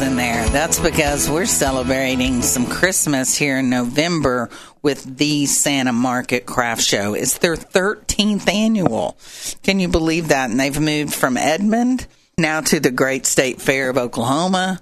in 0.00 0.16
there. 0.16 0.46
That's 0.48 0.78
because 0.78 1.30
we're 1.30 1.46
celebrating 1.46 2.42
some 2.42 2.66
Christmas 2.66 3.36
here 3.36 3.58
in 3.58 3.70
November 3.70 4.50
with 4.82 5.16
the 5.18 5.46
Santa 5.46 5.92
Market 5.92 6.44
Craft 6.44 6.82
Show. 6.82 7.14
It's 7.14 7.38
their 7.38 7.56
13th 7.56 8.48
annual. 8.48 9.16
Can 9.62 9.80
you 9.80 9.88
believe 9.88 10.28
that? 10.28 10.50
And 10.50 10.58
they've 10.58 10.78
moved 10.78 11.14
from 11.14 11.36
Edmond 11.36 12.06
now 12.36 12.60
to 12.62 12.80
the 12.80 12.90
great 12.90 13.26
state 13.26 13.60
fair 13.60 13.88
of 13.88 13.96
Oklahoma 13.96 14.80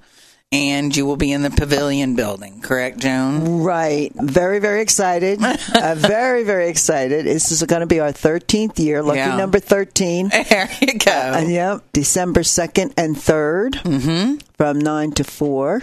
and 0.55 0.97
you 0.97 1.05
will 1.05 1.17
be 1.17 1.33
in 1.33 1.43
the 1.43 1.51
pavilion 1.51 2.15
building, 2.15 2.61
correct, 2.61 2.99
Joan? 2.99 3.63
Right. 3.63 4.13
Very, 4.15 4.61
very 4.61 4.83
excited. 4.83 5.43
uh, 5.75 5.95
very, 5.97 6.45
very 6.45 6.69
excited. 6.69 7.27
This 7.27 7.51
is 7.51 7.63
going 7.65 7.81
to 7.81 7.87
be 7.87 7.99
our 7.99 8.13
13th 8.13 8.79
year. 8.79 9.03
Lucky 9.03 9.19
Yeah. 9.19 9.37
number 9.37 9.59
13. 9.59 10.31
There 10.55 10.69
you 10.81 10.99
go. 10.99 11.11
Uh, 11.11 11.41
yep. 11.41 11.81
December 11.93 12.43
2nd 12.43 12.93
and 12.97 13.17
3rd 13.17 13.73
mm-hmm. 13.83 14.37
from 14.57 14.79
9 14.79 15.13
to 15.13 15.25
4. 15.25 15.83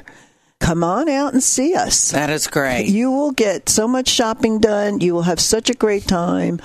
Come 0.59 0.83
on 0.83 1.09
out 1.09 1.33
and 1.33 1.44
see 1.44 1.73
us. 1.75 2.11
That 2.11 2.30
is 2.30 2.47
great. 2.47 2.85
You 2.88 3.11
will 3.11 3.31
get 3.31 3.67
so 3.67 3.88
much 3.88 4.08
shopping 4.08 4.59
done. 4.59 5.02
You 5.02 5.13
will 5.16 5.23
have 5.23 5.39
such 5.39 5.69
a 5.69 5.73
great 5.73 6.08
time. 6.08 6.61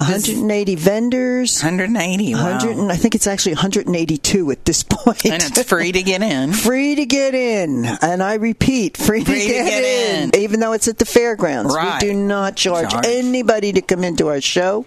180 0.00 0.74
vendors. 0.76 1.62
180. 1.62 2.34
Wow. 2.34 2.42
100 2.42 2.76
and 2.78 2.90
I 2.90 2.96
think 2.96 3.14
it's 3.14 3.26
actually 3.26 3.52
182 3.54 4.50
at 4.50 4.64
this 4.64 4.82
point. 4.88 5.24
and 5.26 5.42
it's 5.42 5.62
free 5.64 5.92
to 5.92 6.02
get 6.02 6.22
in. 6.22 6.52
free 6.52 6.94
to 6.94 7.04
get 7.04 7.34
in. 7.34 7.84
And 8.00 8.22
I 8.22 8.34
repeat, 8.34 8.96
free, 8.96 9.22
Free 9.24 9.34
to, 9.40 9.40
to 9.40 9.46
get, 9.46 9.64
get 9.66 9.84
in. 9.84 10.30
in. 10.34 10.40
Even 10.40 10.60
though 10.60 10.72
it's 10.72 10.88
at 10.88 10.98
the 10.98 11.04
fairgrounds. 11.04 11.74
Right. 11.74 12.02
We 12.02 12.08
do 12.08 12.14
not 12.14 12.56
charge, 12.56 12.90
Charge. 12.90 13.06
anybody 13.06 13.72
to 13.74 13.82
come 13.82 14.02
into 14.02 14.28
our 14.28 14.40
show. 14.40 14.86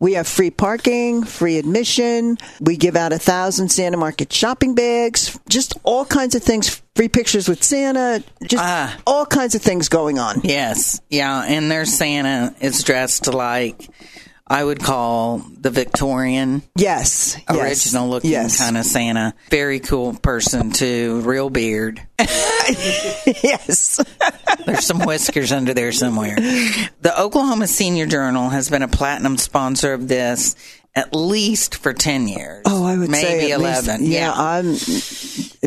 We 0.00 0.12
have 0.14 0.26
free 0.28 0.50
parking, 0.50 1.24
free 1.24 1.58
admission. 1.58 2.38
We 2.60 2.76
give 2.76 2.96
out 2.96 3.12
a 3.12 3.18
thousand 3.18 3.70
Santa 3.70 3.96
Market 3.96 4.32
shopping 4.32 4.74
bags, 4.74 5.38
just 5.48 5.74
all 5.82 6.04
kinds 6.04 6.34
of 6.34 6.42
things. 6.42 6.82
Free 6.94 7.08
pictures 7.08 7.48
with 7.48 7.62
Santa, 7.62 8.22
just 8.42 8.62
Ah. 8.62 8.96
all 9.06 9.24
kinds 9.24 9.54
of 9.54 9.62
things 9.62 9.88
going 9.88 10.18
on. 10.18 10.40
Yes. 10.42 11.00
Yeah. 11.10 11.42
And 11.46 11.70
their 11.70 11.84
Santa 11.84 12.54
is 12.60 12.82
dressed 12.82 13.26
like 13.28 13.88
I 14.50 14.64
would 14.64 14.80
call 14.80 15.38
the 15.38 15.70
Victorian 15.70 16.62
Yes, 16.74 17.36
yes, 17.50 17.58
original 17.58 18.08
looking 18.08 18.30
yes. 18.30 18.58
kind 18.58 18.78
of 18.78 18.84
Santa. 18.84 19.34
Very 19.50 19.78
cool 19.80 20.14
person 20.14 20.70
too. 20.70 21.20
Real 21.20 21.50
beard. 21.50 22.00
yes. 22.18 24.00
There's 24.64 24.86
some 24.86 25.00
whiskers 25.00 25.52
under 25.52 25.74
there 25.74 25.92
somewhere. 25.92 26.36
The 26.36 27.14
Oklahoma 27.18 27.66
Senior 27.66 28.06
Journal 28.06 28.48
has 28.48 28.70
been 28.70 28.82
a 28.82 28.88
platinum 28.88 29.36
sponsor 29.36 29.92
of 29.92 30.08
this 30.08 30.56
at 30.98 31.14
least 31.14 31.76
for 31.76 31.92
10 31.92 32.26
years. 32.26 32.62
Oh, 32.66 32.84
I 32.84 32.98
would 32.98 33.08
maybe 33.08 33.26
say 33.26 33.52
at 33.52 33.60
11. 33.60 34.00
Least, 34.00 34.12
yeah, 34.12 34.32
I'm 34.32 34.76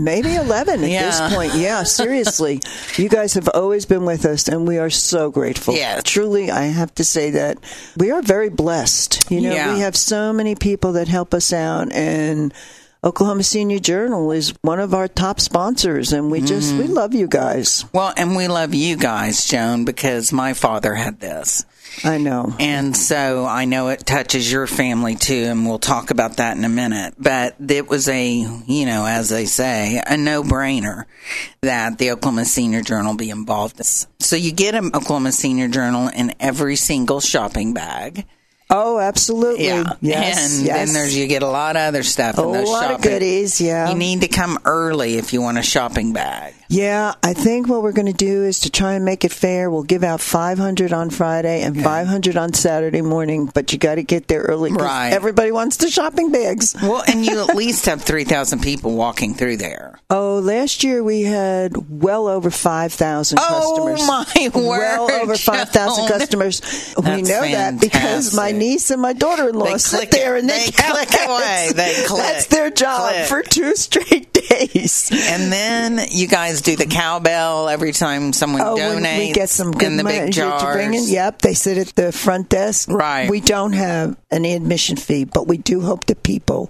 maybe 0.03 0.35
eleven 0.35 0.83
at 0.83 0.89
Yeah. 0.89 1.05
this 1.05 1.33
point. 1.33 1.55
Yeah, 1.55 1.83
seriously, 2.01 2.61
you 2.97 3.09
guys 3.09 3.33
have 3.35 3.49
always 3.53 3.85
been 3.85 4.05
with 4.05 4.25
us, 4.25 4.47
and 4.47 4.67
we 4.67 4.77
are 4.77 4.89
so 4.89 5.31
grateful. 5.31 5.73
Yes. 5.73 6.03
truly, 6.03 6.51
I 6.51 6.63
have 6.63 6.93
to 6.95 7.03
say 7.03 7.31
that 7.31 7.57
we 7.97 8.11
are 8.11 8.21
very 8.21 8.49
blessed. 8.49 9.31
You 9.31 9.41
know, 9.41 9.53
Yeah. 9.53 9.73
we 9.73 9.79
have 9.79 9.95
so 9.95 10.33
many 10.33 10.55
people 10.55 10.93
that 10.93 11.07
help 11.07 11.33
us 11.33 11.53
out, 11.53 11.91
and. 11.91 12.53
Oklahoma 13.03 13.41
Senior 13.41 13.79
Journal 13.79 14.31
is 14.31 14.53
one 14.61 14.79
of 14.79 14.93
our 14.93 15.07
top 15.07 15.39
sponsors, 15.39 16.13
and 16.13 16.29
we 16.29 16.39
just 16.39 16.75
we 16.75 16.83
mm-hmm. 16.83 16.93
love 16.93 17.15
you 17.15 17.27
guys. 17.27 17.83
Well, 17.91 18.13
and 18.15 18.35
we 18.35 18.47
love 18.47 18.75
you 18.75 18.95
guys, 18.95 19.43
Joan, 19.47 19.85
because 19.85 20.31
my 20.31 20.53
father 20.53 20.93
had 20.93 21.19
this. 21.19 21.65
I 22.03 22.17
know. 22.17 22.55
And 22.59 22.95
so 22.95 23.45
I 23.45 23.65
know 23.65 23.89
it 23.89 24.05
touches 24.05 24.51
your 24.51 24.67
family 24.67 25.15
too, 25.15 25.43
and 25.45 25.65
we'll 25.65 25.79
talk 25.79 26.11
about 26.11 26.37
that 26.37 26.57
in 26.57 26.65
a 26.65 26.69
minute. 26.69 27.15
But 27.17 27.55
it 27.59 27.87
was 27.87 28.07
a, 28.07 28.27
you 28.27 28.85
know, 28.85 29.05
as 29.05 29.29
they 29.29 29.45
say, 29.45 30.01
a 30.05 30.17
no 30.17 30.43
brainer 30.43 31.05
that 31.61 31.97
the 31.97 32.11
Oklahoma 32.11 32.45
Senior 32.45 32.81
Journal 32.81 33.15
be 33.15 33.29
involved. 33.29 33.79
in. 33.79 33.85
So 34.19 34.35
you 34.35 34.51
get 34.51 34.75
an 34.75 34.87
Oklahoma 34.87 35.31
Senior 35.31 35.67
Journal 35.67 36.07
in 36.07 36.33
every 36.39 36.75
single 36.75 37.21
shopping 37.21 37.73
bag. 37.73 38.25
Oh, 38.71 38.99
absolutely. 38.99 39.65
Yeah. 39.65 39.83
Yes. 40.01 40.57
and 40.57 40.65
yes. 40.65 40.77
then 40.87 40.93
there's, 40.93 41.15
you 41.15 41.27
get 41.27 41.43
a 41.43 41.47
lot 41.47 41.75
of 41.75 41.81
other 41.81 42.03
stuff 42.03 42.37
a 42.37 42.41
in 42.41 42.51
those 42.53 42.67
lot 42.67 42.91
of 42.91 43.01
goodies. 43.01 43.59
Yeah. 43.59 43.89
You 43.89 43.95
need 43.95 44.21
to 44.21 44.27
come 44.27 44.57
early 44.65 45.17
if 45.17 45.33
you 45.33 45.41
want 45.41 45.57
a 45.57 45.63
shopping 45.63 46.13
bag. 46.13 46.53
Yeah, 46.69 47.15
I 47.21 47.33
think 47.33 47.67
what 47.67 47.83
we're 47.83 47.91
going 47.91 48.05
to 48.07 48.13
do 48.13 48.43
is 48.45 48.61
to 48.61 48.69
try 48.69 48.93
and 48.93 49.03
make 49.03 49.25
it 49.25 49.33
fair. 49.33 49.69
We'll 49.69 49.83
give 49.83 50.05
out 50.05 50.21
500 50.21 50.93
on 50.93 51.09
Friday 51.09 51.63
and 51.63 51.75
500 51.83 52.37
on 52.37 52.53
Saturday 52.53 53.01
morning, 53.01 53.51
but 53.53 53.73
you 53.73 53.77
got 53.77 53.95
to 53.95 54.03
get 54.03 54.29
there 54.29 54.43
early. 54.43 54.71
Right. 54.71 55.11
everybody 55.11 55.51
wants 55.51 55.75
the 55.77 55.89
shopping 55.89 56.31
bags. 56.31 56.75
Well, 56.91 57.03
and 57.07 57.25
you 57.25 57.39
at 57.47 57.55
least 57.55 57.85
have 57.85 58.01
3,000 58.01 58.59
people 58.61 58.95
walking 58.95 59.33
through 59.33 59.57
there. 59.57 59.99
Oh, 60.09 60.39
last 60.39 60.83
year 60.83 61.03
we 61.03 61.21
had 61.21 61.73
well 61.89 62.27
over 62.27 62.49
5,000 62.49 63.37
Oh, 63.39 63.41
customers. 63.47 63.99
Oh 64.01 64.07
my 64.07 64.49
word! 64.59 64.79
Well 64.79 65.11
over 65.11 65.35
5,000 65.35 65.73
Joan. 65.73 66.07
customers. 66.07 66.61
we 66.97 67.03
That's 67.03 67.29
know 67.29 67.41
that 67.41 67.79
because 67.79 68.33
my 68.35 68.51
fantastic. 68.51 68.60
Niece 68.61 68.91
and 68.91 69.01
my 69.01 69.13
daughter-in-law 69.13 69.77
sit 69.77 70.11
there 70.11 70.35
and 70.35 70.47
they, 70.49 70.65
They 70.67 70.71
click 70.71 71.09
away. 71.27 71.71
They 71.75 72.03
click. 72.05 72.21
That's 72.21 72.45
their 72.47 72.69
job 72.69 73.11
Click. 73.11 73.25
for 73.27 73.41
two 73.41 73.75
straight 73.75 74.31
days. 74.33 75.09
And 75.11 75.51
then 75.51 75.99
you 76.11 76.27
guys 76.27 76.61
do 76.61 76.75
the 76.75 76.85
cowbell 76.85 77.67
every 77.69 77.91
time 77.91 78.31
someone 78.33 78.61
Oh, 78.61 78.75
donates. 78.75 79.17
we 79.17 79.31
get 79.33 79.49
some 79.49 79.71
good 79.71 79.83
in 79.91 79.97
the 79.97 80.03
money 80.03 80.19
big 80.19 80.33
jars. 80.33 80.61
bring 80.75 80.93
in. 80.93 81.03
Yep, 81.07 81.41
they 81.41 81.53
sit 81.55 81.77
at 81.77 81.95
the 81.95 82.11
front 82.11 82.49
desk. 82.49 82.89
Right. 82.89 83.29
We 83.29 83.41
don't 83.41 83.73
have 83.73 84.15
any 84.29 84.53
admission 84.53 84.95
fee, 84.97 85.23
but 85.25 85.47
we 85.47 85.57
do 85.57 85.81
hope 85.81 86.05
that 86.05 86.23
people 86.23 86.69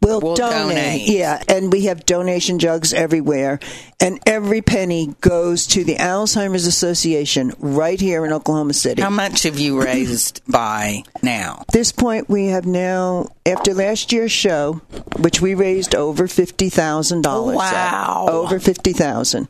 will 0.00 0.20
Will 0.20 0.34
donate. 0.36 0.68
donate. 0.68 1.08
Yeah, 1.08 1.42
and 1.48 1.72
we 1.72 1.86
have 1.86 2.06
donation 2.06 2.58
jugs 2.58 2.92
everywhere, 2.92 3.58
and 4.00 4.18
every 4.26 4.62
penny 4.62 5.14
goes 5.20 5.66
to 5.68 5.84
the 5.84 5.96
Alzheimer's 5.96 6.66
Association 6.66 7.52
right 7.58 8.00
here 8.00 8.24
in 8.24 8.32
Oklahoma 8.32 8.74
City. 8.74 9.02
How 9.02 9.10
much 9.10 9.42
have 9.42 9.58
you 9.58 9.82
raised 9.82 10.40
by 10.48 11.02
now? 11.22 11.58
At 11.62 11.68
this 11.72 11.92
point, 11.92 12.28
we 12.28 12.46
have 12.46 12.64
now, 12.66 13.28
after 13.44 13.74
last 13.74 14.12
year's 14.12 14.32
show, 14.32 14.74
which 15.18 15.40
we 15.40 15.54
raised 15.54 15.94
over 15.94 16.28
fifty 16.28 16.68
thousand 16.68 17.22
dollars. 17.22 17.56
Wow. 17.56 18.26
over 18.30 18.58
fifty 18.60 18.92
thousand. 18.92 19.48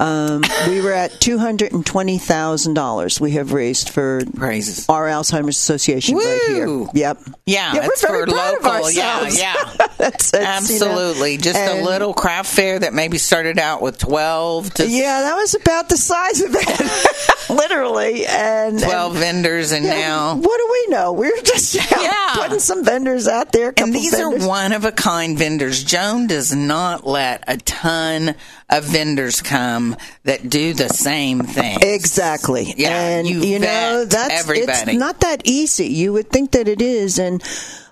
Um, 0.00 0.42
we 0.68 0.80
were 0.80 0.92
at 0.92 1.20
two 1.20 1.38
hundred 1.38 1.72
and 1.72 1.84
twenty 1.84 2.18
thousand 2.18 2.74
dollars. 2.74 3.20
We 3.20 3.32
have 3.32 3.52
raised 3.52 3.88
for 3.90 4.22
Praises. 4.36 4.88
our 4.88 5.06
Alzheimer's 5.06 5.56
Association 5.56 6.16
right 6.16 6.40
here. 6.48 6.86
Yep. 6.94 7.18
Yeah, 7.46 7.74
yeah, 7.74 7.86
we're 7.86 7.96
very 8.00 8.26
for 8.26 8.32
proud 8.32 8.54
of 8.56 8.64
local. 8.64 8.90
Yeah, 8.90 9.18
ourselves. 9.20 9.38
yeah. 9.40 9.54
That's, 9.98 10.30
that's, 10.30 10.70
you 10.70 10.78
know, 10.80 10.86
Absolutely. 10.86 11.36
Just 11.38 11.58
a 11.58 11.82
little 11.82 12.14
craft 12.14 12.54
fair 12.54 12.78
that 12.78 12.94
maybe 12.94 13.18
started 13.18 13.58
out 13.58 13.82
with 13.82 13.98
12 13.98 14.74
to 14.74 14.88
Yeah, 14.88 15.22
that 15.22 15.34
was 15.34 15.54
about 15.54 15.88
the 15.88 15.96
size 15.96 16.40
of 16.40 16.50
it, 16.54 17.50
literally. 17.50 18.24
And 18.26 18.78
12 18.78 19.12
and, 19.12 19.18
vendors, 19.20 19.72
and 19.72 19.84
yeah, 19.84 19.94
now. 20.00 20.36
what 20.36 20.58
do 20.58 20.68
we 20.70 20.86
know? 20.94 21.12
We're 21.12 21.40
just 21.42 21.74
Yeah. 21.90 22.30
putting 22.34 22.60
some 22.60 22.84
vendors 22.84 23.26
out 23.26 23.50
there. 23.52 23.72
And 23.76 23.92
these 23.94 24.12
vendors. 24.12 24.44
are 24.44 24.48
one 24.48 24.72
of 24.72 24.84
a 24.84 24.92
kind 24.92 25.36
vendors. 25.36 25.82
Joan 25.82 26.26
does 26.28 26.54
not 26.54 27.06
let 27.06 27.42
a 27.48 27.56
ton 27.56 28.34
of 28.70 28.84
vendors 28.84 29.40
come 29.42 29.77
that 30.24 30.48
do 30.48 30.74
the 30.74 30.88
same 30.88 31.40
thing. 31.42 31.78
Exactly. 31.82 32.74
Yeah, 32.76 33.18
and 33.18 33.28
you 33.28 33.40
you, 33.40 33.58
know 33.58 34.04
that's 34.04 34.40
everybody. 34.40 34.92
it's 34.92 35.00
not 35.00 35.20
that 35.20 35.42
easy. 35.44 35.86
You 35.86 36.12
would 36.14 36.30
think 36.30 36.52
that 36.52 36.68
it 36.68 36.82
is 36.82 37.18
and 37.18 37.42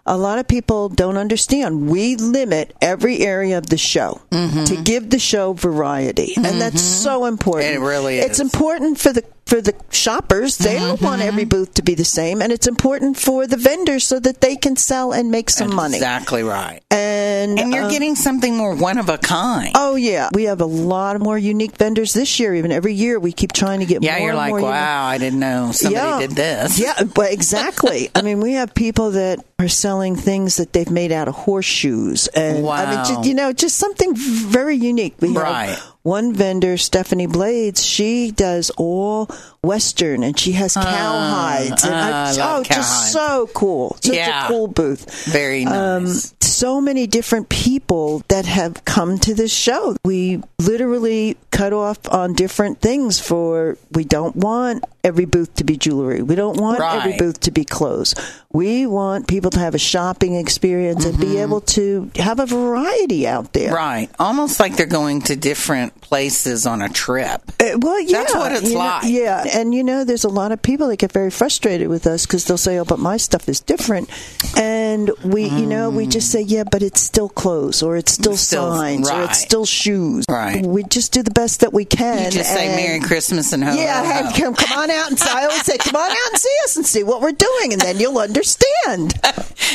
a 0.06 0.16
lot 0.16 0.38
of 0.38 0.46
people 0.46 0.88
don't 0.88 1.16
understand. 1.16 1.88
We 1.88 2.16
limit 2.16 2.76
every 2.80 3.20
area 3.20 3.58
of 3.58 3.66
the 3.66 3.76
show 3.76 4.22
to 4.30 4.82
give 4.84 5.10
the 5.10 5.18
show 5.18 5.52
variety, 5.52 6.34
and 6.36 6.60
that's 6.60 6.80
so 6.80 7.26
important. 7.26 7.74
Mm-hmm. 7.74 7.82
It 7.82 7.86
really 7.86 8.18
It's 8.18 8.40
important 8.40 8.98
for 8.98 9.12
the 9.12 9.24
for 9.46 9.60
the 9.60 9.74
shoppers. 9.90 10.58
They 10.58 10.74
don't 10.78 11.00
want 11.00 11.20
Mm-hmm. 11.20 11.28
every 11.28 11.44
booth 11.44 11.74
to 11.74 11.82
be 11.82 11.94
the 11.94 12.04
same, 12.04 12.42
and 12.42 12.52
it's 12.52 12.66
important 12.66 13.16
for 13.16 13.46
the 13.46 13.56
vendors 13.56 14.04
so 14.04 14.18
that 14.20 14.40
they 14.40 14.56
can 14.56 14.76
sell 14.76 15.12
and 15.12 15.30
make 15.30 15.48
some 15.50 15.74
money. 15.74 15.96
Exactly 15.96 16.42
right. 16.42 16.82
And 16.90 17.58
And 17.58 17.72
you're 17.72 17.84
uh, 17.84 17.90
getting 17.90 18.16
something 18.16 18.56
more 18.56 18.74
one 18.74 18.98
of 18.98 19.08
a 19.08 19.18
kind. 19.18 19.70
Oh 19.74 19.94
yeah, 19.96 20.28
we 20.34 20.44
have 20.44 20.60
a 20.60 20.66
lot 20.66 21.16
of 21.16 21.22
more 21.22 21.38
unique 21.38 21.76
vendors 21.76 22.12
this 22.12 22.38
year. 22.40 22.54
Even 22.54 22.72
every 22.72 22.92
year, 22.94 23.18
we 23.20 23.32
keep 23.32 23.52
trying 23.52 23.80
to 23.80 23.86
get 23.86 24.02
yeah, 24.02 24.12
more. 24.12 24.20
you're 24.20 24.28
and 24.30 24.36
like, 24.38 24.50
more 24.50 24.58
unique- 24.60 24.72
wow, 24.72 25.06
I 25.06 25.18
didn't 25.18 25.38
know 25.40 25.70
somebody 25.72 26.26
did 26.26 26.36
this. 26.36 26.78
Yeah, 26.78 27.04
but 27.04 27.32
exactly. 27.32 28.10
I 28.14 28.22
mean, 28.22 28.40
we 28.40 28.54
have 28.54 28.74
people 28.74 29.12
that 29.12 29.38
are 29.58 29.68
selling 29.68 30.16
things 30.16 30.56
that 30.56 30.72
they've 30.72 30.90
made 30.90 31.12
out 31.12 31.28
of 31.28 31.34
horseshoes, 31.34 32.26
and 32.28 32.50
I 32.50 32.52
mean, 32.56 32.64
Wow. 32.64 33.04
just, 33.06 33.24
you 33.24 33.34
know, 33.34 33.52
just 33.52 33.76
something 33.76 34.14
very 34.14 34.76
unique. 34.76 35.14
We 35.20 35.28
Right. 35.28 35.70
have 35.70 35.92
one 36.06 36.32
vendor, 36.32 36.76
Stephanie 36.76 37.26
Blades. 37.26 37.84
She 37.84 38.30
does 38.30 38.70
all 38.76 39.28
Western, 39.66 40.22
and 40.22 40.38
she 40.38 40.52
has 40.52 40.74
cowhides. 40.74 41.84
and 41.84 41.94
uh, 41.94 41.98
I 41.98 42.32
love 42.32 42.60
oh, 42.60 42.62
just 42.62 43.04
cowhides. 43.08 43.12
so 43.12 43.50
cool. 43.54 43.96
Such 44.00 44.14
Yeah. 44.14 44.44
a 44.44 44.48
cool 44.48 44.68
booth. 44.68 45.24
Very 45.26 45.64
nice. 45.64 45.74
Um, 45.74 46.32
so 46.40 46.80
many 46.80 47.06
different 47.06 47.48
people 47.48 48.22
that 48.28 48.46
have 48.46 48.84
come 48.84 49.18
to 49.18 49.34
this 49.34 49.52
show. 49.52 49.96
We 50.04 50.42
literally 50.60 51.36
cut 51.50 51.72
off 51.72 51.98
on 52.10 52.32
different 52.34 52.80
things 52.80 53.20
for 53.20 53.76
we 53.92 54.04
don't 54.04 54.36
want 54.36 54.84
every 55.04 55.24
booth 55.24 55.54
to 55.56 55.64
be 55.64 55.76
jewelry. 55.76 56.22
We 56.22 56.34
don't 56.34 56.58
want 56.58 56.80
every 56.80 57.16
booth 57.16 57.40
to 57.40 57.50
be 57.50 57.64
clothes. 57.64 58.14
We 58.52 58.86
want 58.86 59.28
people 59.28 59.50
to 59.52 59.58
have 59.60 59.74
a 59.74 59.78
shopping 59.78 60.34
experience 60.34 61.04
and 61.04 61.18
be 61.18 61.38
able 61.38 61.60
to 61.76 62.10
have 62.16 62.40
a 62.40 62.46
variety 62.46 63.26
out 63.28 63.52
there. 63.52 63.72
Right. 63.72 64.08
Almost 64.18 64.58
like 64.58 64.76
they're 64.76 64.86
going 64.86 65.22
to 65.22 65.36
different 65.36 66.00
places 66.00 66.66
on 66.66 66.80
a 66.82 66.88
trip. 66.88 67.42
Uh, 67.60 67.78
well, 67.78 68.00
yeah, 68.00 68.18
That's 68.22 68.34
what 68.34 68.52
it's 68.52 68.62
you 68.64 68.74
know, 68.74 68.78
like. 68.80 69.02
yeah, 69.06 69.44
and 69.56 69.74
you 69.74 69.82
know, 69.82 70.04
there's 70.04 70.24
a 70.24 70.28
lot 70.28 70.52
of 70.52 70.60
people 70.60 70.88
that 70.88 70.98
get 70.98 71.12
very 71.12 71.30
frustrated 71.30 71.88
with 71.88 72.06
us 72.06 72.26
because 72.26 72.44
they'll 72.44 72.58
say, 72.58 72.78
"Oh, 72.78 72.84
but 72.84 72.98
my 72.98 73.16
stuff 73.16 73.48
is 73.48 73.60
different," 73.60 74.10
and 74.54 75.10
we, 75.24 75.44
you 75.44 75.64
know, 75.64 75.88
we 75.88 76.06
mm. 76.06 76.10
just 76.10 76.30
say, 76.30 76.42
"Yeah, 76.42 76.64
but 76.70 76.82
it's 76.82 77.00
still 77.00 77.30
clothes, 77.30 77.82
or 77.82 77.96
it's 77.96 78.12
still, 78.12 78.36
still- 78.36 78.76
signs, 78.76 79.10
or 79.10 79.22
it's 79.22 79.40
still 79.40 79.64
shoes." 79.64 80.26
Right. 80.28 80.64
We 80.64 80.84
just 80.84 81.12
do 81.12 81.22
the 81.22 81.30
best 81.30 81.60
that 81.60 81.72
we 81.72 81.86
can. 81.86 82.26
You 82.26 82.30
just 82.32 82.52
say 82.52 82.76
Merry 82.76 83.00
Christmas 83.00 83.54
and 83.54 83.64
ho 83.64 83.74
Yeah, 83.74 84.04
ho, 84.04 84.28
ho. 84.28 84.38
come, 84.38 84.54
come 84.54 84.78
on 84.78 84.90
out 84.90 85.10
and 85.10 85.20
I 85.22 85.44
always 85.46 85.64
say, 85.64 85.78
"Come 85.78 85.96
on 85.96 86.10
out 86.10 86.32
and 86.32 86.38
see 86.38 86.56
us 86.64 86.76
and 86.76 86.84
see 86.84 87.02
what 87.02 87.22
we're 87.22 87.32
doing," 87.32 87.72
and 87.72 87.80
then 87.80 87.98
you'll 87.98 88.18
understand. 88.18 89.14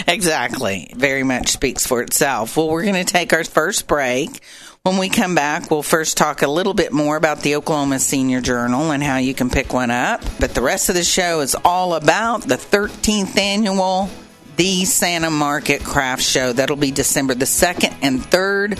Exactly. 0.07 0.91
Very 0.95 1.23
much 1.23 1.49
speaks 1.49 1.85
for 1.85 2.01
itself. 2.01 2.55
Well, 2.55 2.69
we're 2.69 2.83
going 2.83 2.95
to 2.95 3.03
take 3.03 3.33
our 3.33 3.43
first 3.43 3.87
break. 3.87 4.41
When 4.83 4.97
we 4.97 5.09
come 5.09 5.35
back, 5.35 5.69
we'll 5.69 5.83
first 5.83 6.17
talk 6.17 6.41
a 6.41 6.47
little 6.47 6.73
bit 6.73 6.91
more 6.91 7.15
about 7.15 7.41
the 7.41 7.55
Oklahoma 7.55 7.99
Senior 7.99 8.41
Journal 8.41 8.89
and 8.89 9.03
how 9.03 9.17
you 9.17 9.35
can 9.35 9.51
pick 9.51 9.73
one 9.73 9.91
up. 9.91 10.23
But 10.39 10.55
the 10.55 10.63
rest 10.63 10.89
of 10.89 10.95
the 10.95 11.03
show 11.03 11.41
is 11.41 11.55
all 11.63 11.93
about 11.93 12.41
the 12.41 12.55
13th 12.55 13.37
annual 13.37 14.09
The 14.55 14.85
Santa 14.85 15.29
Market 15.29 15.83
Craft 15.83 16.23
Show. 16.23 16.53
That'll 16.53 16.77
be 16.77 16.89
December 16.89 17.35
the 17.35 17.45
2nd 17.45 17.93
and 18.01 18.21
3rd, 18.21 18.79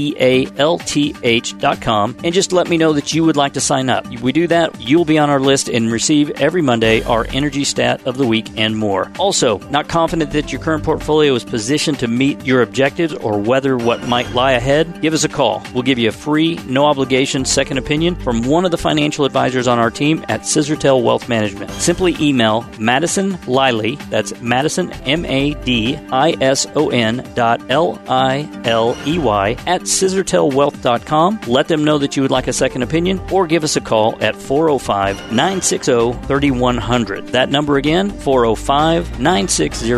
dot 1.58 1.80
com. 1.80 2.16
And 2.22 2.34
just 2.34 2.52
let 2.52 2.68
me 2.68 2.76
know 2.76 2.92
that 2.92 3.14
you 3.14 3.24
would 3.24 3.36
like 3.36 3.54
to 3.54 3.60
sign 3.60 3.88
up. 3.88 4.12
If 4.12 4.22
we 4.22 4.32
do 4.32 4.46
that, 4.48 4.80
you'll 4.80 5.04
be 5.04 5.18
on 5.18 5.30
our 5.30 5.40
list 5.40 5.68
and 5.68 5.90
receive 5.90 6.30
every 6.32 6.62
Monday 6.62 7.02
our 7.02 7.26
energy 7.30 7.64
stat 7.64 8.06
of 8.06 8.18
the 8.18 8.26
week 8.26 8.46
and 8.56 8.76
more. 8.76 9.10
Also, 9.18 9.58
not 9.70 9.88
confident 9.88 10.32
that 10.32 10.52
your 10.52 10.60
current 10.60 10.84
portfolio 10.84 11.34
is 11.34 11.44
positioned 11.44 11.87
to 11.96 12.08
meet 12.08 12.44
your 12.44 12.62
objectives 12.62 13.14
or 13.14 13.38
weather 13.38 13.76
what 13.76 14.06
might 14.06 14.30
lie 14.32 14.52
ahead? 14.52 15.00
Give 15.00 15.14
us 15.14 15.24
a 15.24 15.28
call. 15.28 15.62
We'll 15.72 15.82
give 15.82 15.98
you 15.98 16.08
a 16.08 16.12
free, 16.12 16.56
no 16.66 16.86
obligation 16.86 17.44
second 17.44 17.78
opinion 17.78 18.14
from 18.16 18.42
one 18.42 18.64
of 18.64 18.70
the 18.70 18.78
financial 18.78 19.24
advisors 19.24 19.66
on 19.68 19.78
our 19.78 19.90
team 19.90 20.24
at 20.28 20.42
Scissortail 20.42 21.02
Wealth 21.02 21.28
Management. 21.28 21.70
Simply 21.72 22.16
email 22.20 22.66
Madison 22.78 23.38
Liley, 23.46 23.96
that's 24.10 24.40
Madison, 24.40 24.92
M 25.04 25.24
A 25.24 25.54
D 25.64 25.96
I 26.10 26.36
S 26.40 26.66
O 26.74 26.90
N 26.90 27.28
dot 27.34 27.60
L 27.70 28.00
I 28.08 28.48
L 28.64 28.96
E 29.06 29.18
Y, 29.18 29.56
at 29.66 29.82
scissortailwealth.com. 29.82 31.40
Let 31.46 31.68
them 31.68 31.84
know 31.84 31.98
that 31.98 32.16
you 32.16 32.22
would 32.22 32.30
like 32.30 32.48
a 32.48 32.52
second 32.52 32.82
opinion 32.82 33.20
or 33.32 33.46
give 33.46 33.64
us 33.64 33.76
a 33.76 33.80
call 33.80 34.16
at 34.22 34.36
405 34.36 35.32
960 35.32 36.12
3100. 36.26 37.28
That 37.28 37.50
number 37.50 37.76
again, 37.76 38.10
405 38.10 39.20
960 39.20 39.88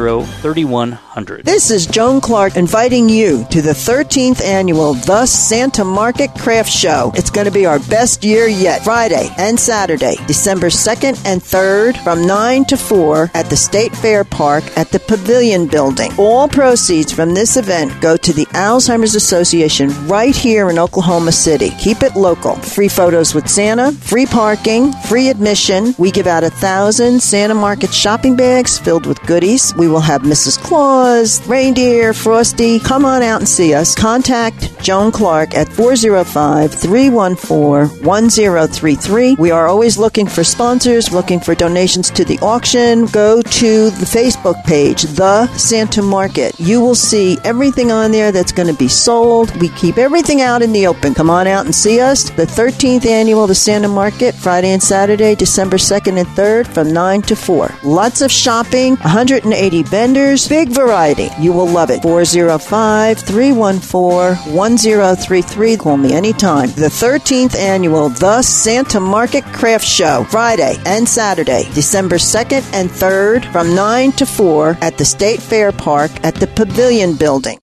3100. 0.40 1.09
This 1.42 1.72
is 1.72 1.86
Joan 1.86 2.20
Clark 2.20 2.56
inviting 2.56 3.08
you 3.08 3.44
to 3.50 3.60
the 3.60 3.72
13th 3.72 4.40
annual 4.40 4.94
The 4.94 5.26
Santa 5.26 5.84
Market 5.84 6.32
Craft 6.36 6.70
Show. 6.70 7.10
It's 7.16 7.30
going 7.30 7.46
to 7.46 7.50
be 7.50 7.66
our 7.66 7.80
best 7.80 8.22
year 8.22 8.46
yet. 8.46 8.84
Friday 8.84 9.28
and 9.36 9.58
Saturday, 9.58 10.14
December 10.28 10.68
2nd 10.68 11.20
and 11.26 11.40
3rd 11.40 11.96
from 12.04 12.24
9 12.24 12.64
to 12.66 12.76
4 12.76 13.32
at 13.34 13.46
the 13.46 13.56
State 13.56 13.92
Fair 13.96 14.22
Park 14.22 14.62
at 14.78 14.90
the 14.90 15.00
Pavilion 15.00 15.66
Building. 15.66 16.12
All 16.16 16.46
proceeds 16.46 17.12
from 17.12 17.34
this 17.34 17.56
event 17.56 18.00
go 18.00 18.16
to 18.16 18.32
the 18.32 18.46
Alzheimer's 18.46 19.16
Association 19.16 19.88
right 20.06 20.34
here 20.34 20.70
in 20.70 20.78
Oklahoma 20.78 21.32
City. 21.32 21.70
Keep 21.80 22.04
it 22.04 22.14
local. 22.14 22.54
Free 22.54 22.88
photos 22.88 23.34
with 23.34 23.48
Santa, 23.48 23.90
free 23.90 24.26
parking, 24.26 24.92
free 25.08 25.28
admission. 25.28 25.92
We 25.98 26.12
give 26.12 26.28
out 26.28 26.44
a 26.44 26.50
thousand 26.50 27.20
Santa 27.20 27.54
Market 27.54 27.92
shopping 27.92 28.36
bags 28.36 28.78
filled 28.78 29.06
with 29.06 29.20
goodies. 29.26 29.74
We 29.74 29.88
will 29.88 30.00
have 30.00 30.22
Mrs. 30.22 30.56
Claus, 30.56 30.99
reindeer, 31.46 32.12
Frosty. 32.12 32.78
Come 32.78 33.06
on 33.06 33.22
out 33.22 33.40
and 33.40 33.48
see 33.48 33.72
us. 33.72 33.94
Contact 33.94 34.82
Joan 34.82 35.10
Clark 35.10 35.54
at 35.54 35.66
405 35.72 36.74
314 36.74 38.04
1033. 38.04 39.36
We 39.38 39.50
are 39.50 39.66
always 39.66 39.96
looking 39.96 40.26
for 40.26 40.44
sponsors, 40.44 41.10
looking 41.10 41.40
for 41.40 41.54
donations 41.54 42.10
to 42.10 42.24
the 42.24 42.38
auction. 42.40 43.06
Go 43.06 43.40
to 43.40 43.90
the 43.90 44.04
Facebook 44.04 44.62
page, 44.64 45.02
The 45.02 45.46
Santa 45.56 46.02
Market. 46.02 46.58
You 46.60 46.80
will 46.80 46.94
see 46.94 47.38
everything 47.44 47.90
on 47.90 48.12
there 48.12 48.30
that's 48.30 48.52
going 48.52 48.68
to 48.68 48.78
be 48.78 48.88
sold. 48.88 49.56
We 49.56 49.70
keep 49.70 49.96
everything 49.96 50.42
out 50.42 50.60
in 50.60 50.72
the 50.72 50.86
open. 50.86 51.14
Come 51.14 51.30
on 51.30 51.46
out 51.46 51.64
and 51.64 51.74
see 51.74 52.00
us. 52.00 52.28
The 52.30 52.44
13th 52.44 53.06
annual 53.06 53.46
The 53.46 53.54
Santa 53.54 53.88
Market, 53.88 54.34
Friday 54.34 54.72
and 54.72 54.82
Saturday, 54.82 55.34
December 55.34 55.78
2nd 55.78 56.18
and 56.18 56.28
3rd 56.28 56.66
from 56.66 56.92
9 56.92 57.22
to 57.22 57.36
4. 57.36 57.74
Lots 57.84 58.20
of 58.20 58.30
shopping, 58.30 58.96
180 58.96 59.82
vendors, 59.84 60.46
big 60.46 60.68
variety. 60.68 60.89
You 61.38 61.52
will 61.52 61.68
love 61.68 61.90
it. 61.90 62.02
405 62.02 63.18
314 63.18 64.54
1033. 64.54 65.76
Call 65.76 65.96
me 65.96 66.12
anytime. 66.12 66.68
The 66.70 66.88
13th 66.88 67.54
annual 67.56 68.08
The 68.08 68.42
Santa 68.42 68.98
Market 68.98 69.44
Craft 69.44 69.84
Show, 69.84 70.24
Friday 70.24 70.76
and 70.86 71.08
Saturday, 71.08 71.68
December 71.74 72.16
2nd 72.16 72.72
and 72.74 72.90
3rd 72.90 73.50
from 73.52 73.74
9 73.74 74.12
to 74.12 74.26
4 74.26 74.78
at 74.80 74.98
the 74.98 75.04
State 75.04 75.40
Fair 75.40 75.70
Park 75.70 76.10
at 76.24 76.34
the 76.34 76.48
Pavilion 76.48 77.14
Building. 77.14 77.58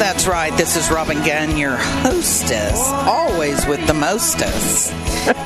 That's 0.00 0.26
right. 0.26 0.56
This 0.56 0.76
is 0.76 0.90
Robin 0.90 1.22
Gunn, 1.22 1.58
your 1.58 1.76
hostess, 1.76 2.88
always 2.88 3.66
with 3.66 3.86
the 3.86 3.92
mostess. 3.92 4.90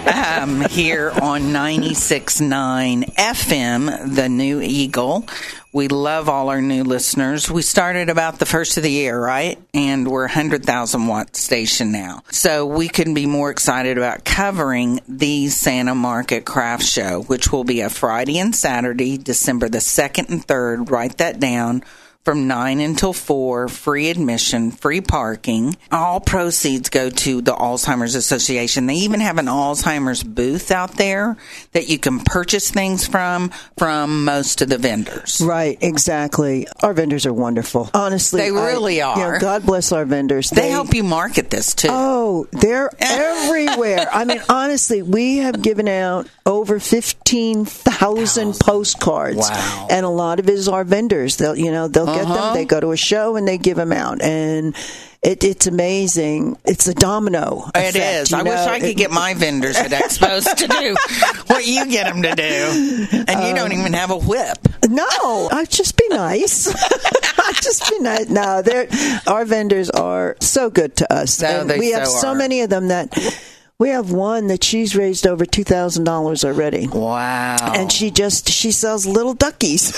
um, 0.06 0.60
here 0.60 1.10
on 1.10 1.42
96.9 1.52 3.16
FM, 3.16 4.14
the 4.14 4.28
New 4.28 4.60
Eagle. 4.60 5.26
We 5.72 5.88
love 5.88 6.28
all 6.28 6.50
our 6.50 6.62
new 6.62 6.84
listeners. 6.84 7.50
We 7.50 7.62
started 7.62 8.08
about 8.08 8.38
the 8.38 8.46
first 8.46 8.76
of 8.76 8.84
the 8.84 8.92
year, 8.92 9.20
right? 9.20 9.58
And 9.74 10.06
we're 10.06 10.26
a 10.26 10.28
100,000 10.28 11.08
watt 11.08 11.34
station 11.34 11.90
now. 11.90 12.22
So 12.30 12.64
we 12.64 12.86
couldn't 12.86 13.14
be 13.14 13.26
more 13.26 13.50
excited 13.50 13.98
about 13.98 14.24
covering 14.24 15.00
the 15.08 15.48
Santa 15.48 15.96
Market 15.96 16.44
Craft 16.44 16.84
Show, 16.84 17.22
which 17.22 17.50
will 17.50 17.64
be 17.64 17.80
a 17.80 17.90
Friday 17.90 18.38
and 18.38 18.54
Saturday, 18.54 19.18
December 19.18 19.68
the 19.68 19.78
2nd 19.78 20.30
and 20.30 20.46
3rd. 20.46 20.92
Write 20.92 21.18
that 21.18 21.40
down 21.40 21.82
from 22.24 22.48
9 22.48 22.80
until 22.80 23.12
4, 23.12 23.68
free 23.68 24.08
admission, 24.08 24.70
free 24.70 25.02
parking. 25.02 25.76
All 25.92 26.20
proceeds 26.20 26.88
go 26.88 27.10
to 27.10 27.42
the 27.42 27.52
Alzheimer's 27.52 28.14
Association. 28.14 28.86
They 28.86 28.94
even 28.94 29.20
have 29.20 29.36
an 29.38 29.44
Alzheimer's 29.46 30.22
booth 30.24 30.70
out 30.70 30.96
there 30.96 31.36
that 31.72 31.88
you 31.88 31.98
can 31.98 32.20
purchase 32.20 32.70
things 32.70 33.06
from 33.06 33.50
from 33.76 34.24
most 34.24 34.62
of 34.62 34.70
the 34.70 34.78
vendors. 34.78 35.40
Right, 35.44 35.76
exactly. 35.82 36.66
Our 36.82 36.94
vendors 36.94 37.26
are 37.26 37.32
wonderful. 37.32 37.90
Honestly, 37.92 38.40
They 38.40 38.50
really 38.50 39.02
I- 39.02 39.14
you 39.14 39.20
know, 39.20 39.26
are. 39.28 39.38
God 39.38 39.66
bless 39.66 39.92
our 39.92 40.06
vendors. 40.06 40.48
They 40.48 40.70
help 40.70 40.94
you 40.94 41.04
market 41.04 41.50
this 41.50 41.74
too. 41.74 41.88
Oh, 41.90 42.46
they're 42.52 42.90
everywhere. 42.98 44.08
I 44.10 44.24
mean, 44.24 44.40
honestly, 44.48 45.02
we 45.02 45.38
have 45.38 45.60
given 45.60 45.88
out 45.88 46.26
over 46.46 46.78
15,000 46.80 48.54
postcards. 48.58 49.36
Wow. 49.36 49.86
And 49.90 50.06
a 50.06 50.08
lot 50.10 50.38
of 50.40 50.48
it 50.48 50.52
is 50.54 50.68
our 50.68 50.84
vendors. 50.84 51.36
They'll, 51.36 51.56
you 51.56 51.70
know, 51.70 51.88
they'll 51.88 52.13
get 52.14 52.24
Uh-huh. 52.24 52.34
them, 52.46 52.54
they 52.54 52.64
go 52.64 52.80
to 52.80 52.90
a 52.92 52.96
show 52.96 53.36
and 53.36 53.46
they 53.46 53.58
give 53.58 53.76
them 53.76 53.92
out. 53.92 54.22
And 54.22 54.74
it, 55.22 55.42
it's 55.44 55.66
amazing. 55.66 56.56
It's 56.66 56.86
a 56.86 56.94
domino. 56.94 57.70
It 57.74 57.96
effect, 57.96 57.96
is. 57.96 58.30
you 58.30 58.36
I 58.38 58.42
wish? 58.42 58.52
I 58.58 58.80
could 58.80 58.88
It- 58.90 58.96
get 58.96 59.10
my 59.10 59.34
vendors 59.34 59.76
at 59.76 59.90
Expos 59.90 60.44
to 60.56 60.66
do 60.68 60.96
what 61.46 61.66
you 61.66 61.86
get 61.86 62.06
them 62.12 62.22
to 62.22 62.34
do. 62.34 63.06
And 63.26 63.40
you 63.42 63.48
Um, 63.50 63.54
don't 63.54 63.72
even 63.72 63.92
have 63.94 64.10
a 64.10 64.18
whip. 64.18 64.58
No, 64.88 65.48
I'd 65.50 65.70
just 65.70 65.96
be 65.96 66.06
nice. 66.10 66.66
I'd 67.38 67.56
just 67.62 67.88
be 67.90 67.98
nice. 68.00 68.28
No, 68.28 68.62
our 69.26 69.44
vendors 69.44 69.88
are 69.90 70.36
so 70.40 70.68
good 70.70 70.96
to 70.96 71.12
us. 71.12 71.40
No, 71.40 71.48
And 71.60 71.70
they 71.70 71.78
we 71.78 71.92
have 71.92 72.06
so 72.06 72.18
so 72.18 72.28
are. 72.28 72.34
many 72.34 72.60
of 72.60 72.68
them 72.70 72.88
that 72.88 73.08
we 73.78 73.88
have 73.88 74.12
one 74.12 74.46
that 74.46 74.62
she's 74.62 74.94
raised 74.94 75.26
over 75.26 75.44
two 75.44 75.64
thousand 75.64 76.04
dollars 76.04 76.44
already. 76.44 76.86
Wow. 76.86 77.56
And 77.74 77.90
she 77.90 78.10
just 78.10 78.48
she 78.48 78.70
sells 78.70 79.04
little 79.04 79.34
duckies. 79.34 79.92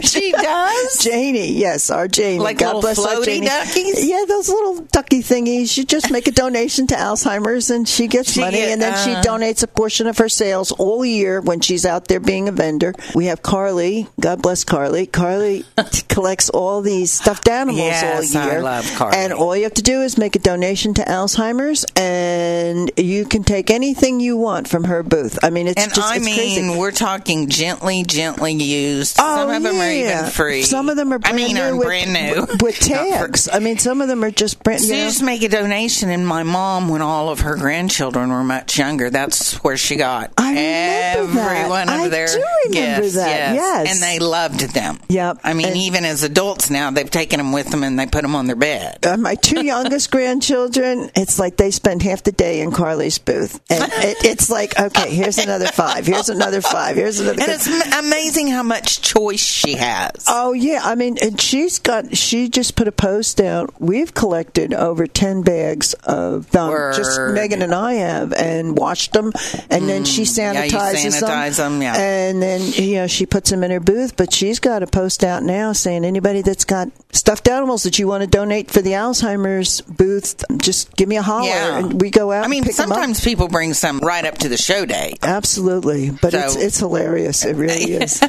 she 0.02 0.30
does. 0.30 0.98
Janie, 1.02 1.52
yes, 1.54 1.90
our 1.90 2.06
Janie. 2.06 2.38
Like 2.38 2.58
God 2.58 2.76
little 2.76 2.80
bless 2.82 2.98
our 3.00 3.16
floaty 3.16 3.24
Janie. 3.24 3.46
duckies? 3.48 4.08
Yeah, 4.08 4.24
those 4.28 4.48
little 4.48 4.80
ducky 4.92 5.20
thingies. 5.22 5.76
You 5.76 5.84
just 5.84 6.12
make 6.12 6.28
a 6.28 6.30
donation 6.30 6.86
to 6.88 6.94
Alzheimer's, 6.94 7.70
and 7.70 7.88
she 7.88 8.06
gets 8.06 8.32
She 8.32 8.40
money, 8.40 8.58
get- 8.58 8.68
and 8.70 8.80
then 8.82 8.94
she 9.04 9.12
uh. 9.14 9.22
donates 9.22 9.64
a 9.64 9.66
portion 9.66 10.06
of 10.06 10.18
her 10.18 10.28
sales 10.28 10.70
all 10.72 11.04
year 11.04 11.40
when 11.40 11.60
she's 11.60 11.84
out 11.84 12.06
there 12.06 12.20
being 12.20 12.48
a 12.48 12.52
vendor. 12.52 12.94
We 13.16 13.26
have 13.26 13.42
Carly. 13.42 14.06
God 14.20 14.42
bless 14.42 14.62
Carly. 14.62 15.06
Carly 15.06 15.64
collects 16.08 16.50
all 16.50 16.82
these 16.82 17.10
stuffed 17.12 17.48
animals 17.48 17.78
Yes, 17.80 18.34
all 18.36 18.42
I 18.42 18.46
year. 18.52 18.62
love 18.62 18.88
Carly. 18.94 19.16
And 19.16 19.32
all 19.32 19.56
you 19.56 19.64
have 19.64 19.74
to 19.74 19.82
do 19.82 20.02
is 20.02 20.16
make 20.18 20.36
a 20.36 20.40
donation 20.40 20.94
to 20.94 21.02
Alzheimer's, 21.02 21.84
and 21.96 22.90
you 23.08 23.24
can 23.24 23.42
take 23.42 23.70
anything 23.70 24.20
you 24.20 24.36
want 24.36 24.68
from 24.68 24.84
her 24.84 25.02
booth. 25.02 25.38
I 25.42 25.50
mean, 25.50 25.66
it's 25.66 25.82
And 25.82 25.92
just 25.94 26.12
I 26.12 26.16
it's 26.16 26.24
mean, 26.24 26.34
crazy. 26.36 26.78
we're 26.78 26.90
talking 26.92 27.48
gently, 27.48 28.02
gently 28.04 28.52
used. 28.52 29.16
Oh, 29.18 29.36
Some 29.36 29.50
of 29.50 29.62
them 29.62 29.76
are 29.80 29.90
even 29.90 30.24
free. 30.26 30.62
Some 30.62 30.88
of 30.88 30.96
them 30.96 31.12
are 31.12 31.16
I 31.16 31.18
brand 31.32 31.36
mean, 31.36 31.54
new 31.54 31.76
with, 31.78 31.86
brand 31.86 32.12
new 32.12 32.46
with 32.60 32.78
tags. 32.80 33.48
I 33.52 33.58
mean, 33.58 33.78
some 33.78 34.00
of 34.00 34.08
them 34.08 34.22
are 34.24 34.30
just 34.30 34.62
brand. 34.62 34.82
You 34.82 34.92
know, 34.94 35.10
make 35.22 35.42
a 35.42 35.48
donation, 35.48 36.10
and 36.10 36.26
my 36.26 36.42
mom, 36.42 36.88
when 36.88 37.02
all 37.02 37.28
of 37.30 37.40
her 37.40 37.56
grandchildren 37.56 38.30
were 38.30 38.44
much 38.44 38.78
younger, 38.78 39.10
that's 39.10 39.54
where 39.64 39.76
she 39.76 39.96
got 39.96 40.32
I 40.38 40.50
remember 40.50 41.40
every 41.40 41.68
that. 41.68 41.88
I 41.88 42.08
their 42.08 42.26
do 42.26 42.44
remember 42.66 43.02
gifts. 43.02 43.14
that, 43.16 43.54
yes. 43.54 43.90
and 43.92 44.02
they 44.02 44.18
loved 44.24 44.60
them. 44.74 44.98
Yep. 45.08 45.38
I 45.44 45.54
mean, 45.54 45.68
And- 45.68 45.76
even 45.76 46.04
as 46.04 46.22
adults 46.22 46.70
now, 46.70 46.90
they've 46.90 47.10
taken 47.10 47.38
them 47.38 47.52
with 47.52 47.70
them 47.70 47.82
and 47.82 47.98
they 47.98 48.06
put 48.06 48.22
them 48.22 48.34
on 48.34 48.46
their 48.46 48.56
bed. 48.56 49.04
uh, 49.06 49.16
my 49.16 49.34
two 49.34 49.64
youngest 49.64 50.10
grandchildren, 50.48 51.10
it's 51.14 51.38
like 51.38 51.56
they 51.56 51.70
spend 51.70 52.02
half 52.02 52.22
the 52.22 52.32
day 52.32 52.60
in 52.60 52.70
Carly's 52.98 53.18
booth, 53.18 53.60
and 53.70 53.84
it, 53.84 54.16
it's 54.24 54.50
like, 54.50 54.76
okay, 54.78 55.08
here's 55.14 55.38
another 55.38 55.68
five, 55.68 56.04
here's 56.04 56.28
another 56.28 56.60
five, 56.60 56.96
here's 56.96 57.20
another. 57.20 57.40
And 57.40 57.52
it's 57.52 57.68
m- 57.68 58.04
amazing 58.04 58.48
how 58.48 58.64
much 58.64 59.00
choice 59.02 59.38
she 59.40 59.74
has. 59.74 60.24
Oh 60.26 60.52
yeah, 60.52 60.80
I 60.82 60.96
mean, 60.96 61.16
and 61.22 61.40
she's 61.40 61.78
got. 61.78 62.16
She 62.16 62.48
just 62.48 62.74
put 62.74 62.88
a 62.88 62.92
post 62.92 63.40
out. 63.40 63.72
We've 63.80 64.12
collected 64.12 64.74
over 64.74 65.06
ten 65.06 65.42
bags 65.42 65.94
of 66.04 66.52
um, 66.56 66.72
just 66.96 67.20
Megan 67.20 67.62
and 67.62 67.72
I 67.72 67.94
have, 67.94 68.32
and 68.32 68.76
washed 68.76 69.12
them, 69.12 69.32
and 69.70 69.88
then 69.88 70.04
she 70.04 70.18
Mm. 70.22 70.36
Yeah, 70.36 70.66
sanitizes 70.66 71.22
sanitize 71.22 71.56
them, 71.58 71.80
yeah. 71.80 71.96
and 71.96 72.42
then 72.42 72.60
you 72.72 72.96
know 72.96 73.06
she 73.06 73.26
puts 73.26 73.50
them 73.50 73.62
in 73.62 73.70
her 73.70 73.78
booth. 73.80 74.16
But 74.16 74.32
she's 74.32 74.58
got 74.58 74.82
a 74.82 74.88
post 74.88 75.22
out 75.22 75.44
now 75.44 75.72
saying 75.72 76.04
anybody 76.04 76.42
that's 76.42 76.64
got 76.64 76.88
stuffed 77.12 77.46
animals 77.46 77.84
that 77.84 77.98
you 78.00 78.08
want 78.08 78.22
to 78.24 78.26
donate 78.28 78.70
for 78.72 78.82
the 78.82 78.90
Alzheimer's 78.92 79.80
booth, 79.82 80.44
just 80.58 80.94
give 80.96 81.08
me 81.08 81.16
a 81.16 81.22
holler, 81.22 81.46
Yeah. 81.46 81.78
and 81.78 82.00
we 82.00 82.10
go 82.10 82.32
out. 82.32 82.44
I 82.44 82.48
mean, 82.48 82.64
and 82.64 82.66
pick 82.66 82.78
'em 82.80 82.87
up. 82.87 82.87
Sometimes 82.88 83.20
people 83.24 83.48
bring 83.48 83.74
some 83.74 83.98
right 84.00 84.24
up 84.24 84.38
to 84.38 84.48
the 84.48 84.56
show 84.56 84.84
day. 84.86 85.14
Absolutely, 85.22 86.10
but 86.10 86.32
So- 86.32 86.38
it's 86.40 86.56
it's 86.56 86.78
hilarious. 86.78 87.44
It 87.44 87.56
really 87.56 87.92
is. 88.02 88.20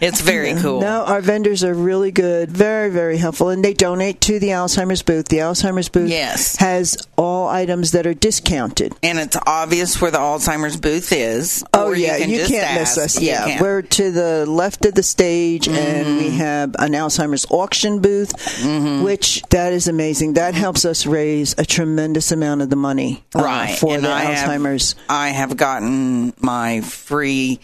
it's 0.00 0.20
very 0.20 0.54
cool. 0.54 0.80
No, 0.80 1.04
our 1.04 1.20
vendors 1.20 1.62
are 1.64 1.74
really 1.74 2.10
good, 2.12 2.50
very 2.50 2.90
very 2.90 3.16
helpful, 3.16 3.48
and 3.50 3.64
they 3.64 3.74
donate 3.74 4.20
to 4.22 4.38
the 4.38 4.48
Alzheimer's 4.48 5.02
booth. 5.02 5.28
The 5.28 5.38
Alzheimer's 5.38 5.88
booth 5.88 6.10
Yes. 6.10 6.56
has 6.56 6.96
all 7.16 7.48
items 7.48 7.92
that 7.92 8.06
are 8.06 8.14
discounted. 8.14 8.94
and 9.02 9.18
it's 9.18 9.36
obvious 9.46 10.00
where 10.00 10.10
the 10.10 10.18
Alzheimer's 10.18 10.76
booth 10.76 11.12
is. 11.12 11.64
Oh 11.72 11.92
yeah, 11.92 12.16
you, 12.16 12.22
can 12.24 12.30
you 12.30 12.46
can't 12.46 12.80
miss 12.80 12.98
us. 12.98 13.20
You 13.20 13.28
Yeah, 13.28 13.60
we're 13.60 13.82
to 13.82 14.10
the 14.10 14.46
left 14.46 14.84
of 14.86 14.94
the 14.94 15.02
stage, 15.02 15.68
and 15.68 15.74
Mm-hmm. 16.06 16.18
we 16.18 16.30
have 16.36 16.74
an 16.78 16.92
Alzheimer's 16.92 17.46
auction 17.50 18.00
booth, 18.00 18.32
which 19.02 19.42
that 19.50 19.72
is 19.72 19.88
amazing. 19.88 20.34
That 20.34 20.54
helps 20.54 20.84
us 20.84 21.06
raise 21.06 21.54
a 21.58 21.64
tremendous 21.64 22.32
amount 22.32 22.62
of 22.62 22.70
the 22.70 22.76
money 22.76 23.24
uh, 23.34 23.42
right 23.42 23.78
for 23.78 23.94
and 23.94 24.03
the 24.04 24.12
I 24.12 24.22
have- 24.22 24.94
I 25.08 25.28
have 25.30 25.56
gotten 25.56 26.32
my 26.40 26.80
free 26.82 27.60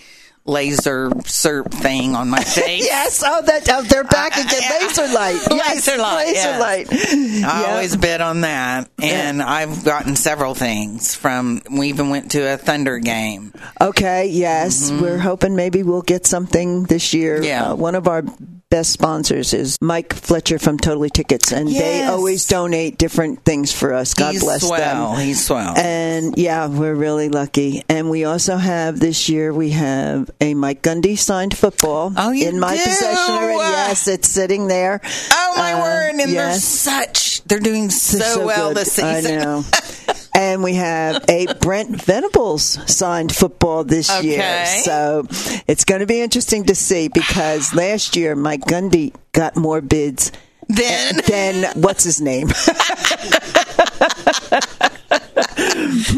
laser 0.47 1.11
SERP 1.11 1.71
thing 1.73 2.17
on 2.17 2.29
my 2.31 2.43
face. 2.45 2.85
Yes, 2.85 3.23
oh, 3.25 3.43
that 3.43 3.69
oh, 3.71 3.83
they're 3.83 4.03
back 4.05 4.37
Uh, 4.37 4.41
again. 4.41 4.61
yeah. 4.63 4.79
Laser 4.87 5.15
light, 5.15 5.41
yes, 5.51 5.87
Laser 5.87 5.99
light, 6.03 6.27
laser 6.27 6.35
yes. 6.35 6.61
light. 6.61 6.93
I 6.93 7.61
Yeah. 7.63 7.67
always 7.71 7.97
bid 7.97 8.21
on 8.21 8.41
that, 8.41 8.89
and 9.01 9.43
I've 9.43 9.85
gotten 9.85 10.17
several 10.17 10.55
things 10.55 11.15
from. 11.15 11.61
We 11.71 11.89
even 11.89 12.09
went 12.09 12.33
to 12.33 12.55
a 12.55 12.57
Thunder 12.57 12.99
game. 12.99 13.53
Okay, 13.81 14.29
yes. 14.29 14.91
We're 14.91 15.19
hoping 15.19 15.55
maybe 15.57 15.83
we'll 15.83 16.03
get 16.03 16.27
something 16.27 16.85
this 16.85 17.15
year. 17.15 17.37
Mm-hmm. 17.37 17.45
Yeah. 17.45 17.71
Uh, 17.71 17.75
one 17.77 17.95
of 17.95 18.09
our 18.09 18.23
best 18.71 18.93
sponsors 18.93 19.53
is 19.53 19.77
Mike 19.81 20.15
Fletcher 20.15 20.59
from 20.59 20.79
Totally 20.79 21.11
Tickets, 21.11 21.53
and 21.53 21.69
they 21.69 22.05
always 22.05 22.47
donate 22.47 22.99
different 22.99 23.45
things 23.45 23.73
for 23.73 23.93
us. 23.93 24.15
God 24.15 24.33
He's 24.33 24.43
bless 24.45 24.67
swell. 24.67 25.15
them. 25.15 25.21
He's 25.27 25.45
swell. 25.45 25.77
And 25.77 26.39
yeah, 26.39 26.69
we're 26.69 26.95
really 26.95 27.29
lucky. 27.29 27.83
And 27.89 28.09
we 28.11 28.25
also 28.25 28.57
have 28.57 29.01
this 29.01 29.29
year 29.29 29.53
we 29.53 29.71
have 29.71 30.31
a 30.41 30.55
Mike 30.55 30.83
Gundy 30.83 31.19
signed 31.19 31.57
football 31.57 32.13
Oh, 32.17 32.31
you 32.31 32.49
in 32.49 32.61
my 32.61 32.77
do? 32.77 32.83
possession 32.85 33.35
already. 33.35 33.59
Yes, 33.59 34.07
it's 34.09 34.29
sitting 34.29 34.69
there. 34.69 35.01
oh 35.33 35.55
my 35.57 35.73
Uh, 35.73 35.81
word! 35.83 36.11
And 36.21 36.33
they're 36.33 36.53
such. 36.55 37.43
They're 37.45 37.59
doing 37.59 37.91
so, 37.91 38.19
They're 38.19 38.35
so 38.35 38.47
well 38.47 38.69
good. 38.69 38.77
this 38.79 38.93
season. 38.93 39.41
I 39.41 39.45
know. 39.45 39.65
and 40.35 40.63
we 40.63 40.75
have 40.75 41.25
a 41.29 41.47
Brent 41.61 42.03
Venables 42.03 42.79
signed 42.91 43.35
football 43.35 43.85
this 43.85 44.23
year. 44.23 44.67
So 44.67 45.27
it's 45.67 45.85
going 45.85 46.01
to 46.01 46.07
be 46.07 46.21
interesting 46.21 46.65
to 46.65 46.75
see 46.75 47.09
because 47.09 47.75
last 47.75 48.17
year 48.17 48.35
Mike 48.37 48.63
Gundy 48.63 49.15
got 49.33 49.57
more 49.57 49.81
bids 49.81 50.33
Then 50.69 51.21
than 51.27 51.81
what's 51.81 52.05
his 52.05 52.21
name. 52.21 52.49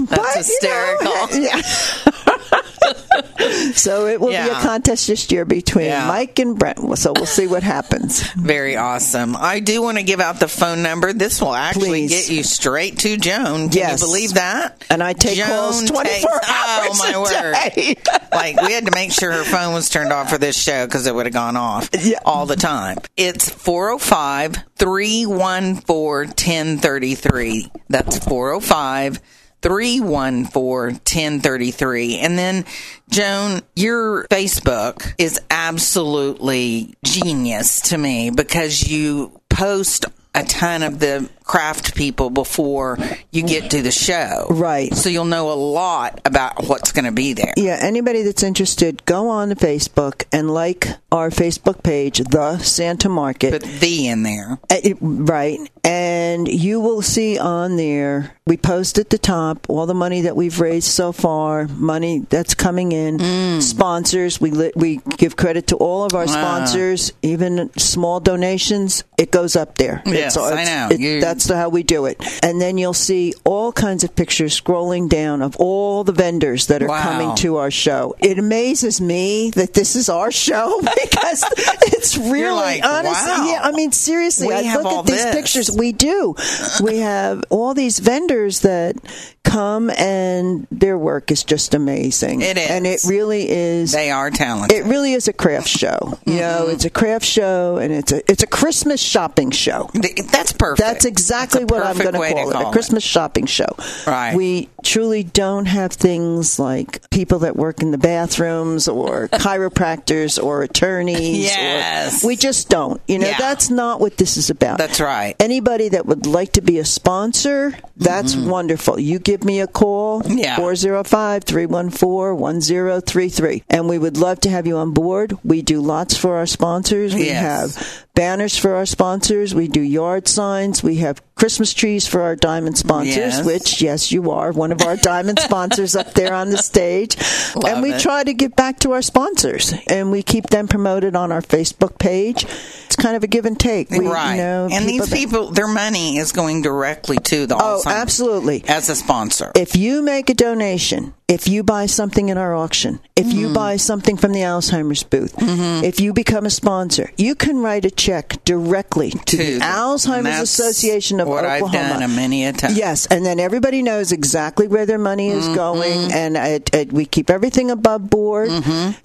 that's 0.06 0.36
hysterical. 0.36 1.28
yeah. 1.40 1.60
so 3.74 4.06
it 4.06 4.20
will 4.20 4.28
be 4.28 4.34
a 4.34 4.54
contest 4.60 5.06
this 5.08 5.30
year 5.30 5.44
between 5.44 5.86
Yeah. 5.86 6.06
Mike 6.06 6.38
and 6.38 6.58
Brent. 6.58 6.78
So 6.98 7.12
we'll 7.14 7.26
see 7.26 7.46
what 7.46 7.62
happens. 7.62 8.22
Very 8.34 8.76
awesome. 8.76 9.36
I 9.36 9.60
do 9.60 9.82
want 9.82 9.98
to 9.98 10.04
give 10.04 10.20
out 10.20 10.40
the 10.40 10.48
phone 10.48 10.82
number. 10.82 11.12
This 11.12 11.40
will 11.40 11.54
actually 11.54 12.06
Please. 12.08 12.10
get 12.10 12.30
you 12.30 12.42
straight 12.42 12.98
to 13.00 13.16
Joan. 13.16 13.68
Can 13.68 13.78
Yes. 13.78 14.00
you 14.00 14.06
believe 14.06 14.34
that? 14.34 14.84
And 14.90 15.02
I 15.02 15.12
take 15.12 15.36
Joan 15.36 15.46
calls 15.48 15.90
24 15.90 16.04
takes- 16.04 16.24
hours 16.24 16.88
Oh 16.90 16.96
my 16.98 17.10
a 17.12 17.20
word! 17.20 17.54
day. 17.74 17.94
like 18.32 18.60
we 18.62 18.72
had 18.72 18.86
to 18.86 18.92
make 18.94 19.12
sure 19.12 19.32
her 19.32 19.44
phone 19.44 19.74
was 19.74 19.88
turned 19.88 20.12
off 20.12 20.30
for 20.30 20.38
this 20.38 20.56
show 20.60 20.86
because 20.86 21.06
it 21.06 21.14
would 21.14 21.26
have 21.26 21.32
gone 21.34 21.56
off 21.56 21.88
Yeah. 22.00 22.18
all 22.24 22.46
the 22.46 22.56
time. 22.56 22.98
It's 23.16 23.48
405 23.48 24.56
314 24.82 26.26
1033. 26.26 27.70
That's 27.88 28.18
405 28.18 29.20
314 29.62 30.94
1033. 30.94 32.18
And 32.18 32.36
then, 32.36 32.64
Joan, 33.08 33.62
your 33.76 34.24
Facebook 34.24 35.14
is 35.18 35.40
absolutely 35.50 36.96
genius 37.04 37.80
to 37.82 37.96
me 37.96 38.30
because 38.30 38.82
you 38.88 39.40
post 39.48 40.06
a 40.34 40.42
ton 40.42 40.82
of 40.82 40.98
the 40.98 41.30
craft 41.44 41.94
people 41.94 42.30
before 42.30 42.98
you 43.30 43.42
get 43.42 43.70
to 43.72 43.82
the 43.82 43.90
show. 43.90 44.46
Right. 44.50 44.94
So 44.94 45.08
you'll 45.10 45.24
know 45.24 45.50
a 45.52 45.54
lot 45.54 46.20
about 46.24 46.66
what's 46.68 46.92
going 46.92 47.04
to 47.06 47.12
be 47.12 47.32
there. 47.32 47.52
Yeah, 47.56 47.78
anybody 47.80 48.22
that's 48.22 48.42
interested, 48.42 49.04
go 49.06 49.28
on 49.28 49.48
to 49.50 49.54
Facebook 49.56 50.24
and 50.32 50.52
like 50.52 50.86
our 51.10 51.30
Facebook 51.30 51.82
page, 51.82 52.18
The 52.18 52.58
Santa 52.58 53.08
Market. 53.08 53.52
Put 53.52 53.62
the 53.80 54.08
in 54.08 54.22
there. 54.22 54.58
It- 54.70 54.96
right. 55.00 55.58
And 55.84 56.46
you 56.46 56.78
will 56.80 57.02
see 57.02 57.38
on 57.38 57.76
there, 57.76 58.36
we 58.46 58.56
post 58.56 58.98
at 58.98 59.10
the 59.10 59.18
top 59.18 59.66
all 59.68 59.84
the 59.86 59.94
money 59.94 60.22
that 60.22 60.36
we've 60.36 60.60
raised 60.60 60.86
so 60.86 61.10
far, 61.10 61.66
money 61.66 62.24
that's 62.30 62.54
coming 62.54 62.92
in, 62.92 63.18
Mm. 63.18 63.62
sponsors. 63.62 64.40
We 64.40 64.52
li- 64.52 64.72
we 64.76 65.00
give 65.16 65.34
credit 65.36 65.66
to 65.68 65.76
all 65.76 66.04
of 66.04 66.14
our 66.14 66.28
sponsors, 66.28 67.12
even 67.22 67.68
small 67.76 68.20
donations. 68.20 69.02
It 69.18 69.32
goes 69.32 69.56
up 69.56 69.76
there. 69.76 70.02
Yes, 70.06 70.36
all- 70.36 70.52
I 70.52 70.64
know. 70.64 70.88
it- 70.92 71.20
that's 71.32 71.48
how 71.48 71.68
we 71.68 71.82
do 71.82 72.06
it. 72.06 72.22
And 72.42 72.60
then 72.60 72.76
you'll 72.78 72.92
see 72.94 73.34
all 73.44 73.72
kinds 73.72 74.04
of 74.04 74.14
pictures 74.14 74.58
scrolling 74.60 75.08
down 75.08 75.42
of 75.42 75.56
all 75.56 76.04
the 76.04 76.12
vendors 76.12 76.66
that 76.66 76.82
are 76.82 76.88
Wow. 76.88 77.02
coming 77.02 77.34
to 77.36 77.56
our 77.56 77.70
show. 77.70 78.14
It 78.18 78.38
amazes 78.38 79.00
me 79.00 79.50
that 79.50 79.72
this 79.74 79.96
is 79.96 80.08
our 80.08 80.30
show 80.30 80.80
because 81.02 81.44
it's 81.86 82.16
really 82.18 82.50
like, 82.54 82.84
honestly. 82.84 83.30
wow. 83.30 83.46
Yeah, 83.50 83.60
I 83.62 83.72
mean 83.72 83.92
seriously. 83.92 84.48
We 84.48 84.54
I 84.54 84.76
look 84.76 84.86
at 84.86 85.06
these 85.06 85.24
this. 85.24 85.34
pictures. 85.34 85.70
We 85.76 85.92
do. 85.92 86.34
we 86.82 86.98
have 86.98 87.44
all 87.50 87.74
these 87.74 87.98
vendors 87.98 88.60
that 88.60 88.96
come 89.44 89.90
and 89.90 90.66
their 90.70 90.96
work 90.96 91.30
is 91.30 91.44
just 91.44 91.74
amazing. 91.74 92.42
It 92.42 92.56
is. 92.58 92.70
and 92.70 92.86
it 92.86 93.00
really 93.06 93.48
is. 93.50 93.92
They 93.92 94.10
are 94.10 94.30
talented. 94.30 94.76
it 94.78 94.84
really 94.84 95.12
is 95.14 95.28
a 95.28 95.32
craft 95.32 95.68
show. 95.68 96.18
You 96.26 96.34
know, 96.40 96.42
Mm-hmm. 96.62 96.70
it's 96.72 96.84
a 96.84 96.90
craft 96.90 97.24
show, 97.24 97.76
and 97.78 97.92
it's 97.92 98.12
a 98.12 98.30
it's 98.30 98.42
a 98.42 98.46
Christmas 98.46 99.00
shopping 99.00 99.50
show. 99.50 99.88
That's 100.30 100.52
perfect. 100.52 100.78
That's 100.78 101.04
exactly 101.04 101.21
A 101.30 101.64
what 101.66 101.82
I'm 101.84 101.96
going 101.96 102.12
to 102.12 102.18
call 102.18 102.22
it 102.48 102.52
call 102.52 102.64
a 102.66 102.68
it. 102.68 102.72
Christmas 102.72 103.02
shopping 103.04 103.46
show. 103.46 103.66
Right. 104.06 104.34
We 104.34 104.68
truly 104.82 105.22
don't 105.22 105.66
have 105.66 105.92
things 105.92 106.58
like 106.58 107.08
people 107.10 107.40
that 107.40 107.56
work 107.56 107.82
in 107.82 107.90
the 107.92 107.98
bathrooms 107.98 108.88
or 108.88 109.28
chiropractors 109.32 110.42
or 110.42 110.62
attorneys. 110.62 111.18
or- 111.50 111.60
Yes. 111.62 112.24
we 112.24 112.36
just 112.36 112.68
don't. 112.68 113.00
You 113.08 113.18
know, 113.18 113.28
Yeah. 113.28 113.38
that's 113.38 113.70
not 113.70 114.00
what 114.00 114.16
this 114.16 114.36
is 114.36 114.50
about. 114.50 114.78
That's 114.78 115.00
right. 115.00 115.36
Anybody 115.40 115.88
that 115.90 116.06
would 116.06 116.26
like 116.26 116.52
to 116.54 116.60
be 116.62 116.78
a 116.78 116.84
sponsor, 116.84 117.74
that's 117.96 118.34
wonderful. 118.36 118.98
You 118.98 119.18
give 119.18 119.44
me 119.44 119.60
a 119.60 119.66
call, 119.66 120.22
Mm-hmm. 120.22 120.38
Yeah. 120.38 120.56
405 120.56 121.44
314 121.44 122.38
1033. 122.38 123.64
And 123.70 123.88
we 123.88 123.98
would 123.98 124.16
love 124.16 124.40
to 124.40 124.50
have 124.50 124.66
you 124.66 124.76
on 124.76 124.92
board. 124.92 125.36
We 125.44 125.62
do 125.62 125.80
lots 125.80 126.16
for 126.16 126.36
our 126.36 126.46
sponsors. 126.46 127.14
We 127.14 127.26
Yes. 127.26 127.76
have 127.76 128.06
banners 128.14 128.56
for 128.56 128.74
our 128.74 128.86
sponsors. 128.86 129.54
We 129.54 129.68
do 129.68 129.80
yard 129.80 130.28
signs. 130.28 130.82
We 130.82 130.96
have 130.96 131.22
Christmas 131.42 131.74
trees 131.74 132.06
for 132.06 132.20
our 132.20 132.36
diamond 132.36 132.78
sponsors, 132.78 133.16
Yes. 133.16 133.44
which, 133.44 133.82
yes, 133.82 134.12
you 134.12 134.30
are 134.30 134.52
one 134.52 134.70
of 134.70 134.80
our 134.82 134.96
diamond 134.96 135.38
sponsors 135.40 135.96
up 135.96 136.14
there 136.14 136.34
on 136.34 136.50
the 136.50 136.56
stage. 136.58 137.16
Love 137.56 137.64
and 137.64 137.82
we 137.82 137.92
it. 137.94 138.00
try 138.00 138.22
to 138.22 138.32
give 138.32 138.54
back 138.54 138.78
to 138.80 138.92
our 138.92 139.02
sponsors 139.02 139.74
and 139.88 140.12
we 140.12 140.22
keep 140.22 140.50
them 140.50 140.68
promoted 140.68 141.16
on 141.16 141.32
our 141.32 141.42
Facebook 141.42 141.98
page. 141.98 142.44
It's 142.44 142.94
kind 142.94 143.16
of 143.16 143.24
a 143.24 143.26
give 143.26 143.44
and 143.44 143.58
take. 143.58 143.90
We, 143.90 144.06
right. 144.06 144.36
You 144.36 144.36
know, 144.36 144.68
and 144.70 144.86
these 144.88 145.08
that- 145.08 145.16
people, 145.16 145.50
their 145.50 145.66
money 145.66 146.16
is 146.18 146.30
going 146.30 146.62
directly 146.62 147.16
to 147.16 147.46
the 147.48 147.56
Oh, 147.56 147.80
Alzheimer's 147.82 147.86
absolutely. 147.86 148.64
as 148.68 148.88
a 148.88 148.94
sponsor. 148.94 149.50
If 149.56 149.74
you 149.74 150.00
make 150.02 150.30
a 150.30 150.34
donation, 150.34 151.12
if 151.26 151.48
you 151.48 151.64
buy 151.64 151.86
something 151.86 152.28
in 152.28 152.38
our 152.38 152.54
auction, 152.54 153.00
if 153.16 153.26
Mm-hmm. 153.26 153.38
you 153.38 153.52
buy 153.54 153.76
something 153.78 154.16
from 154.16 154.32
the 154.32 154.40
Alzheimer's 154.40 155.02
booth, 155.02 155.34
if 155.38 155.98
you 156.00 156.12
become 156.12 156.44
a 156.46 156.50
sponsor, 156.50 157.10
you 157.16 157.34
can 157.34 157.58
write 157.60 157.84
a 157.86 157.90
check 157.90 158.36
directly 158.44 159.10
to, 159.10 159.18
To 159.24 159.36
the 159.38 159.58
Alzheimer's 159.60 160.40
Association 160.40 161.18
of 161.20 161.28
what 161.32 161.44
Oklahoma. 161.44 161.78
I've 161.78 161.90
done 162.00 162.02
a 162.02 162.08
many 162.08 162.44
a 162.44 162.52
time. 162.52 162.72
Yes, 162.74 163.06
and 163.06 163.24
then 163.26 163.40
everybody 163.40 163.82
knows 163.82 164.12
exactly 164.12 164.68
where 164.68 164.86
their 164.86 164.98
money 164.98 165.28
is 165.30 165.42
Mm-hmm. 165.44 165.54
going, 165.54 166.12
and 166.12 166.36
it, 166.36 166.72
it, 166.74 166.92
we 166.92 167.04
keep 167.04 167.28
everything 167.30 167.70
above 167.70 168.08
board. 168.08 168.48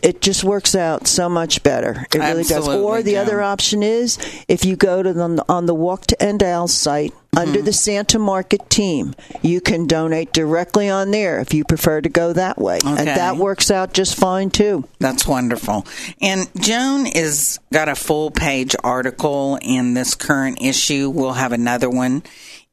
It 0.04 0.22
just 0.22 0.44
works 0.44 0.76
out 0.76 1.08
so 1.08 1.28
much 1.30 1.64
better. 1.64 2.06
It 2.14 2.20
really 2.20 2.44
does. 2.44 2.68
Or 2.68 3.02
the 3.02 3.18
other 3.18 3.42
option 3.42 3.82
is 3.84 4.18
if 4.48 4.66
you 4.66 4.76
go 4.76 5.02
to 5.02 5.14
the, 5.14 5.46
on 5.50 5.66
the 5.66 5.74
Walk 5.74 6.08
to 6.08 6.22
End 6.24 6.44
Al 6.44 6.68
site. 6.68 7.14
Mm-hmm. 7.38 7.48
Under 7.50 7.62
the 7.62 7.74
Santa 7.74 8.18
Market 8.18 8.68
team, 8.70 9.14
you 9.44 9.62
can 9.62 9.86
donate 9.86 10.34
directly 10.34 10.90
on 10.90 11.12
there 11.12 11.40
if 11.40 11.54
you 11.54 11.64
prefer 11.64 12.02
to 12.02 12.10
go 12.10 12.34
that 12.34 12.58
way, 12.58 12.80
and 12.84 13.08
that 13.08 13.38
works 13.38 13.70
out 13.70 13.94
just 13.94 14.16
fine 14.16 14.50
too. 14.50 14.86
That's 15.00 15.28
wonderful. 15.28 15.86
And 16.20 16.50
Joan 16.60 17.06
is 17.06 17.60
got 17.72 17.90
a 17.90 17.96
full 17.96 18.32
page 18.32 18.76
article 18.84 19.60
in 19.62 19.94
this 19.94 20.16
current 20.16 20.62
issue. 20.62 21.12
We'll 21.12 21.34
have 21.34 21.52
another 21.52 21.90
one 21.90 22.24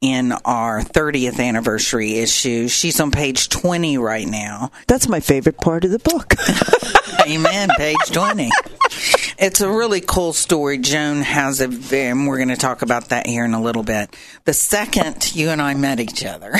in 0.01 0.31
our 0.45 0.81
30th 0.81 1.39
anniversary 1.39 2.13
issue. 2.13 2.67
She's 2.67 2.99
on 2.99 3.11
page 3.11 3.49
20 3.49 3.97
right 3.97 4.27
now. 4.27 4.71
That's 4.87 5.07
my 5.07 5.19
favorite 5.19 5.57
part 5.57 5.85
of 5.85 5.91
the 5.91 5.99
book. 5.99 6.33
Amen. 7.27 7.69
Page 7.77 7.97
20. 8.11 8.49
It's 9.37 9.59
a 9.61 9.69
really 9.69 10.01
cool 10.01 10.31
story. 10.33 10.77
Joan 10.77 11.17
has 11.21 11.59
a 11.61 11.65
and 11.95 12.27
we're 12.27 12.37
going 12.37 12.49
to 12.49 12.55
talk 12.55 12.81
about 12.81 13.09
that 13.09 13.27
here 13.27 13.43
in 13.45 13.53
a 13.53 13.61
little 13.61 13.83
bit. 13.83 14.15
The 14.45 14.53
second 14.53 15.35
you 15.35 15.49
and 15.49 15.61
I 15.61 15.73
met 15.73 15.99
each 15.99 16.23
other, 16.23 16.51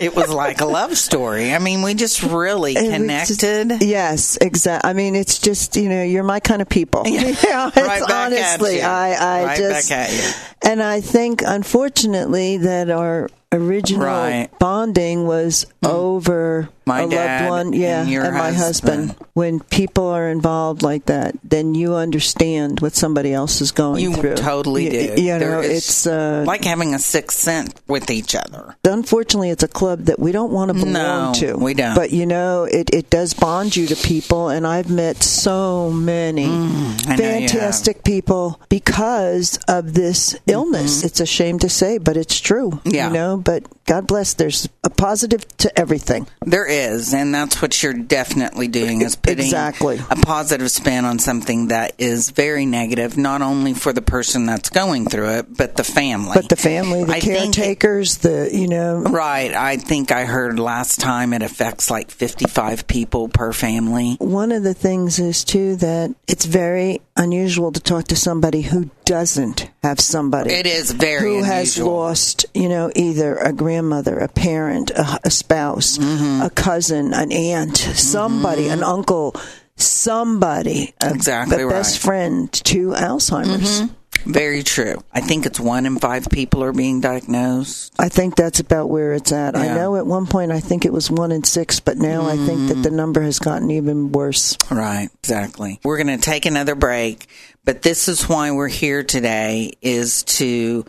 it 0.00 0.14
was 0.16 0.28
like 0.32 0.60
a 0.60 0.64
love 0.66 0.96
story. 0.96 1.54
I 1.54 1.58
mean, 1.58 1.82
we 1.82 1.94
just 1.94 2.22
really 2.22 2.74
we 2.74 2.80
just- 2.80 3.40
connected. 3.40 3.82
yes, 3.82 4.38
exactly. 4.40 4.90
I 4.90 4.92
mean, 4.92 5.14
it's 5.14 5.38
just 5.38 5.76
you 5.76 5.88
know, 5.88 6.02
you're 6.02 6.24
my 6.24 6.40
kind 6.40 6.62
of 6.62 6.68
people. 6.68 7.04
Yeah. 7.06 7.20
Yeah, 7.50 7.68
it's 7.68 7.76
Right 7.76 8.00
back 8.06 8.10
at 8.10 8.26
honestly. 8.60 8.82
I, 8.82 9.40
I 9.40 9.44
Right 9.44 9.58
just, 9.58 9.88
back 9.90 9.98
at 10.08 10.12
you. 10.12 10.30
and 10.70 10.82
I 10.82 11.00
think, 11.00 11.42
unfortunately, 11.44 12.58
that 12.58 12.90
our 12.90 13.28
original 13.52 14.06
Right. 14.06 14.48
Mm. 14.52 14.58
bonding 14.58 15.26
was 15.26 15.66
over 15.84 16.68
My 16.86 17.00
a 17.02 17.06
loved 17.06 17.48
one, 17.50 17.72
yeah, 17.72 18.02
and 18.02 18.10
your 18.10 18.30
my 18.32 18.52
husband. 18.52 19.10
husband. 19.10 19.26
When 19.34 19.60
people 19.60 20.06
are 20.08 20.28
involved 20.28 20.82
like 20.82 21.06
that, 21.06 21.34
then 21.44 21.74
you 21.74 21.94
understand 21.94 22.80
what 22.80 22.94
somebody 22.94 23.32
else 23.32 23.60
is 23.60 23.70
going 23.72 24.02
You 24.02 24.12
through. 24.14 24.34
totally 24.36 24.84
Y- 24.84 25.14
do. 25.16 25.22
You 25.22 25.38
know, 25.38 25.60
it's 25.60 26.06
uh, 26.06 26.44
like 26.46 26.64
having 26.64 26.94
a 26.94 26.98
sixth 26.98 27.38
sense 27.38 27.72
with 27.88 28.10
each 28.10 28.34
other. 28.34 28.76
unfortunately 28.84 29.50
it's 29.50 29.62
a 29.62 29.68
club 29.68 30.00
that 30.06 30.18
we 30.18 30.32
don't 30.32 30.52
want 30.52 30.68
to 30.70 30.74
belong 30.74 31.32
No, 31.32 31.32
to 31.34 31.54
we 31.56 31.74
don't. 31.74 31.94
but 31.94 32.10
you 32.10 32.26
know 32.26 32.64
it, 32.64 32.90
it 32.92 33.08
does 33.10 33.34
bond 33.34 33.76
you 33.76 33.86
to 33.86 33.96
people 33.96 34.48
and 34.48 34.66
i've 34.66 34.90
met 34.90 35.22
so 35.22 35.90
many 35.90 36.46
Mm, 36.46 37.08
I 37.08 37.16
know 37.16 37.24
you 37.24 37.30
have. 37.42 37.50
fantastic 37.50 38.02
people 38.04 38.60
because 38.68 39.58
of 39.68 39.94
this 39.94 40.36
illness 40.46 41.04
it's 41.04 41.20
a 41.20 41.26
shame 41.26 41.58
to 41.60 41.68
say 41.68 41.98
but 41.98 42.16
it's 42.16 42.38
true 42.40 42.70
Mm-hmm. 42.70 42.90
Yeah. 42.94 43.06
you 43.08 43.14
know 43.14 43.39
but 43.42 43.64
god 43.86 44.06
bless 44.06 44.34
there's 44.34 44.68
a 44.84 44.90
positive 44.90 45.46
to 45.58 45.76
everything 45.78 46.26
There 46.44 46.66
is, 46.66 47.12
and 47.14 47.34
that's 47.34 47.60
what 47.62 47.82
you're 47.82 47.92
definitely 47.92 48.68
doing 48.68 49.02
is 49.02 49.16
putting 49.16 49.44
Exactly. 49.46 49.98
a 50.10 50.16
positive 50.16 50.70
spin 50.70 51.04
on 51.04 51.18
something 51.18 51.68
that 51.68 51.92
is 51.98 52.30
very 52.30 52.66
negative, 52.66 53.16
not 53.16 53.42
only 53.42 53.74
for 53.74 53.92
the 53.92 54.02
person 54.02 54.46
that's 54.46 54.68
going 54.70 55.06
through 55.06 55.30
it, 55.38 55.46
but 55.56 55.76
the 55.76 55.84
family. 55.84 56.32
but 56.34 56.48
the 56.48 56.56
family 56.56 57.04
the 57.04 57.12
I 57.14 57.20
caretakers 57.20 58.18
the 58.18 58.48
you 58.52 58.68
know 58.68 59.02
Right. 59.02 59.52
I 59.54 59.76
think 59.76 60.12
I 60.12 60.24
heard 60.24 60.58
last 60.58 61.00
time 61.00 61.32
it 61.32 61.42
affects 61.42 61.90
like 61.90 62.10
55 62.10 62.86
people 62.86 63.28
per 63.28 63.52
family. 63.52 64.16
one 64.20 64.52
of 64.52 64.62
the 64.62 64.74
things 64.74 65.18
is 65.18 65.44
too 65.44 65.76
that 65.76 66.14
it's 66.28 66.44
very 66.44 67.00
unusual 67.20 67.70
to 67.72 67.80
talk 67.80 68.04
to 68.06 68.16
somebody 68.16 68.62
who 68.62 68.90
doesn't 69.04 69.68
have 69.82 70.00
somebody 70.00 70.50
It 70.52 70.66
is 70.66 70.90
very 70.92 71.20
who 71.20 71.42
has 71.42 71.78
lost, 71.78 72.46
you 72.54 72.68
know, 72.68 72.90
either 72.96 73.36
a 73.36 73.52
grandmother, 73.52 74.18
a 74.18 74.28
parent, 74.28 74.90
a, 74.90 75.20
a 75.24 75.30
spouse, 75.30 75.98
Mm-hmm. 75.98 76.42
a 76.42 76.50
cousin, 76.50 77.12
an 77.12 77.30
aunt, 77.32 77.76
somebody, 77.76 78.68
an 78.68 78.82
uncle, 78.82 79.34
somebody, 79.76 80.94
a, 81.00 81.12
Exactly 81.14 81.62
a 81.62 81.68
best 81.68 81.92
right. 81.92 81.98
Mm-hmm. 81.98 82.06
friend 82.06 82.52
to 82.52 82.90
Alzheimer's. 82.90 83.82
Very 84.24 84.62
true. 84.62 85.02
I 85.12 85.20
think 85.20 85.46
it's 85.46 85.60
one 85.60 85.86
in 85.86 85.98
five 85.98 86.28
people 86.30 86.62
are 86.62 86.72
being 86.72 87.00
diagnosed. 87.00 87.94
I 87.98 88.08
think 88.08 88.36
that's 88.36 88.60
about 88.60 88.90
where 88.90 89.12
it's 89.12 89.32
at. 89.32 89.56
I 89.56 89.74
know 89.74 89.96
at 89.96 90.06
one 90.06 90.26
point 90.26 90.52
I 90.52 90.60
think 90.60 90.84
it 90.84 90.92
was 90.92 91.10
one 91.10 91.32
in 91.32 91.44
six, 91.44 91.80
but 91.80 91.96
now 91.96 92.26
I 92.26 92.36
think 92.36 92.68
that 92.68 92.82
the 92.82 92.90
mm. 92.90 92.94
number 92.94 93.22
has 93.22 93.38
gotten 93.38 93.70
even 93.70 94.12
worse. 94.12 94.56
Right, 94.70 95.10
exactly. 95.22 95.80
We're 95.84 96.02
going 96.02 96.18
to 96.18 96.22
take 96.22 96.46
another 96.46 96.74
break, 96.74 97.26
but 97.64 97.82
this 97.82 98.08
is 98.08 98.28
why 98.28 98.50
we're 98.50 98.68
here 98.68 99.02
today 99.02 99.72
is 99.82 100.22
to 100.24 100.84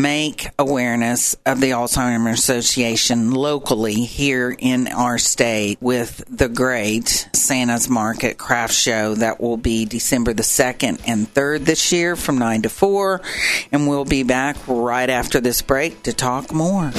make 0.00 0.48
awareness 0.58 1.36
of 1.46 1.60
the 1.60 1.70
Alzheimer's 1.70 2.40
Association 2.40 3.30
locally 3.30 3.94
here 3.94 4.54
in 4.58 4.88
our 4.88 5.18
state 5.18 5.78
with 5.80 6.24
the 6.28 6.48
great 6.48 7.28
Santa's 7.32 7.88
Market 7.88 8.36
Craft 8.36 8.74
Show 8.74 9.14
that 9.14 9.40
will 9.40 9.56
be 9.56 9.84
December 9.84 10.32
the 10.32 10.42
2nd 10.42 11.00
and 11.06 11.32
3rd 11.32 11.66
this 11.66 11.92
year 11.92 12.16
from 12.16 12.38
9 12.38 12.62
to 12.62 12.68
4 12.68 13.20
and 13.70 13.86
we'll 13.86 14.04
be 14.04 14.24
back 14.24 14.56
right 14.66 15.08
after 15.08 15.40
this 15.40 15.62
break 15.62 16.02
to 16.02 16.12
talk 16.12 16.52
more. 16.52 16.90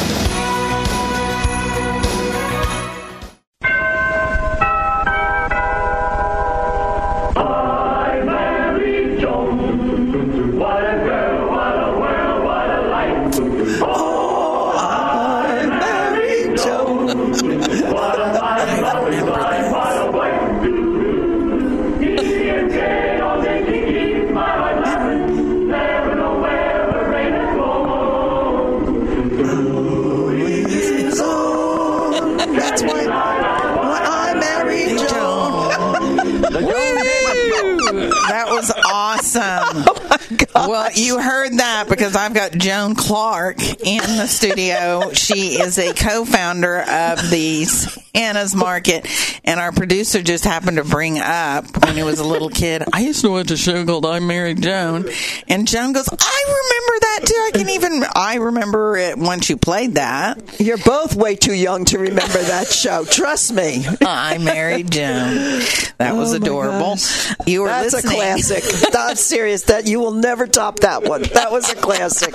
That 38.36 38.50
was 38.50 38.70
awesome. 38.92 39.86
Oh 39.88 40.18
Well, 40.54 40.90
you 40.94 41.20
heard 41.20 41.54
that 41.60 41.88
because 41.90 42.16
I've 42.16 42.34
got 42.34 42.52
Joan 42.54 42.96
Clark 42.96 43.58
in 43.62 44.00
the 44.18 44.28
studio. 44.28 45.12
She 45.14 45.60
is 45.60 45.78
a 45.78 45.94
co-founder 45.94 46.80
of 46.82 47.30
the 47.30 47.66
Santa's 47.66 48.56
Market, 48.56 49.06
and 49.44 49.60
our 49.60 49.72
producer 49.72 50.22
just 50.22 50.46
happened 50.46 50.78
to 50.78 50.84
bring 50.86 51.20
up 51.20 51.66
when 51.86 51.96
he 51.96 52.04
was 52.04 52.20
a 52.20 52.24
little 52.24 52.50
kid. 52.50 52.84
I 52.94 53.02
used 53.02 53.22
to 53.22 53.30
watch 53.32 53.52
a 53.52 53.58
show 53.58 53.86
called 53.86 54.06
I 54.06 54.20
Married 54.20 54.62
Joan, 54.62 55.06
and 55.48 55.68
Joan 55.68 55.92
goes, 55.94 56.08
"I 56.10 56.44
remember 56.46 57.00
that 57.02 57.20
too. 57.26 57.36
I 57.48 57.52
can 57.54 57.70
even 57.70 58.06
I 58.16 58.36
remember 58.36 58.96
it 58.98 59.18
once 59.18 59.50
you 59.50 59.58
played 59.58 59.96
that. 59.96 60.60
You're 60.60 60.78
both 60.78 61.16
way 61.16 61.36
too 61.36 61.54
young 61.54 61.84
to 61.86 62.00
remember 62.00 62.40
that 62.42 62.68
show. 62.68 63.04
Trust 63.06 63.54
me. 63.54 63.86
I 64.02 64.38
Married 64.38 64.92
Joan. 64.92 65.62
That 65.98 66.16
was 66.16 66.34
Oh, 66.34 66.38
adorable. 66.38 66.96
gosh. 66.96 67.34
You 67.46 67.62
were 67.64 67.68
That's 67.68 67.94
listening. 67.94 68.14
a 68.14 68.16
classic. 68.18 68.64
I'm 68.96 69.16
serious. 69.16 69.64
That 69.64 69.88
you 69.88 70.00
will 70.00 70.12
never 70.26 70.48
top 70.48 70.80
that 70.80 71.04
one. 71.04 71.22
That 71.34 71.52
was 71.52 71.70
a 71.72 71.76
classic. 71.76 72.34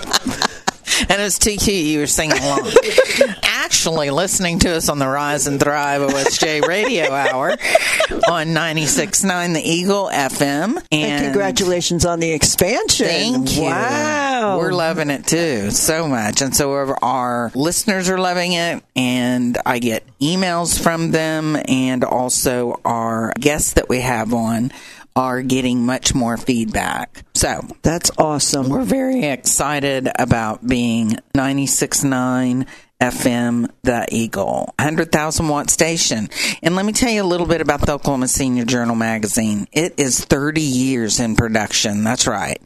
and 1.10 1.20
it's 1.20 1.38
too 1.38 1.56
cute 1.56 1.86
you 1.86 1.98
were 1.98 2.06
singing 2.06 2.38
along. 2.38 2.70
Actually, 3.42 4.10
listening 4.10 4.60
to 4.60 4.76
us 4.76 4.88
on 4.88 4.98
the 4.98 5.08
Rise 5.08 5.46
and 5.48 5.58
Thrive 5.60 6.00
OSJ 6.02 6.62
radio 6.66 7.10
hour 7.12 7.50
on 7.50 8.48
96.9 8.48 9.54
The 9.54 9.60
Eagle 9.62 10.08
FM. 10.12 10.76
And, 10.76 10.84
And 10.92 11.24
congratulations 11.24 12.04
on 12.04 12.20
the 12.20 12.32
expansion. 12.32 13.06
Thank 13.06 13.56
you. 13.56 13.64
Wow. 13.64 14.58
We're 14.58 14.72
loving 14.72 15.10
it 15.10 15.26
too, 15.26 15.70
so 15.70 16.06
much. 16.08 16.42
And 16.42 16.54
so 16.54 16.72
our 17.02 17.50
listeners 17.54 18.08
are 18.08 18.18
loving 18.18 18.52
it, 18.52 18.82
and 18.94 19.58
I 19.66 19.78
get 19.80 20.04
emails 20.20 20.80
from 20.80 21.10
them, 21.10 21.56
and 21.68 22.04
also 22.04 22.80
our 22.84 23.32
guests 23.38 23.74
that 23.74 23.88
we 23.88 24.00
have 24.00 24.32
on 24.32 24.72
are 25.16 25.42
getting 25.42 25.84
much 25.84 26.14
more 26.14 26.36
feedback. 26.36 27.24
So 27.34 27.66
That's 27.82 28.10
awesome. 28.18 28.68
we're 28.68 28.84
very 28.84 29.24
excited 29.24 30.08
about 30.18 30.66
being 30.66 31.16
96.9 31.36 32.66
FM, 33.00 33.70
The 33.82 34.06
Eagle, 34.10 34.74
100,000 34.78 35.48
watt 35.48 35.70
station. 35.70 36.28
And 36.62 36.76
let 36.76 36.84
me 36.84 36.92
tell 36.92 37.10
you 37.10 37.22
a 37.22 37.24
little 37.24 37.46
bit 37.46 37.60
about 37.60 37.80
the 37.80 37.92
Oklahoma 37.92 38.28
Senior 38.28 38.64
Journal 38.64 38.96
magazine. 38.96 39.66
It 39.72 39.94
is 39.98 40.24
30 40.24 40.60
years 40.60 41.20
in 41.20 41.36
production. 41.36 42.04
That's 42.04 42.26
right. 42.26 42.60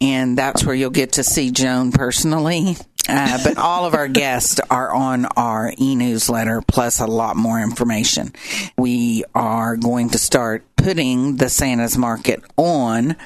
and 0.00 0.36
that's 0.36 0.64
where 0.64 0.74
you'll 0.74 0.90
get 0.90 1.12
to 1.12 1.24
see 1.24 1.50
Joan 1.50 1.92
personally. 1.92 2.76
Uh, 3.08 3.38
but 3.42 3.58
all 3.58 3.84
of 3.84 3.94
our 3.94 4.06
guests 4.08 4.60
are 4.70 4.92
on 4.94 5.24
our 5.36 5.72
e 5.76 5.96
newsletter, 5.96 6.62
plus 6.62 7.00
a 7.00 7.06
lot 7.06 7.36
more 7.36 7.60
information. 7.60 8.32
We 8.78 9.24
are 9.34 9.76
going 9.76 10.10
to 10.10 10.18
start 10.18 10.64
putting 10.76 11.36
the 11.36 11.48
Santa's 11.48 11.98
Market 11.98 12.42
on 12.56 13.16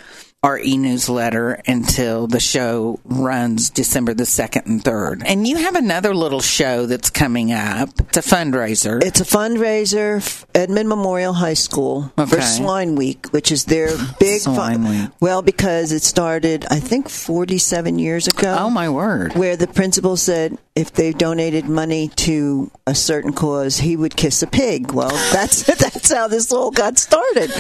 our 0.47 0.61
e 0.61 0.77
newsletter 0.77 1.61
until 1.67 2.29
the 2.29 2.39
show 2.39 3.01
runs 3.05 3.69
December 3.69 4.15
the 4.15 4.23
2nd 4.23 4.65
and 4.67 4.85
3rd. 4.85 5.23
And 5.27 5.45
you 5.45 5.57
have 5.57 5.75
another 5.75 6.15
little 6.15 6.41
show 6.41 6.87
that's 6.87 7.11
coming 7.11 7.53
up. 7.53 7.89
It's 7.99 8.17
a 8.19 8.23
fundraiser. 8.23 9.03
It's 9.03 9.21
a 9.21 9.25
fundraiser, 9.25 10.45
Edmond 10.55 10.89
Memorial 10.89 11.33
High 11.33 11.55
School 11.55 12.13
for 12.17 12.41
Swine 12.41 12.95
Week, 12.95 13.27
which 13.33 13.51
is 13.51 13.65
their 13.65 13.89
big 14.21 14.43
Swine 14.43 14.85
fun- 14.85 14.89
Week. 14.89 15.11
Well, 15.21 15.43
because 15.43 15.91
it 15.91 16.05
started, 16.05 16.65
I 16.71 16.79
think, 16.79 17.09
47 17.09 17.99
years 17.99 18.29
ago. 18.29 18.57
oh, 18.61 18.71
my 18.71 18.89
word. 18.89 19.35
where 19.35 19.57
the 19.57 19.67
principal 19.67 20.17
said 20.17 20.57
if 20.77 20.93
they 20.93 21.13
donated 21.13 21.65
money 21.65 22.09
to 22.09 22.71
a 22.87 22.95
certain 22.95 23.33
cause, 23.33 23.79
he 23.79 23.97
would 23.97 24.15
kiss 24.15 24.43
a 24.43 24.47
pig. 24.47 24.93
Well, 24.93 25.09
that's 25.33 25.65
that's 25.65 26.13
how 26.13 26.29
this 26.29 26.53
all 26.53 26.71
got 26.71 26.99
started, 26.99 27.51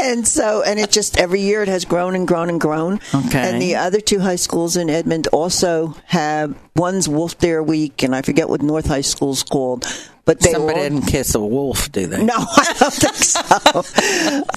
and 0.00 0.26
so 0.26 0.62
and 0.62 0.80
it 0.80 0.90
just 0.90 1.18
every 1.18 1.42
year 1.42 1.62
it 1.62 1.68
has 1.68 1.84
grown 1.84 2.16
and 2.16 2.26
grown 2.26 2.48
and 2.48 2.60
grown. 2.60 2.98
Okay. 3.14 3.38
And 3.38 3.60
the 3.62 3.76
other 3.76 4.00
two 4.00 4.20
high 4.20 4.36
schools 4.36 4.76
in 4.76 4.88
Edmond 4.88 5.28
also 5.28 5.94
have 6.06 6.56
one's 6.74 7.08
Wolf 7.08 7.38
Dare 7.38 7.62
Week, 7.62 8.02
and 8.02 8.16
I 8.16 8.22
forget 8.22 8.48
what 8.48 8.62
North 8.62 8.86
High 8.86 9.02
School's 9.02 9.42
called. 9.42 9.84
But 10.26 10.40
they 10.40 10.50
Somebody 10.52 10.80
didn't 10.80 11.02
kiss 11.06 11.34
a 11.36 11.40
wolf, 11.40 11.90
do 11.92 12.06
they? 12.08 12.22
no, 12.22 12.34
I 12.36 12.74
don't 12.78 12.92
think 12.92 13.14
so. 13.14 13.84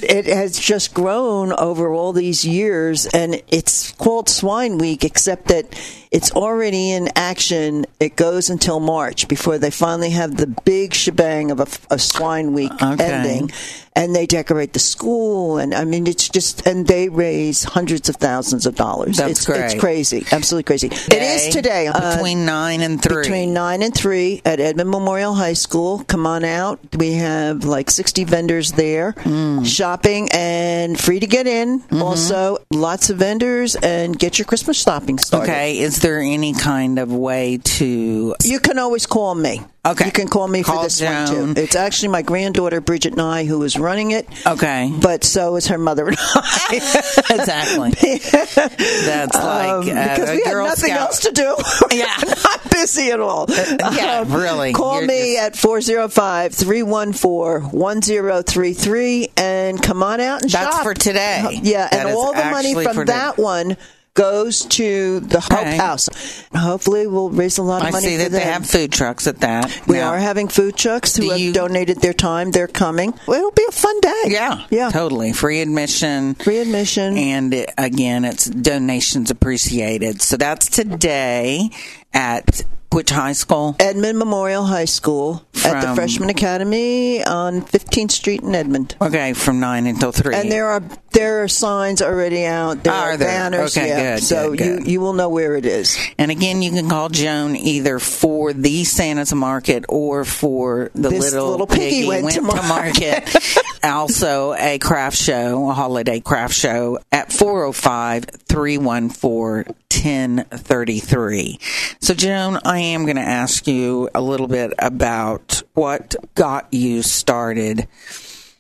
it 0.02 0.26
has 0.26 0.58
just 0.60 0.94
grown 0.96 1.54
over 1.54 1.94
all 1.94 2.12
these 2.12 2.44
years, 2.44 3.06
and 3.06 3.42
it's 3.50 3.92
called 3.94 4.28
Swine 4.30 4.80
Week, 4.80 5.06
except 5.06 5.48
that 5.50 5.68
it's 6.12 6.32
already 6.32 6.92
in 6.92 7.10
action. 7.16 7.86
It 8.00 8.16
goes 8.16 8.50
until 8.50 8.80
March 8.80 9.28
before 9.28 9.60
they 9.60 9.70
finally 9.70 10.10
have 10.10 10.38
the 10.38 10.48
big 10.48 10.94
shebang 10.96 11.52
of 11.52 11.60
a, 11.60 11.68
a 11.94 12.00
Swine 12.00 12.54
Week 12.54 12.72
Okay. 12.82 13.04
ending, 13.06 13.52
and 13.96 14.16
they 14.16 14.26
decorate 14.26 14.74
the 14.74 14.80
school, 14.80 15.58
and 15.58 15.74
I 15.74 15.84
mean, 15.86 16.08
it's 16.08 16.30
just, 16.30 16.66
and 16.68 16.88
they 16.88 17.10
raise 17.10 17.64
hundreds 17.64 18.10
of 18.10 18.16
thousands 18.18 18.66
of 18.66 18.76
dollars. 18.76 19.18
That's 19.18 19.32
it's, 19.32 19.46
great. 19.46 19.62
It's 19.66 19.74
crazy, 19.80 20.26
absolutely 20.32 20.64
crazy. 20.64 20.88
it 20.88 21.14
is 21.22 21.54
today 21.54 21.88
uh, 21.88 22.16
Between 22.16 22.46
9 22.46 22.82
and 22.82 23.02
3. 23.02 23.22
between 23.24 23.54
9 23.54 23.82
and 23.82 23.94
3 23.94 24.42
at 24.46 24.60
Edmond 24.60 24.90
Memorial 24.90 25.34
High 25.34 25.54
School. 25.54 26.04
Come 26.06 26.26
on 26.26 26.44
out. 26.44 26.80
We 26.98 27.14
have 27.14 27.64
like 27.66 27.90
60 27.90 28.24
vendors 28.26 28.72
there 28.74 29.14
Mm. 29.20 29.66
shopping 29.66 30.30
and 30.32 31.00
free 31.00 31.20
to 31.20 31.28
get 31.28 31.46
in. 31.48 31.80
Mm-hmm. 31.82 32.02
Also, 32.02 32.58
lots 32.72 33.10
of 33.10 33.18
vendors 33.18 33.76
and 33.76 34.18
get 34.18 34.38
your 34.40 34.46
Christmas 34.46 34.82
shopping 34.82 35.18
started. 35.20 35.52
Okay, 35.52 35.80
is 35.80 36.00
there 36.00 36.20
any 36.20 36.54
kind 36.54 37.00
of 37.00 37.12
way 37.12 37.60
to. 37.64 38.36
You 38.44 38.60
can 38.60 38.80
always 38.80 39.06
call 39.06 39.36
me. 39.36 39.62
Okay. 39.86 40.08
You 40.08 40.12
can 40.12 40.28
call 40.28 40.48
me 40.50 40.62
Call 40.62 40.78
for 40.78 40.84
this 40.84 41.00
Joan. 41.00 41.14
one 41.46 41.56
too. 41.56 41.62
It's 41.62 41.76
actually 41.76 42.10
my 42.10 42.22
granddaughter 42.22 42.82
Britney 42.82 43.46
who 43.48 43.64
is 43.64 43.80
running 43.80 44.12
it. 44.12 44.28
Okay. 44.46 44.92
But 45.02 45.24
so 45.24 45.56
is 45.56 45.68
her 45.68 45.78
mother 45.78 46.08
and 46.10 46.18
I. 46.20 46.76
exactly. 47.30 47.92
That's 48.20 49.36
like 49.36 49.70
Um, 49.70 49.80
uh, 49.80 49.84
because 49.84 50.30
we 50.32 50.44
had 50.46 50.54
nothing 50.58 50.90
Scout. 50.90 51.00
else 51.00 51.20
to 51.22 51.32
do. 51.32 51.56
Yeah. 51.96 52.14
Not 52.44 52.70
busy 52.72 53.12
at 53.12 53.20
all. 53.22 53.46
yeah, 53.50 54.24
really. 54.28 54.74
Call 54.74 54.98
You're 55.00 55.08
me 55.08 55.36
just- 55.36 55.44
at 55.46 55.56
405 55.56 56.54
314 56.54 57.72
1033 57.72 59.30
and 59.38 59.82
come 59.82 60.04
on 60.04 60.20
out 60.20 60.42
and 60.44 60.52
That's 60.52 60.76
shop. 60.76 60.84
for 60.84 60.94
today. 60.94 61.60
Yeah, 61.64 61.88
That 61.90 62.06
and 62.08 62.16
all 62.16 62.34
the 62.34 62.46
money 62.46 62.74
from 62.84 63.06
that 63.06 63.38
one 63.38 63.78
goes 64.20 64.66
to 64.66 65.22
the 65.22 65.40
Hope 65.40 65.54
Okay. 65.54 65.78
House. 65.78 66.10
Hopefully, 66.54 67.08
we'll 67.08 67.30
raise 67.30 67.58
a 67.58 67.64
lot 67.64 67.82
of 67.82 67.88
I 67.88 67.92
money 67.92 68.06
see 68.08 68.18
for 68.18 68.24
that 68.24 68.32
them. 68.32 68.40
they 68.42 68.46
have 68.52 68.66
food 68.66 68.92
trucks 68.92 69.28
at 69.28 69.40
that. 69.40 69.72
we 69.88 69.96
Now- 69.98 70.10
are 70.10 70.18
having 70.18 70.50
food 70.50 70.76
trucks 70.76 71.16
who 71.16 71.24
Do 71.24 71.30
have 71.30 71.40
you- 71.40 71.54
donated 71.54 72.02
their 72.02 72.14
time. 72.14 72.52
They're 72.52 72.68
coming. 72.68 73.14
It'll 73.28 73.52
be 73.52 73.66
a 73.68 73.72
fun 73.72 74.00
day. 74.02 74.24
Yeah, 74.28 74.62
Yeah. 74.70 74.90
totally 74.92 75.32
free 75.32 75.62
admission. 75.62 76.36
Free 76.36 76.58
admission. 76.60 77.18
and 77.18 77.54
it, 77.54 77.70
again, 77.78 78.26
it's 78.26 78.46
donations 78.46 79.32
appreciated. 79.32 80.22
So 80.22 80.36
that's 80.38 80.68
today 80.68 81.70
at 82.14 82.64
which 82.92 83.10
high 83.12 83.34
school? 83.34 83.76
Edmond 83.80 84.18
Memorial 84.18 84.66
High 84.66 84.86
School 84.86 85.46
at 85.64 85.82
the 85.82 85.94
Freshman 85.96 86.30
Academy 86.30 87.24
on 87.24 87.62
15th 87.62 88.12
Street 88.12 88.42
in 88.42 88.56
Edmond. 88.56 88.96
Okay, 89.02 89.34
from 89.34 89.60
nine 89.60 89.86
until 89.88 90.12
three. 90.12 90.34
And 90.36 90.52
there 90.52 90.68
are 90.68 90.82
there 91.12 91.44
are 91.44 91.48
signs 91.48 92.02
already 92.02 92.46
out. 92.46 92.84
There 92.84 92.94
Are 92.94 93.12
are 93.12 93.18
there? 93.18 93.28
banners. 93.28 93.76
Okay, 93.78 93.90
yeah. 93.90 94.16
good, 94.16 94.24
So 94.24 94.50
good, 94.52 94.58
good. 94.60 94.88
you 94.88 94.94
you 94.94 95.02
will 95.02 95.14
know 95.14 95.30
where 95.30 95.56
it 95.56 95.66
is. 95.66 95.98
And 96.18 96.32
again, 96.32 96.62
you 96.62 96.72
can 96.72 96.88
call 96.90 97.10
Joan 97.10 97.56
either 97.56 98.00
for 98.00 98.54
the 98.54 98.84
Santa's 98.84 99.34
Market 99.34 99.86
or 99.90 100.24
for 100.26 100.92
the 100.96 101.10
This 101.10 101.20
little, 101.34 101.50
little 101.52 101.68
piggy 101.68 102.08
went 102.08 102.32
to 102.32 102.42
market. 102.42 103.36
also, 103.84 104.54
a 104.54 104.78
craft 104.80 105.18
show, 105.18 105.70
a 105.70 105.74
holiday 105.74 106.20
craft 106.20 106.54
show 106.54 107.00
at 107.12 107.32
405 107.34 108.26
314 108.48 109.76
1033. 109.92 111.60
So, 112.02 112.14
Joan, 112.14 112.60
I 112.64 112.79
am 112.80 113.06
going 113.06 113.16
to 113.16 113.22
ask 113.22 113.68
you 113.68 114.10
a 114.14 114.22
little 114.22 114.48
bit 114.48 114.74
about 114.80 115.62
what 115.74 116.16
got 116.36 116.74
you 116.74 117.02
started 117.02 117.88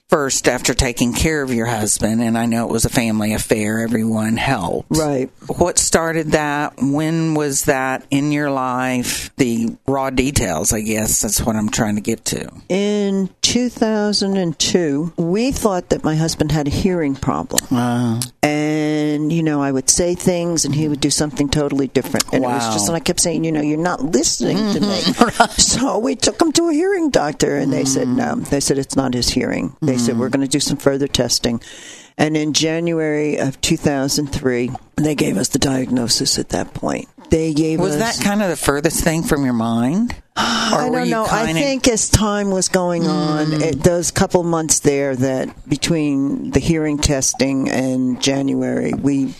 first 0.09 0.47
after 0.47 0.73
taking 0.73 1.13
care 1.13 1.41
of 1.41 1.53
your 1.53 1.67
husband, 1.67 2.21
and 2.21 2.37
I 2.37 2.45
know 2.47 2.65
it 2.67 2.71
was 2.71 2.85
a 2.85 2.89
family 2.89 3.33
affair, 3.33 3.79
everyone 3.79 4.37
helped. 4.37 4.87
Right. 4.89 5.29
What 5.57 5.77
started 5.77 6.31
that? 6.31 6.73
When 6.81 7.35
was 7.35 7.65
that 7.65 8.05
in 8.09 8.31
your 8.31 8.49
life? 8.51 9.33
The 9.37 9.77
raw 9.87 10.09
details, 10.09 10.73
I 10.73 10.81
guess. 10.81 11.21
That's 11.21 11.41
what 11.41 11.55
I'm 11.55 11.69
trying 11.69 11.95
to 11.95 12.01
get 12.01 12.25
to. 12.25 12.49
In 12.69 13.29
2002, 13.41 15.13
we 15.17 15.51
thought 15.51 15.89
that 15.89 16.03
my 16.03 16.15
husband 16.15 16.51
had 16.51 16.67
a 16.67 16.71
hearing 16.71 17.15
problem. 17.15 17.61
Uh, 17.75 18.19
And, 18.41 19.31
you 19.31 19.43
know, 19.43 19.61
I 19.61 19.71
would 19.71 19.89
say 19.89 20.15
things 20.15 20.65
and 20.65 20.73
he 20.73 20.87
would 20.87 20.99
do 20.99 21.09
something 21.09 21.49
totally 21.49 21.87
different. 21.87 22.25
And 22.33 22.43
it 22.43 22.47
was 22.47 22.73
just, 22.73 22.87
and 22.87 22.95
I 22.95 22.99
kept 22.99 23.19
saying, 23.19 23.43
you 23.43 23.51
know, 23.51 23.61
you're 23.61 23.77
not 23.77 24.01
listening 24.01 24.57
to 24.73 24.79
me. 24.79 24.99
So 25.59 25.99
we 25.99 26.15
took 26.15 26.41
him 26.41 26.51
to 26.53 26.69
a 26.69 26.73
hearing 26.73 27.09
doctor 27.09 27.55
and 27.57 27.71
they 27.71 27.85
said, 27.85 28.07
no. 28.07 28.35
They 28.35 28.59
said 28.59 28.77
it's 28.77 28.95
not 28.95 29.13
his 29.13 29.29
hearing. 29.29 29.75
They 29.81 29.97
said, 29.99 30.17
we're 30.17 30.29
going 30.29 30.45
to 30.45 30.47
do 30.47 30.59
some 30.59 30.77
further 30.77 31.07
testing. 31.07 31.61
And 32.17 32.35
in 32.35 32.51
January 32.51 33.37
of 33.37 33.61
2003, 33.61 34.71
they 34.97 35.15
gave 35.15 35.37
us 35.37 35.47
the 35.49 35.59
diagnosis 35.59 36.37
at 36.37 36.49
that 36.49 36.73
point. 36.73 37.07
They 37.29 37.53
gave 37.53 37.79
was 37.79 37.95
us. 37.95 38.17
that 38.17 38.23
kind 38.23 38.41
of 38.41 38.49
the 38.49 38.57
furthest 38.57 39.03
thing 39.03 39.23
from 39.23 39.45
your 39.45 39.53
mind? 39.53 40.15
I 40.35 40.89
don't 40.91 41.09
know. 41.09 41.25
I 41.29 41.53
think 41.53 41.87
as 41.87 42.09
time 42.09 42.51
was 42.51 42.67
going 42.67 43.07
on, 43.07 43.47
hmm. 43.47 43.61
it, 43.61 43.83
those 43.83 44.11
couple 44.11 44.43
months 44.43 44.79
there 44.79 45.15
that 45.15 45.69
between 45.69 46.51
the 46.51 46.59
hearing 46.59 46.97
testing 46.97 47.69
and 47.69 48.21
January, 48.21 48.93
we 48.93 49.33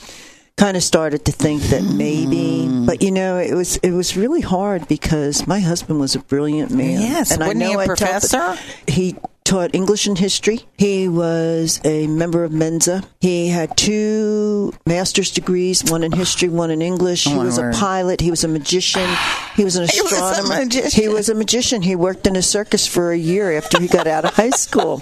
kind 0.56 0.76
of 0.76 0.84
started 0.84 1.26
to 1.26 1.32
think 1.32 1.62
that 1.64 1.84
maybe. 1.84 2.66
Hmm. 2.66 2.86
But 2.86 3.02
you 3.02 3.12
know, 3.12 3.38
it 3.38 3.54
was 3.54 3.78
it 3.78 3.92
was 3.92 4.16
really 4.16 4.42
hard 4.42 4.88
because 4.88 5.48
my 5.48 5.60
husband 5.60 6.00
was 6.00 6.16
a 6.16 6.20
brilliant 6.20 6.72
man. 6.72 7.02
Yes, 7.02 7.32
and 7.32 7.44
I 7.44 7.48
wasn't 7.48 7.64
he 7.64 7.74
know 7.74 7.80
a 7.80 7.84
I 7.84 7.86
tell 7.88 7.96
the- 7.96 8.06
professor? 8.06 8.58
he 8.88 9.16
taught 9.50 9.74
English 9.74 10.06
and 10.06 10.18
history. 10.18 10.60
He 10.78 11.08
was 11.08 11.82
a 11.84 12.06
member 12.08 12.44
of 12.44 12.52
Mensa. 12.52 13.04
He 13.20 13.48
had 13.48 13.76
two 13.76 14.72
master's 14.86 15.32
degrees, 15.32 15.84
one 15.90 16.04
in 16.04 16.12
history, 16.12 16.50
one 16.50 16.70
in 16.70 16.82
English. 16.84 17.24
he 17.26 17.34
Oh, 17.34 17.38
my 17.38 17.46
was 17.46 17.58
word. 17.58 17.74
a 17.74 17.78
pilot. 17.78 18.22
He 18.22 18.30
was 18.30 18.44
a 18.44 18.48
magician. 18.48 19.10
He 19.56 19.64
was 19.64 19.76
an 19.76 19.88
He 19.92 20.02
was 20.02 20.12
a 20.12 20.16
astronomer. 20.16 20.64
magician. 20.66 21.02
He 21.02 21.08
was 21.10 21.30
a 21.30 21.34
magician. 21.36 21.82
He 21.82 21.96
worked 21.96 22.28
in 22.28 22.36
a 22.36 22.42
circus 22.44 22.86
for 22.86 23.12
a 23.12 23.18
year 23.18 23.58
after 23.58 23.82
he 23.82 23.88
got 23.88 24.06
out 24.08 24.24
of 24.26 24.36
high 24.36 24.52
school. 24.52 25.02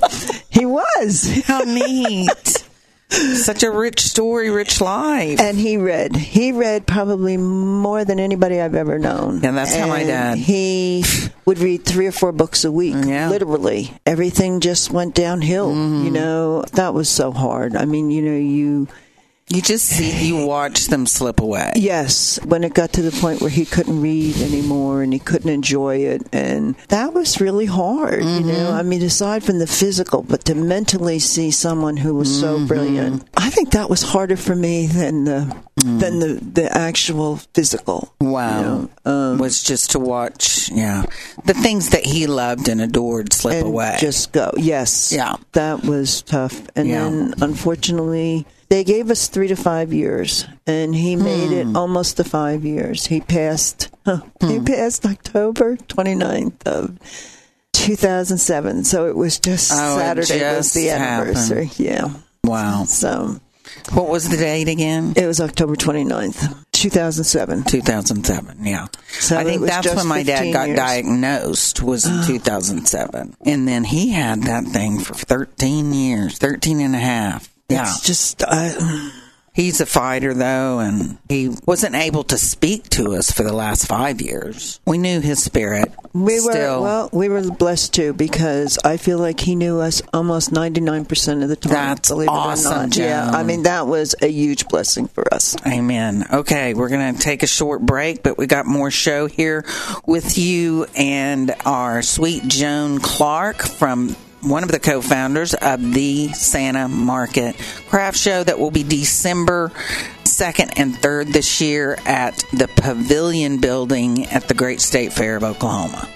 He 0.50 0.66
was. 0.66 1.44
How 1.46 1.60
neat. 1.64 2.64
Such 3.10 3.64
a 3.64 3.72
rich 3.72 4.02
story, 4.02 4.50
rich 4.50 4.82
life. 4.82 5.40
And 5.40 5.58
he 5.58 5.78
read. 5.78 6.16
He 6.16 6.52
read 6.52 6.86
probably 6.86 7.38
more 7.38 8.04
than 8.04 8.20
anybody 8.20 8.60
I've 8.60 8.76
ever 8.76 9.00
known. 9.00 9.42
Yeah, 9.42 9.52
that's 9.52 9.74
how 9.76 9.88
my 9.88 10.04
dad- 10.04 10.38
He 10.38 11.04
would 11.46 11.60
read 11.60 11.86
three 11.86 12.08
or 12.08 12.12
four 12.12 12.32
books 12.34 12.66
a 12.66 12.72
week. 12.72 12.96
Yeah. 13.06 13.30
Literally. 13.30 13.92
Everything 14.06 14.60
just 14.60 14.92
went 14.92 15.16
downhill. 15.16 15.70
Mm-hmm. 15.72 16.06
You 16.06 16.12
know, 16.12 16.62
that 16.74 16.94
was 16.94 17.08
so 17.10 17.32
hard. 17.32 17.76
I 17.78 17.86
mean, 17.86 18.12
you 18.12 18.22
know, 18.22 18.38
you. 18.38 18.88
You 19.50 19.62
just 19.62 19.86
see, 19.86 20.28
you 20.28 20.46
watch 20.46 20.88
them 20.88 21.06
slip 21.06 21.40
away. 21.40 21.72
Yes, 21.78 22.38
when 22.44 22.66
it 22.66 22.74
got 22.74 22.92
to 22.94 23.02
the 23.02 23.18
point 23.22 23.40
where 23.40 23.50
he 23.50 23.64
couldn't 23.64 24.02
read 24.02 24.36
anymore 24.42 25.02
and 25.02 25.14
he 25.14 25.20
couldn't 25.20 25.50
enjoy 25.50 26.00
it, 26.00 26.24
and 26.34 26.76
that 26.90 27.14
was 27.14 27.40
really 27.40 27.66
hard. 27.66 28.24
You 28.24 28.28
mm-hmm. 28.30 28.48
know, 28.50 28.72
I 28.74 28.84
mean, 28.84 29.02
aside 29.04 29.46
from 29.46 29.60
the 29.60 29.68
physical, 29.68 30.24
but 30.24 30.44
to 30.46 30.56
mentally 30.56 31.20
see 31.20 31.50
someone 31.52 31.96
who 31.96 32.14
was 32.14 32.42
so 32.42 32.58
mm-hmm. 32.58 32.68
brilliant, 32.68 33.24
I 33.38 33.50
think 33.50 33.72
that 33.72 33.90
was 33.90 34.02
harder 34.02 34.36
for 34.36 34.54
me 34.54 34.86
than 34.88 35.24
the 35.24 35.56
mm. 35.80 36.00
than 36.02 36.20
the 36.20 36.34
the 36.44 36.78
actual 36.78 37.38
physical. 37.54 38.14
you 38.20 38.28
Wow. 38.28 38.62
know, 38.62 38.90
um, 39.06 39.38
was 39.38 39.64
just 39.64 39.92
to 39.92 40.00
watch, 40.00 40.70
yeah. 40.72 41.06
The 41.46 41.54
things 41.54 41.92
that 41.92 42.06
he 42.06 42.28
loved 42.28 42.68
and 42.68 42.82
adored 42.82 43.32
slip 43.32 43.56
and 43.56 43.68
away. 43.68 43.96
just 43.98 44.34
go. 44.34 44.52
Yes, 44.58 45.14
Yeah. 45.14 45.36
that 45.54 45.86
was 45.86 46.22
tough. 46.24 46.62
And 46.76 46.90
Yeah. 46.90 47.04
then, 47.04 47.34
unfortunately, 47.42 48.46
they 48.70 48.84
gave 48.84 49.10
us 49.12 49.28
three 49.28 49.48
to 49.48 49.56
five 49.56 49.94
years, 49.94 50.46
and 50.66 50.94
he 50.96 51.16
made 51.16 51.48
Hmm. 51.50 51.72
it 51.72 51.76
almost 51.78 52.18
to 52.18 52.24
five 52.24 52.66
years. 52.66 53.06
He 53.08 53.22
passed. 53.22 53.90
Huh, 54.06 54.22
He 54.42 54.60
passed 54.60 55.06
October 55.06 55.78
29th 55.88 56.66
of 56.66 56.98
2007. 57.74 58.84
So 58.84 59.08
it 59.08 59.16
was 59.16 59.40
just 59.40 59.72
Oh, 59.74 59.98
it 59.98 60.00
Saturday 60.26 60.56
was 60.56 60.74
the 60.74 60.90
anniversary. 60.90 61.72
Yeah. 61.78 62.10
wow. 62.44 62.86
So 62.86 63.40
What 63.94 64.10
was 64.10 64.30
the 64.30 64.38
date 64.38 64.68
again? 64.68 65.14
it 65.16 65.26
was 65.28 65.40
October 65.42 65.76
29th, 65.76 66.56
2007. 66.74 67.64
2007, 67.64 68.66
yeah. 68.66 68.88
So 69.20 69.38
I 69.38 69.44
think 69.44 69.62
that's 69.66 69.94
when 69.96 70.08
my 70.08 70.24
dad 70.24 70.52
got 70.54 70.68
years. 70.68 70.78
diagnosed 70.80 71.82
was 71.82 72.06
in 72.06 72.24
2007. 72.26 73.36
And 73.46 73.68
then 73.68 73.84
he 73.84 74.10
had 74.12 74.44
that 74.44 74.66
thing 74.66 75.00
for 75.00 75.14
13 75.14 75.94
years, 75.94 76.38
13 76.38 76.80
and 76.82 76.96
a 76.96 77.00
half. 77.00 77.50
Yeah. 77.70 77.84
It's 77.84 78.02
just. 78.02 78.44
Uh, 78.44 79.10
He's 79.58 79.82
a 79.82 79.88
fighter 79.88 80.36
though, 80.36 80.78
and 80.78 81.18
he 81.28 81.50
wasn't 81.66 81.96
able 81.96 82.24
to 82.26 82.38
speak 82.38 82.90
to 82.92 83.16
us 83.16 83.32
for 83.32 83.42
the 83.42 83.54
last 83.54 83.88
five 83.88 84.22
years. 84.22 84.80
We 84.86 85.00
knew 85.00 85.20
his 85.20 85.44
spirit. 85.44 85.92
We 86.14 86.40
were 86.42 86.52
Still, 86.52 86.84
well. 86.84 87.10
We 87.12 87.28
were 87.28 87.42
blessed 87.42 87.96
too 87.96 88.14
because 88.14 88.78
I 88.86 88.98
feel 88.98 89.18
like 89.18 89.40
he 89.40 89.56
knew 89.56 89.80
us 89.80 90.04
almost 90.14 90.52
ninety 90.52 90.80
nine 90.80 91.06
percent 91.06 91.42
of 91.42 91.50
the 91.50 91.56
time. 91.56 91.74
That's 91.74 92.10
believe 92.10 92.30
awesome. 92.30 92.92
Yeah, 92.94 93.32
I 93.32 93.42
mean 93.42 93.64
that 93.64 93.88
was 93.88 94.14
a 94.22 94.28
huge 94.28 94.68
blessing 94.68 95.08
for 95.08 95.34
us. 95.34 95.56
Amen. 95.66 96.28
Okay, 96.32 96.76
we're 96.76 96.90
going 96.90 97.16
to 97.16 97.20
take 97.20 97.42
a 97.42 97.48
short 97.48 97.82
break, 97.82 98.22
but 98.22 98.38
we 98.38 98.46
got 98.46 98.68
more 98.68 98.92
show 98.92 99.26
here 99.26 99.66
with 100.06 100.38
you 100.38 100.86
and 100.96 101.56
our 101.66 102.04
sweet 102.04 102.48
Joan 102.48 103.00
Clark 103.00 103.64
from 103.64 104.16
one 104.42 104.64
of 104.64 104.72
the 104.72 104.80
co-founders 104.80 105.54
of 105.54 105.94
the 105.94 106.30
Santa 106.30 106.88
Market 106.88 107.56
Craft 107.90 108.18
Show 108.18 108.44
that 108.44 108.60
will 108.60 108.72
be 108.72 108.84
December 108.84 109.72
2nd 110.24 110.74
and 110.78 110.94
3rd 110.94 111.34
this 111.34 111.62
year 111.62 111.98
at 112.06 112.44
the 112.54 112.68
Pavilion 112.68 113.60
Building 113.60 114.26
at 114.26 114.48
the 114.48 114.54
Great 114.54 114.82
State 114.82 115.14
Fair 115.14 115.38
of 115.38 115.44
Oklahoma. 115.44 116.08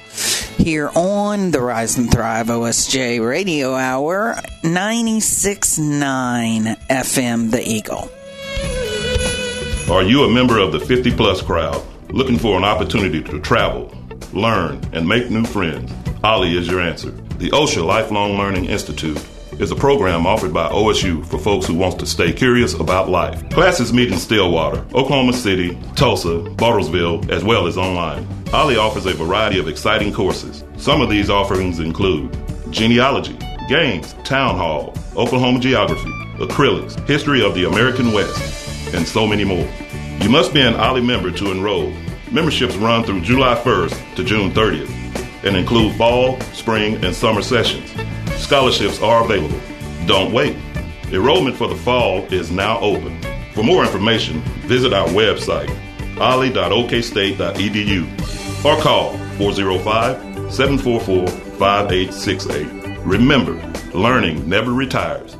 Here 0.58 0.92
on 0.94 1.52
the 1.52 1.62
Rise 1.62 1.98
and 1.98 2.12
Thrive 2.12 2.48
OSJ 2.48 3.26
Radio 3.28 3.74
Hour, 3.74 4.36
96.9 4.64 6.78
FM 6.88 7.50
The 7.50 7.68
Eagle. 7.68 8.10
Are 9.92 10.04
you 10.04 10.24
a 10.24 10.30
member 10.30 10.60
of 10.60 10.72
the 10.72 10.80
50 10.80 11.16
plus 11.16 11.42
crowd 11.42 11.84
looking 12.10 12.38
for 12.38 12.58
an 12.58 12.64
opportunity 12.64 13.24
to 13.24 13.40
travel, 13.40 13.92
learn, 14.34 14.80
and 14.94 15.08
make 15.08 15.32
new 15.32 15.46
friends? 15.46 15.92
Ollie 16.24 16.56
is 16.56 16.68
your 16.68 16.82
answer. 16.82 17.12
The 17.42 17.50
Osher 17.50 17.84
Lifelong 17.84 18.38
Learning 18.38 18.66
Institute 18.66 19.20
is 19.58 19.72
a 19.72 19.76
program 19.76 20.28
offered 20.28 20.54
by 20.54 20.70
OSU 20.70 21.26
for 21.26 21.40
folks 21.40 21.66
who 21.66 21.74
want 21.74 22.00
to 22.00 22.06
stay 22.06 22.32
curious 22.32 22.76
about 22.76 23.10
life. 23.10 23.50
Classes 23.50 23.92
meet 23.92 24.12
in 24.12 24.20
Stillwater, 24.20 24.86
Oklahoma 24.94 25.34
City, 25.34 25.76
Tulsa, 25.96 26.44
Bartlesville, 26.52 27.28
as 27.32 27.44
well 27.44 27.66
as 27.66 27.80
online. 27.80 28.28
Ollie 28.54 28.78
offers 28.78 29.08
a 29.08 29.14
variety 29.14 29.58
of 29.58 29.68
exciting 29.68 30.14
courses. 30.14 30.64
Some 30.78 31.02
of 31.02 31.10
these 31.10 31.32
offerings 31.32 31.80
include 31.80 32.38
genealogy, 32.70 33.40
games, 33.68 34.14
town 34.24 34.56
hall, 34.56 34.94
Oklahoma 35.18 35.60
geography, 35.60 36.12
acrylics, 36.38 36.94
history 37.08 37.44
of 37.44 37.56
the 37.56 37.66
American 37.66 38.14
West, 38.14 38.94
and 38.94 39.08
so 39.08 39.26
many 39.26 39.46
more. 39.46 39.68
You 40.20 40.30
must 40.30 40.54
be 40.54 40.62
an 40.62 40.76
Ollie 40.76 41.02
member 41.02 41.32
to 41.32 41.50
enroll. 41.50 41.92
Memberships 42.32 42.76
run 42.76 43.04
through 43.04 43.22
July 43.22 43.56
1st 43.56 44.16
to 44.18 44.24
June 44.24 44.52
30th 44.52 45.01
and 45.44 45.56
include 45.56 45.96
fall, 45.96 46.40
spring, 46.54 47.04
and 47.04 47.16
summer 47.16 47.42
sessions. 47.42 47.92
Scholarships 48.36 49.02
are 49.02 49.24
available. 49.24 49.60
Don't 50.06 50.32
wait. 50.32 50.56
Enrollment 51.12 51.56
for 51.56 51.68
the 51.68 51.76
fall 51.76 52.24
is 52.34 52.52
now 52.52 52.80
open. 52.80 53.20
For 53.54 53.64
more 53.64 53.84
information, 53.84 54.42
visit 54.68 54.94
our 54.94 55.08
website, 55.10 55.70
ollie.okstate.edu 56.20 58.66
or 58.66 58.82
call 58.82 59.18
405 59.38 60.54
744 60.54 61.28
5868. 61.28 62.98
Remember, 63.06 63.54
learning 63.94 64.48
never 64.48 64.72
retires. 64.72 65.36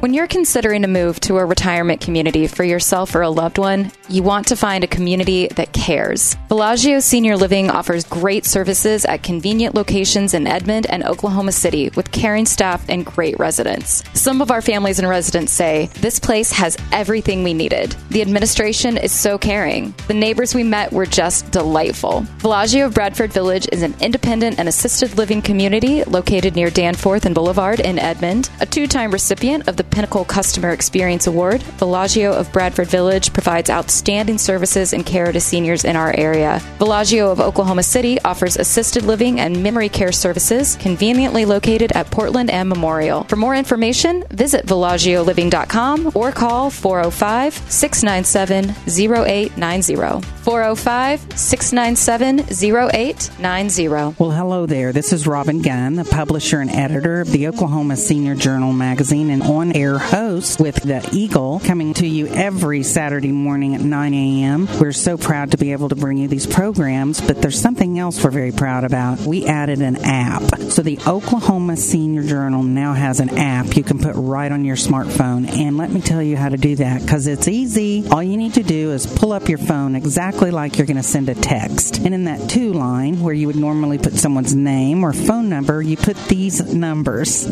When 0.00 0.14
you're 0.14 0.28
considering 0.28 0.84
a 0.84 0.88
move 0.88 1.18
to 1.22 1.38
a 1.38 1.44
retirement 1.44 2.00
community 2.00 2.46
for 2.46 2.62
yourself 2.62 3.16
or 3.16 3.22
a 3.22 3.30
loved 3.30 3.58
one, 3.58 3.90
you 4.08 4.22
want 4.22 4.46
to 4.46 4.56
find 4.56 4.84
a 4.84 4.86
community 4.86 5.48
that 5.48 5.72
cares. 5.72 6.36
Villaggio 6.48 7.02
Senior 7.02 7.36
Living 7.36 7.68
offers 7.68 8.04
great 8.04 8.46
services 8.46 9.04
at 9.04 9.24
convenient 9.24 9.74
locations 9.74 10.34
in 10.34 10.46
Edmond 10.46 10.86
and 10.88 11.02
Oklahoma 11.02 11.50
City 11.50 11.90
with 11.96 12.12
caring 12.12 12.46
staff 12.46 12.88
and 12.88 13.04
great 13.04 13.40
residents. 13.40 14.04
Some 14.14 14.40
of 14.40 14.52
our 14.52 14.62
families 14.62 15.00
and 15.00 15.08
residents 15.08 15.52
say, 15.52 15.86
This 15.94 16.20
place 16.20 16.52
has 16.52 16.76
everything 16.92 17.42
we 17.42 17.52
needed. 17.52 17.96
The 18.10 18.22
administration 18.22 18.98
is 18.98 19.10
so 19.10 19.36
caring. 19.36 19.94
The 20.06 20.14
neighbors 20.14 20.54
we 20.54 20.62
met 20.62 20.92
were 20.92 21.06
just 21.06 21.50
delightful. 21.50 22.20
Villaggio 22.38 22.94
Bradford 22.94 23.32
Village 23.32 23.66
is 23.72 23.82
an 23.82 23.96
independent 24.00 24.60
and 24.60 24.68
assisted 24.68 25.18
living 25.18 25.42
community 25.42 26.04
located 26.04 26.54
near 26.54 26.70
Danforth 26.70 27.26
and 27.26 27.34
Boulevard 27.34 27.80
in 27.80 27.98
Edmond, 27.98 28.48
a 28.60 28.66
two 28.66 28.86
time 28.86 29.10
recipient 29.10 29.66
of 29.66 29.76
the 29.76 29.87
Pinnacle 29.90 30.24
Customer 30.24 30.70
Experience 30.70 31.26
Award, 31.26 31.60
Villaggio 31.78 32.32
of 32.32 32.52
Bradford 32.52 32.88
Village 32.88 33.32
provides 33.32 33.70
outstanding 33.70 34.38
services 34.38 34.92
and 34.92 35.04
care 35.04 35.32
to 35.32 35.40
seniors 35.40 35.84
in 35.84 35.96
our 35.96 36.14
area. 36.16 36.60
Villaggio 36.78 37.30
of 37.32 37.40
Oklahoma 37.40 37.82
City 37.82 38.20
offers 38.22 38.56
assisted 38.56 39.04
living 39.04 39.40
and 39.40 39.62
memory 39.62 39.88
care 39.88 40.12
services 40.12 40.76
conveniently 40.76 41.44
located 41.44 41.92
at 41.92 42.10
Portland 42.10 42.50
and 42.50 42.68
Memorial. 42.68 43.24
For 43.24 43.36
more 43.36 43.54
information, 43.54 44.24
visit 44.30 44.66
VillaggioLiving.com 44.66 46.12
or 46.14 46.32
call 46.32 46.70
405 46.70 47.54
697 47.54 48.70
0890. 48.86 50.26
405 50.48 51.38
697 51.38 52.40
0890. 52.40 53.88
Well, 53.88 54.30
hello 54.30 54.66
there. 54.66 54.92
This 54.92 55.12
is 55.12 55.26
Robin 55.26 55.60
Gunn, 55.60 55.96
the 55.96 56.04
publisher 56.04 56.60
and 56.60 56.70
editor 56.70 57.20
of 57.20 57.30
the 57.30 57.48
Oklahoma 57.48 57.96
Senior 57.96 58.34
Journal 58.34 58.72
magazine 58.72 59.30
and 59.30 59.42
on 59.42 59.76
air 59.78 59.98
host 59.98 60.60
with 60.60 60.74
the 60.82 61.08
Eagle, 61.12 61.60
coming 61.60 61.94
to 61.94 62.06
you 62.06 62.26
every 62.26 62.82
Saturday 62.82 63.30
morning 63.30 63.76
at 63.76 63.80
9 63.80 64.14
a.m. 64.14 64.66
We're 64.80 64.90
so 64.90 65.16
proud 65.16 65.52
to 65.52 65.56
be 65.56 65.70
able 65.70 65.88
to 65.90 65.94
bring 65.94 66.18
you 66.18 66.26
these 66.26 66.46
programs, 66.48 67.20
but 67.20 67.40
there's 67.40 67.60
something 67.60 67.96
else 67.96 68.22
we're 68.24 68.30
very 68.30 68.50
proud 68.50 68.82
about. 68.82 69.20
We 69.20 69.46
added 69.46 69.80
an 69.80 69.96
app. 70.04 70.42
So 70.70 70.82
the 70.82 70.98
Oklahoma 71.06 71.76
Senior 71.76 72.24
Journal 72.24 72.64
now 72.64 72.92
has 72.92 73.20
an 73.20 73.38
app 73.38 73.76
you 73.76 73.84
can 73.84 74.00
put 74.00 74.14
right 74.16 74.50
on 74.50 74.64
your 74.64 74.74
smartphone. 74.74 75.48
And 75.48 75.76
let 75.76 75.90
me 75.90 76.00
tell 76.00 76.22
you 76.22 76.36
how 76.36 76.48
to 76.48 76.56
do 76.56 76.74
that 76.76 77.02
because 77.02 77.28
it's 77.28 77.46
easy. 77.46 78.04
All 78.10 78.22
you 78.22 78.36
need 78.36 78.54
to 78.54 78.64
do 78.64 78.90
is 78.90 79.06
pull 79.06 79.32
up 79.32 79.48
your 79.48 79.58
phone 79.58 79.94
exactly 79.94 80.50
like 80.50 80.76
you're 80.76 80.86
going 80.86 80.96
to 80.96 81.02
send 81.04 81.28
a 81.28 81.36
text. 81.36 81.98
And 81.98 82.14
in 82.14 82.24
that 82.24 82.50
two 82.50 82.72
line, 82.72 83.20
where 83.20 83.34
you 83.34 83.46
would 83.46 83.56
normally 83.56 83.98
put 83.98 84.14
someone's 84.14 84.56
name 84.56 85.04
or 85.04 85.12
phone 85.12 85.48
number, 85.48 85.80
you 85.80 85.96
put 85.96 86.16
these 86.26 86.74
numbers 86.74 87.48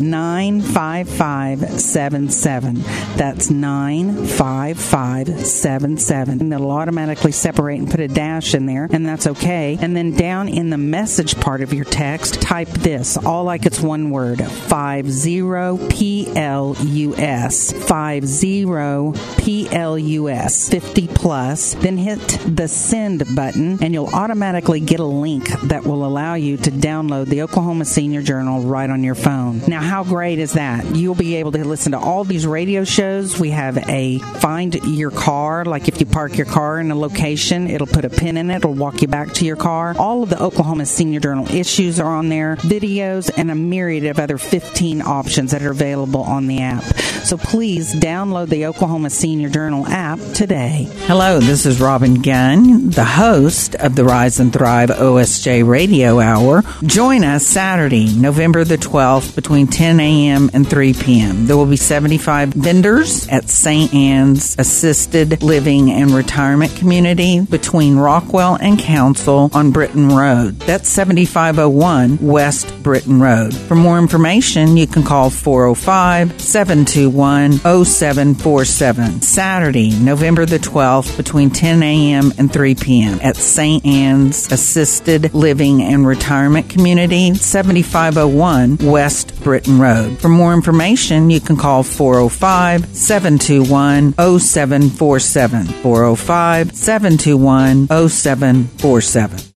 95577. 2.17 3.17
That's 3.17 3.51
95577. 3.51 6.41
And 6.41 6.53
it'll 6.53 6.71
automatically 6.71 7.33
separate 7.33 7.79
and 7.79 7.91
put 7.91 8.01
a 8.01 8.09
dash 8.09 8.55
in 8.55 8.67
there, 8.67 8.87
and 8.91 9.07
that's 9.07 9.27
okay. 9.27 9.79
And 9.81 9.97
then 9.97 10.13
down 10.13 10.49
in 10.49 10.69
the 10.71 10.79
message 10.79 11.41
part 11.41 11.63
of 11.63 11.73
your 11.73 11.85
text, 11.85 12.41
type 12.41 12.69
this, 12.69 13.17
all 13.17 13.43
like 13.45 13.67
it's 13.67 13.81
one 13.81 14.11
word 14.11 14.45
50 14.45 15.89
P 15.89 16.33
L 16.37 16.77
U 16.81 17.17
S. 17.17 17.73
50 17.73 18.67
P 19.39 19.69
L 19.71 19.99
U 19.99 20.29
S. 20.29 20.69
50 20.69 21.09
plus. 21.09 21.75
Then 21.75 21.97
hit 21.97 22.21
the 22.47 22.69
send 22.69 23.35
button, 23.35 23.83
and 23.83 23.93
you'll 23.93 24.15
automatically 24.15 24.79
get 24.81 25.01
a 25.01 25.05
link 25.05 25.49
that 25.63 25.85
will 25.85 26.07
allow 26.07 26.35
you 26.35 26.57
to 26.59 26.71
download 26.71 27.27
the 27.27 27.43
Oklahoma 27.43 27.85
Senior 27.85 28.23
Journal 28.23 28.63
right 28.63 28.89
on 28.89 29.05
your 29.05 29.15
phone. 29.15 29.61
Now, 29.67 29.81
how 29.81 30.05
great 30.05 30.39
is 30.39 30.53
that? 30.55 30.97
You'll 30.97 31.15
be 31.15 31.37
able 31.37 31.53
to 31.53 31.65
listen 31.65 31.93
to 31.93 31.99
all 32.07 32.25
these 32.25 32.47
radio 32.47 32.85
shows. 32.85 33.39
We 33.39 33.51
have 33.51 33.77
a 33.89 34.19
find 34.19 34.75
your 34.87 35.11
car, 35.11 35.65
like 35.65 35.89
if 35.89 35.99
you 36.01 36.07
park 36.07 36.37
your 36.37 36.47
car 36.47 36.79
in 36.79 36.91
a 36.91 36.95
location, 36.95 37.69
it'll 37.69 37.87
put 37.87 38.05
a 38.05 38.11
pin 38.11 38.37
in 38.37 38.51
it, 38.51 38.57
it'll 38.59 38.75
walk 38.75 39.03
you 39.03 39.09
back 39.09 39.33
to 39.35 39.45
your 39.45 39.57
car. 39.57 39.95
All 39.99 40.23
of 40.23 40.31
the 40.31 40.41
Oklahoma 40.41 40.87
Senior 40.87 41.21
Journal 41.21 41.53
issues 41.53 41.99
are 41.99 42.09
on 42.09 42.29
there, 42.29 42.57
videos, 42.57 43.31
and 43.37 43.51
a 43.51 43.55
myriad 43.55 44.05
of 44.05 44.21
other 44.21 44.39
15 44.39 45.03
options 45.03 45.51
that 45.51 45.63
are 45.63 45.73
available 45.73 46.23
on 46.23 46.47
the 46.47 46.61
app. 46.61 46.85
So 47.25 47.37
please 47.37 47.93
download 47.93 48.51
the 48.51 48.67
Oklahoma 48.67 49.11
Senior 49.11 49.49
Journal 49.49 49.85
app 49.89 50.21
today. 50.33 50.87
Hello, 51.07 51.41
this 51.41 51.67
is 51.67 51.81
Robin 51.81 52.23
Gunn, 52.23 52.91
the 52.91 53.05
host 53.05 53.75
of 53.75 53.97
the 53.97 54.05
Rise 54.05 54.39
and 54.39 54.53
Thrive 54.53 54.91
OSJ 54.91 55.67
Radio 55.69 56.21
Hour. 56.21 56.63
Join 56.85 57.25
us 57.25 57.45
Saturday, 57.45 58.15
November 58.15 58.63
the 58.63 58.79
12th 58.79 59.35
between 59.35 59.67
10 59.67 59.99
a.m. 59.99 60.51
and 60.53 60.71
3 60.71 60.95
p.m. 60.95 61.47
There 61.47 61.57
will 61.57 61.67
be 61.67 61.77
75 61.97 62.51
vendors 62.51 63.27
at 63.29 63.49
St. 63.49 63.95
Anne's 63.95 64.55
Assisted 64.59 65.43
Living 65.43 65.91
and 65.91 66.11
Retirement 66.11 66.77
Community 66.77 67.41
between 67.41 67.97
Rockwell 67.97 68.59
and 68.61 68.79
Council 68.79 69.49
on 69.55 69.71
Britton 69.71 70.11
Road. 70.11 70.59
That's 70.61 70.91
7501 70.91 72.19
West 72.21 72.71
Britton 72.83 73.19
Road. 73.19 73.57
For 73.57 73.77
more 73.77 73.99
information, 73.99 74.77
you 74.77 74.87
can 74.87 75.05
call 75.05 75.31
405 75.31 76.39
721 76.39 77.53
0747. 77.61 79.23
Saturday, 79.23 79.99
November 79.99 80.45
the 80.45 80.59
12th 80.59 81.17
between 81.17 81.49
10 81.49 81.83
a.m. 81.83 82.31
and 82.37 82.53
3 82.53 82.75
p.m. 82.75 83.19
at 83.23 83.37
St. 83.37 83.87
Anne's 83.87 84.53
Assisted 84.53 85.33
Living 85.33 85.83
and 85.83 86.07
Retirement 86.07 86.69
Community, 86.69 87.33
7501 87.33 88.87
West 88.87 89.43
Britton 89.43 89.81
Road. 89.81 90.19
For 90.19 90.29
more 90.29 90.53
information, 90.53 91.31
you 91.31 91.41
can 91.41 91.57
call 91.57 91.86
405 91.87 92.87
721 92.95 94.13
0747. 94.41 95.67
405 95.67 96.75
721 96.75 97.87
0747. 98.09 99.53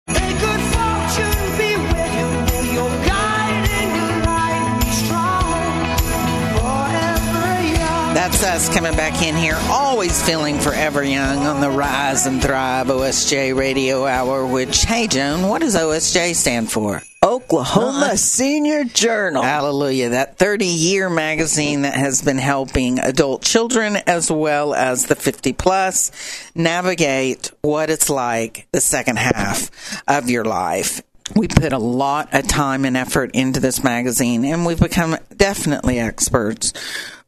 That's 8.14 8.42
us 8.44 8.68
coming 8.74 8.96
back 8.96 9.22
in 9.22 9.34
here, 9.36 9.58
always 9.68 10.22
feeling 10.24 10.58
forever 10.58 11.02
young 11.02 11.46
on 11.46 11.60
the 11.60 11.70
Rise 11.70 12.26
and 12.26 12.42
Thrive 12.42 12.86
OSJ 12.86 13.56
Radio 13.56 14.06
Hour, 14.06 14.46
which, 14.46 14.82
hey, 14.82 15.06
Joan, 15.06 15.48
what 15.48 15.60
does 15.60 15.74
OSJ 15.76 16.34
stand 16.34 16.70
for? 16.70 17.02
Oklahoma 17.50 18.16
Senior 18.16 18.84
Journal. 18.84 19.42
Hallelujah. 19.42 20.10
That 20.10 20.38
30 20.38 20.66
year 20.66 21.10
magazine 21.10 21.82
that 21.82 21.94
has 21.94 22.22
been 22.22 22.38
helping 22.38 23.00
adult 23.00 23.42
children 23.42 23.96
as 24.06 24.30
well 24.30 24.72
as 24.72 25.06
the 25.06 25.16
50 25.16 25.52
plus 25.54 26.12
navigate 26.54 27.50
what 27.62 27.90
it's 27.90 28.08
like 28.08 28.68
the 28.70 28.80
second 28.80 29.18
half 29.18 29.68
of 30.06 30.30
your 30.30 30.44
life. 30.44 31.02
We 31.34 31.48
put 31.48 31.72
a 31.72 31.78
lot 31.78 32.32
of 32.32 32.46
time 32.46 32.84
and 32.84 32.96
effort 32.96 33.32
into 33.34 33.58
this 33.58 33.82
magazine 33.82 34.44
and 34.44 34.64
we've 34.64 34.78
become 34.78 35.16
definitely 35.36 35.98
experts 35.98 36.72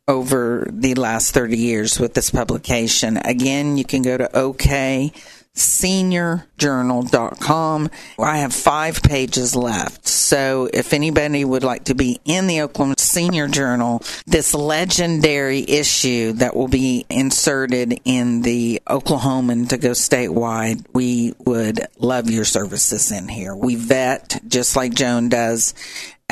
over 0.07 0.68
the 0.70 0.95
last 0.95 1.35
30 1.35 1.57
years 1.57 1.99
with 1.99 2.14
this 2.14 2.31
publication. 2.31 3.16
Again, 3.16 3.77
you 3.77 3.85
can 3.85 4.03
go 4.03 4.16
to 4.16 4.37
OK 4.37 5.12
seniorjournal.com. 5.55 7.91
I 8.19 8.39
have 8.39 8.55
five 8.55 9.03
pages 9.03 9.55
left. 9.55 10.09
So 10.09 10.71
if 10.73 10.95
anybody 10.95 11.45
would 11.45 11.63
like 11.63 11.85
to 11.85 11.95
be 11.95 12.21
in 12.25 12.47
the 12.47 12.63
Oklahoma 12.63 12.95
Senior 12.99 13.49
Journal, 13.49 14.03
this 14.27 14.55
legendary 14.55 15.63
issue 15.69 16.33
that 16.35 16.55
will 16.57 16.69
be 16.69 17.05
inserted 17.11 18.01
in 18.05 18.41
the 18.43 18.81
Oklahoman 18.87 19.69
to 19.69 19.77
go 19.77 19.91
statewide, 19.91 20.87
we 20.95 21.35
would 21.41 21.81
love 21.99 22.31
your 22.31 22.47
services 22.47 23.13
in 23.13 23.29
here. 23.29 23.55
We 23.55 23.75
vet 23.75 24.41
just 24.49 24.75
like 24.75 24.95
Joan 24.95 25.29
does 25.29 25.75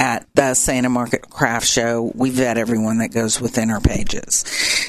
at 0.00 0.26
the 0.34 0.54
Santa 0.54 0.88
Market 0.88 1.28
Craft 1.28 1.66
Show. 1.66 2.10
We 2.14 2.30
vet 2.30 2.56
everyone 2.56 2.98
that 2.98 3.12
goes 3.12 3.38
within 3.38 3.70
our 3.70 3.82
pages. 3.82 4.44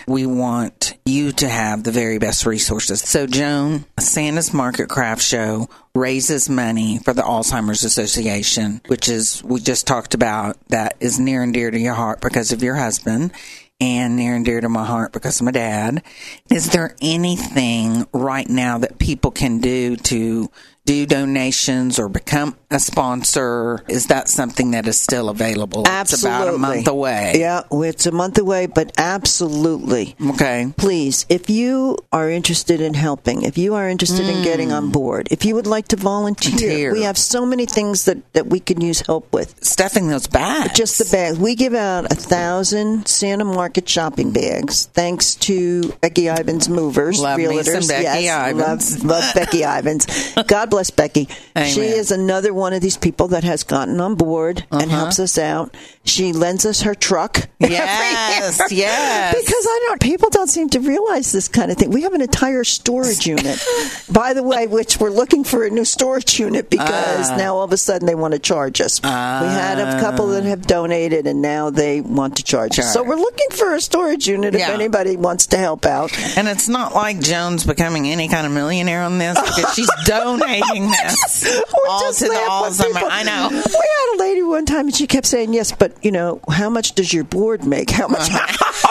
We 0.07 0.25
want 0.25 0.97
you 1.05 1.33
to 1.33 1.49
have 1.49 1.83
the 1.83 1.91
very 1.91 2.17
best 2.17 2.45
resources. 2.45 3.01
So, 3.01 3.27
Joan, 3.27 3.83
Santa's 3.99 4.53
Market 4.53 4.87
Craft 4.87 5.21
Show 5.21 5.69
raises 5.93 6.49
money 6.49 6.99
for 6.99 7.13
the 7.13 7.23
Alzheimer's 7.23 7.83
Association, 7.83 8.79
which 8.87 9.09
is, 9.09 9.43
we 9.43 9.59
just 9.59 9.85
talked 9.85 10.13
about, 10.13 10.55
that 10.69 10.95
is 11.01 11.19
near 11.19 11.43
and 11.43 11.53
dear 11.53 11.69
to 11.69 11.77
your 11.77 11.93
heart 11.93 12.21
because 12.21 12.53
of 12.53 12.63
your 12.63 12.75
husband 12.75 13.33
and 13.81 14.15
near 14.15 14.35
and 14.35 14.45
dear 14.45 14.61
to 14.61 14.69
my 14.69 14.85
heart 14.85 15.11
because 15.11 15.41
of 15.41 15.45
my 15.45 15.51
dad. 15.51 16.03
Is 16.49 16.69
there 16.69 16.95
anything 17.01 18.07
right 18.13 18.47
now 18.47 18.77
that 18.77 18.99
people 18.99 19.31
can 19.31 19.59
do 19.59 19.97
to 19.97 20.49
do 20.85 21.05
donations 21.05 21.99
or 21.99 22.09
become 22.09 22.57
a 22.71 22.79
sponsor? 22.79 23.83
Is 23.87 24.07
that 24.07 24.27
something 24.29 24.71
that 24.71 24.87
is 24.87 24.99
still 24.99 25.29
available? 25.29 25.83
Absolutely. 25.87 26.29
It's 26.29 26.41
about 26.43 26.55
a 26.55 26.57
month 26.57 26.87
away. 26.87 27.33
Yeah, 27.35 27.61
it's 27.71 28.05
a 28.05 28.11
month 28.11 28.37
away, 28.37 28.65
but 28.65 28.91
absolutely. 28.97 30.15
Okay. 30.29 30.73
Please, 30.77 31.25
if 31.29 31.49
you 31.49 31.97
are 32.11 32.29
interested 32.29 32.81
in 32.81 32.93
helping, 32.93 33.43
if 33.43 33.57
you 33.57 33.75
are 33.75 33.87
interested 33.87 34.27
in 34.27 34.43
getting 34.43 34.71
on 34.71 34.89
mm. 34.89 34.93
board, 34.93 35.27
if 35.29 35.45
you 35.45 35.55
would 35.55 35.67
like 35.67 35.89
to 35.89 35.95
volunteer, 35.95 36.93
we 36.93 37.03
have 37.03 37.17
so 37.17 37.45
many 37.45 37.65
things 37.65 38.05
that, 38.05 38.33
that 38.33 38.47
we 38.47 38.59
can 38.59 38.81
use 38.81 39.01
help 39.01 39.31
with. 39.31 39.63
Stuffing 39.63 40.07
those 40.07 40.27
bags. 40.27 40.73
Just 40.73 40.97
the 40.97 41.05
bags. 41.05 41.37
We 41.37 41.55
give 41.55 41.73
out 41.73 42.11
a 42.11 42.15
thousand 42.15 43.07
Santa 43.07 43.45
Market 43.45 43.87
shopping 43.87 44.31
bags, 44.31 44.85
thanks 44.87 45.35
to 45.35 45.91
Becky 46.01 46.27
Ivins 46.27 46.69
Movers, 46.69 47.21
Love 47.21 47.37
me 47.37 47.45
realtors. 47.45 47.83
some 47.83 47.87
Becky 47.87 48.23
yes, 48.23 48.51
Ivins. 48.51 49.03
Love, 49.03 49.23
love 49.23 49.35
Becky 49.35 49.63
Ivins. 49.63 50.33
God 50.47 50.70
bless 50.71 50.89
Becky. 50.89 51.29
Amen. 51.55 51.69
She 51.69 51.81
is 51.81 52.09
another 52.09 52.51
one 52.55 52.73
of 52.73 52.81
these 52.81 52.97
people 52.97 53.27
that 53.27 53.43
has 53.43 53.63
gotten 53.63 54.01
on 54.01 54.15
board 54.15 54.65
and 54.71 54.83
Uh-huh. 54.89 54.97
helps 55.01 55.19
us 55.19 55.37
out. 55.37 55.75
She 56.03 56.33
lends 56.33 56.65
us 56.65 56.81
her 56.81 56.95
truck. 56.95 57.47
Yes, 57.61 58.59
yes. 58.71 59.35
Because 59.39 59.65
I 59.69 59.85
don't, 59.87 60.01
people 60.01 60.29
don't 60.31 60.47
seem 60.47 60.67
to 60.69 60.79
realize 60.79 61.31
this 61.31 61.47
kind 61.47 61.69
of 61.71 61.77
thing. 61.77 61.91
We 61.91 62.01
have 62.01 62.13
an 62.13 62.21
entire 62.21 62.63
storage 62.63 63.27
unit, 63.27 63.63
by 64.11 64.33
the 64.33 64.41
way, 64.41 64.65
which 64.65 64.99
we're 64.99 65.11
looking 65.11 65.43
for 65.43 65.63
a 65.63 65.69
new 65.69 65.85
storage 65.85 66.39
unit 66.39 66.71
because 66.71 67.29
Ah. 67.29 67.35
now 67.37 67.55
all 67.57 67.63
of 67.63 67.71
a 67.71 67.77
sudden 67.77 68.07
they 68.07 68.15
want 68.15 68.33
to 68.33 68.39
charge 68.39 68.81
us. 68.81 68.99
we 69.03 69.07
had 69.09 69.77
a 69.77 69.99
couple 70.01 70.27
that 70.29 70.43
have 70.43 70.65
donated 70.65 71.27
and 71.27 71.39
now 71.41 71.69
they 71.69 72.01
want 72.01 72.37
to 72.37 72.43
charge, 72.43 72.79
us. 72.79 72.91
So 72.91 73.03
we're 73.03 73.15
looking 73.15 73.49
for 73.51 73.75
a 73.75 73.79
storage 73.81 74.27
unit 74.27 74.55
if 74.55 74.61
anybody 74.67 75.15
wants 75.17 75.45
to 75.47 75.57
help 75.57 75.85
out. 75.85 76.11
And 76.35 76.47
it's 76.47 76.67
not 76.67 76.95
like 76.95 77.19
Joan's 77.19 77.63
becoming 77.63 78.07
any 78.07 78.27
kind 78.27 78.47
of 78.47 78.51
millionaire 78.53 79.03
on 79.03 79.19
this 79.19 79.39
because 79.39 79.75
she's 79.75 79.89
donating 80.05 80.89
this 80.89 81.45
all 81.87 82.11
to 82.11 82.25
the 82.25 82.33
Alzheimer. 82.49 83.07
I 83.07 83.21
know. 83.23 83.49
We 83.51 83.57
had 83.59 84.15
a 84.15 84.17
lady 84.17 84.41
one 84.41 84.65
time, 84.65 84.87
and 84.87 84.95
she 84.95 85.05
kept 85.05 85.27
saying, 85.27 85.53
"Yes, 85.53 85.71
but 85.71 85.90
you 86.01 86.11
know, 86.11 86.39
how 86.49 86.69
much 86.69 86.93
does 86.93 87.13
your 87.13 87.23
board 87.23 87.65
make? 87.65 87.89
How 87.89 88.07
much?" 88.07 88.29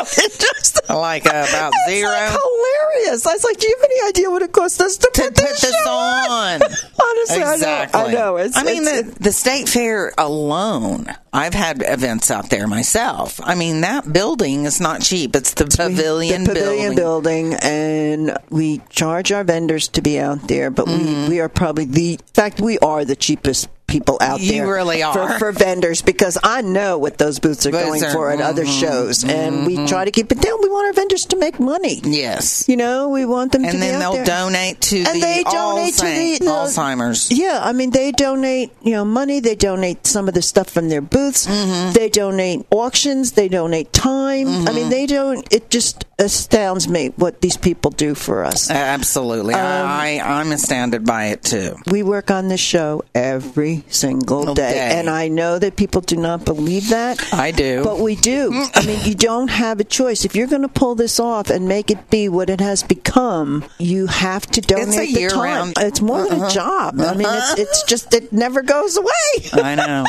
Just- 0.14 0.80
Like 0.88 1.26
uh, 1.26 1.46
about 1.48 1.72
zero. 1.88 2.10
like 2.10 2.30
hilarious. 2.30 3.26
I 3.26 3.32
was 3.34 3.44
like, 3.44 3.58
"Do 3.58 3.68
you 3.68 3.76
have 3.80 3.90
any 3.90 4.08
idea 4.08 4.30
what 4.30 4.42
it 4.42 4.52
costs 4.52 4.80
us 4.80 4.96
to, 4.98 5.10
to 5.12 5.22
put 5.22 5.34
put 5.34 5.34
this, 5.36 5.60
this 5.60 5.74
show 5.84 5.90
on. 5.90 6.60
Honestly, 7.02 7.40
exactly. 7.40 8.00
I 8.00 8.02
know. 8.04 8.08
I 8.08 8.12
know. 8.12 8.36
It's, 8.36 8.56
I 8.56 8.62
mean, 8.64 8.82
it's- 8.82 9.04
the, 9.14 9.22
the 9.24 9.32
state 9.32 9.68
fair 9.68 10.12
alone. 10.18 11.06
I've 11.32 11.54
had 11.54 11.84
events 11.86 12.28
out 12.32 12.50
there 12.50 12.66
myself. 12.66 13.38
I 13.44 13.54
mean, 13.54 13.82
that 13.82 14.12
building 14.12 14.64
is 14.64 14.80
not 14.80 15.00
cheap. 15.00 15.36
It's 15.36 15.54
the 15.54 15.66
pavilion, 15.66 16.42
the 16.42 16.54
pavilion 16.54 16.96
building. 16.96 17.50
building, 17.50 17.60
and 17.62 18.36
we 18.50 18.78
charge 18.90 19.30
our 19.30 19.44
vendors 19.44 19.86
to 19.88 20.02
be 20.02 20.18
out 20.18 20.48
there, 20.48 20.70
but 20.70 20.86
Mm-hmm. 20.86 21.22
we, 21.24 21.28
we 21.36 21.40
are 21.40 21.48
probably 21.48 21.84
the 21.84 22.12
in 22.14 22.18
fact 22.34 22.60
we 22.60 22.78
are 22.80 23.04
the 23.04 23.14
cheapest 23.14 23.68
people 23.90 24.16
out 24.20 24.38
there. 24.38 24.46
You 24.46 24.52
there. 24.62 24.72
really 24.72 25.02
are. 25.02 25.38
for 25.38 25.52
vendors 25.52 26.00
because 26.02 26.38
I 26.42 26.62
know 26.62 26.96
what 26.98 27.18
those 27.18 27.38
booths 27.38 27.66
are 27.66 27.70
going 27.70 28.02
are- 28.04 28.12
for 28.12 28.30
at 28.30 28.40
other 28.40 28.64
mhm, 28.64 28.80
shows, 28.80 29.24
and 29.24 29.66
we 29.66 29.86
try 29.86 30.04
to 30.04 30.10
keep 30.10 30.30
it 30.32 30.40
down. 30.40 30.58
We 30.62 30.68
want 30.70 30.86
our 30.86 30.92
vendors 30.94 31.26
to 31.26 31.36
make 31.36 31.58
money. 31.60 32.00
Yes. 32.04 32.64
You 32.68 32.76
know, 32.76 33.08
we 33.10 33.24
want 33.26 33.52
them 33.52 33.62
to 33.62 33.68
And 33.68 33.76
be 33.76 33.80
then 33.80 33.98
they'll 34.00 34.12
there. 34.14 34.24
donate 34.24 34.80
to 34.82 34.98
And 34.98 35.16
the 35.16 35.20
they 35.20 35.42
donate 35.42 35.94
to 35.96 36.04
Alzheimer's. 36.04 36.38
the- 36.38 36.44
the- 36.44 36.50
Alzheimer's. 36.50 37.30
Yeah, 37.32 37.60
I 37.62 37.72
mean, 37.72 37.90
they 37.90 38.12
donate, 38.12 38.70
you 38.82 38.92
know, 38.92 39.04
money. 39.04 39.40
They 39.40 39.54
donate 39.56 40.06
some 40.06 40.28
of 40.28 40.34
the 40.34 40.42
stuff 40.42 40.68
from 40.70 40.88
their 40.88 41.00
booths. 41.02 41.46
Mm-hmm. 41.46 41.92
They 41.92 42.08
donate 42.08 42.64
auctions. 42.70 43.32
They 43.32 43.48
donate 43.48 43.92
time. 43.92 44.48
I 44.48 44.50
Mm-hmm. 44.50 44.74
mean, 44.74 44.88
they 44.90 45.06
don't. 45.06 45.46
It 45.52 45.70
just 45.70 46.04
astounds 46.20 46.88
me 46.88 47.08
what 47.16 47.40
these 47.40 47.56
people 47.56 47.90
do 47.90 48.14
for 48.14 48.44
us. 48.44 48.70
Absolutely. 48.70 49.54
Um, 49.54 49.60
I, 49.62 50.20
I'm 50.22 50.52
astounded 50.52 51.04
by 51.04 51.26
it 51.26 51.42
too. 51.42 51.76
We 51.90 52.02
work 52.02 52.30
on 52.30 52.48
this 52.48 52.60
show 52.60 53.02
every 53.14 53.84
single 53.88 54.54
day, 54.54 54.72
day. 54.74 54.98
and 54.98 55.08
I 55.10 55.28
know 55.28 55.58
that 55.58 55.76
people 55.76 56.00
do 56.02 56.16
not 56.16 56.44
believe 56.44 56.90
that. 56.90 57.32
I 57.32 57.50
do. 57.50 57.82
But 57.82 57.98
we 57.98 58.16
do. 58.16 58.50
I 58.74 58.84
mean, 58.86 59.00
you 59.04 59.14
don't 59.14 59.48
have 59.48 59.80
a 59.80 59.84
choice. 59.84 60.24
If 60.24 60.36
you're 60.36 60.46
going 60.46 60.62
to 60.62 60.68
pull 60.68 60.94
this 60.94 61.18
off 61.18 61.50
and 61.50 61.66
make 61.66 61.90
it 61.90 62.10
be 62.10 62.28
what 62.28 62.50
it 62.50 62.60
has 62.60 62.82
become, 62.82 63.64
you 63.78 64.06
have 64.06 64.46
to 64.48 64.60
donate 64.60 64.88
It's 64.88 64.96
a 64.96 65.12
the 65.14 65.20
year-round- 65.20 65.74
time. 65.76 65.86
It's 65.86 66.00
more 66.00 66.22
than 66.28 66.40
a 66.40 66.44
Uh-huh. 66.44 66.50
job. 66.50 67.00
I 67.00 67.14
mean, 67.14 67.26
it's, 67.28 67.58
it's 67.58 67.82
just 67.84 68.12
it 68.14 68.32
never 68.32 68.62
goes 68.62 68.96
away. 68.96 69.10
I 69.52 69.74
know. 69.74 70.04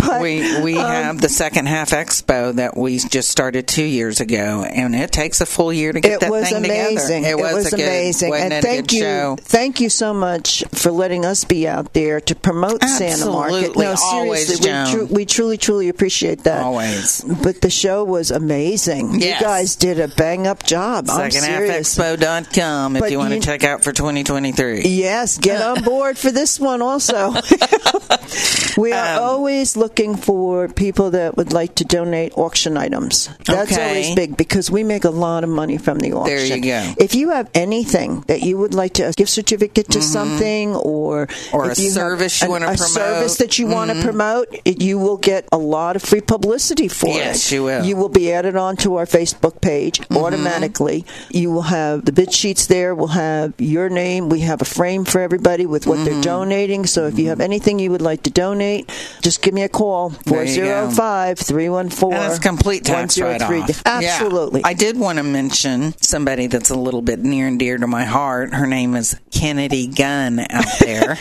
But, 0.00 0.20
we 0.26 0.62
we 0.62 0.76
um, 0.78 0.86
have 0.86 1.20
the 1.20 1.28
second 1.28 1.66
half 1.66 1.90
expo 1.90 2.54
that 2.56 2.76
we 2.76 2.98
just 2.98 3.28
started 3.30 3.66
two 3.68 3.84
years 3.84 4.20
ago, 4.20 4.64
and 4.64 4.94
it 4.94 5.12
takes 5.12 5.25
a 5.40 5.46
full 5.46 5.72
year 5.72 5.92
to 5.92 6.00
get 6.00 6.12
it 6.12 6.20
that 6.20 6.30
was 6.30 6.48
thing 6.48 6.64
amazing. 6.64 7.24
together. 7.24 7.40
It 7.48 7.54
was, 7.54 7.66
a 7.72 7.76
good, 7.76 7.80
amazing, 7.86 8.30
wasn't 8.30 8.52
and 8.52 8.62
thank 8.64 8.92
you, 8.92 9.00
show? 9.00 9.36
thank 9.40 9.80
you 9.80 9.88
so 9.88 10.14
much 10.14 10.64
for 10.72 10.90
letting 10.90 11.24
us 11.24 11.44
be 11.44 11.66
out 11.68 11.92
there 11.92 12.20
to 12.20 12.34
promote 12.34 12.82
Santa 12.84 13.26
Market. 13.26 13.76
No, 13.76 13.94
Always, 14.02 14.46
seriously, 14.46 14.70
we, 14.70 14.90
tru- 14.92 15.14
we 15.16 15.24
truly, 15.26 15.56
truly 15.58 15.88
appreciate 15.88 16.44
that. 16.44 16.62
Always. 16.62 17.24
But 17.42 17.60
the 17.60 17.70
show 17.70 18.04
was 18.04 18.30
amazing. 18.30 19.20
Yes. 19.20 19.40
You 19.40 19.46
guys 19.46 19.76
did 19.76 19.98
a 20.00 20.08
bang 20.08 20.46
up 20.46 20.62
job. 20.64 21.06
Secondhalfexpo.com 21.06 22.96
if 22.96 23.00
But 23.02 23.10
you 23.10 23.18
want 23.18 23.34
to 23.34 23.40
check 23.40 23.64
out 23.64 23.82
for 23.84 23.92
2023. 23.92 24.82
Yes, 24.82 25.38
get 25.38 25.60
on 25.62 25.82
board 25.82 26.16
for 26.18 26.30
this 26.30 26.58
one 26.60 26.82
also. 26.82 27.32
we 28.76 28.92
are 28.92 29.16
Um, 29.18 29.22
always 29.24 29.76
looking 29.76 30.16
for 30.16 30.68
people 30.68 31.10
that 31.12 31.36
would 31.36 31.52
like 31.52 31.74
to 31.76 31.84
donate 31.84 32.36
auction 32.36 32.76
items. 32.76 33.28
That's 33.44 33.72
Okay. 33.72 33.88
always 33.88 34.14
big 34.14 34.36
because 34.36 34.70
we 34.70 34.84
make 34.84 35.04
a 35.04 35.10
lot 35.16 35.44
of 35.44 35.50
money 35.50 35.78
from 35.78 35.98
the 35.98 36.12
auction. 36.12 36.36
There 36.36 36.56
you 36.56 36.62
go. 36.62 36.94
If 36.98 37.14
you 37.14 37.30
have 37.30 37.50
anything 37.54 38.20
that 38.28 38.42
you 38.42 38.58
would 38.58 38.74
like 38.74 38.94
to, 38.94 39.02
a 39.08 39.12
gift 39.12 39.30
certificate 39.30 39.90
to 39.90 40.02
something 40.02 40.74
or 40.76 41.26
Mm-hmm. 41.26 41.56
Or 41.56 41.64
a 41.70 41.74
you 41.80 41.90
service 41.90 42.42
you 42.42 42.50
wanna 42.50 42.66
a 42.66 42.68
promote. 42.76 42.88
service 42.88 43.36
that 43.38 43.58
you 43.58 43.66
want 43.66 43.90
to 43.90 44.02
promote, 44.02 44.48
it, 44.64 44.82
you 44.82 44.98
will 44.98 45.16
get 45.16 45.48
a 45.52 45.56
lot 45.58 45.96
of 45.96 46.02
free 46.02 46.20
publicity 46.20 46.88
for 46.88 47.08
Yes, 47.08 47.50
it. 47.50 47.54
you 47.54 47.64
will. 47.64 47.84
You 47.84 47.96
will 47.96 48.08
be 48.08 48.32
added 48.32 48.56
onto 48.56 48.94
our 48.96 49.06
Facebook 49.06 49.60
page 49.60 50.00
Mm-hmm. 50.00 50.16
automatically. 50.18 51.04
You 51.30 51.50
will 51.50 51.62
have 51.62 52.04
the 52.04 52.12
bid 52.12 52.32
sheets 52.32 52.66
there. 52.66 52.94
We'll 52.94 53.08
have 53.08 53.54
your 53.58 53.88
name. 53.88 54.28
We 54.28 54.40
have 54.40 54.60
a 54.60 54.64
frame 54.64 55.04
for 55.04 55.20
everybody 55.20 55.64
with 55.66 55.86
what 55.86 55.98
Mm-hmm. 55.98 56.04
they're 56.04 56.22
donating. 56.22 56.86
So 56.86 57.06
if 57.06 57.18
you 57.18 57.28
have 57.28 57.40
anything 57.40 57.78
you 57.78 57.90
would 57.90 58.02
like 58.02 58.22
to 58.24 58.30
donate, 58.30 58.90
just 59.22 59.40
give 59.42 59.54
me 59.54 59.62
a 59.62 59.68
call 59.68 60.10
There 60.10 60.46
405 60.46 61.38
314 61.38 62.12
And 62.18 62.32
it's 62.32 62.38
complete 62.38 62.84
tax 62.84 63.18
write 63.18 63.42
off. 63.42 63.82
Absolutely. 63.86 64.62
I 64.64 64.74
did 64.74 64.96
want 65.06 65.18
to 65.18 65.22
mention 65.22 65.96
somebody 66.02 66.48
that's 66.48 66.70
a 66.70 66.74
little 66.74 67.00
bit 67.00 67.20
near 67.20 67.46
and 67.46 67.60
dear 67.60 67.78
to 67.78 67.86
my 67.86 68.04
heart. 68.04 68.52
Her 68.52 68.66
name 68.66 68.96
is 68.96 69.16
Kennedy 69.30 69.86
Gunn 69.86 70.40
out 70.40 70.80
there. 70.80 71.16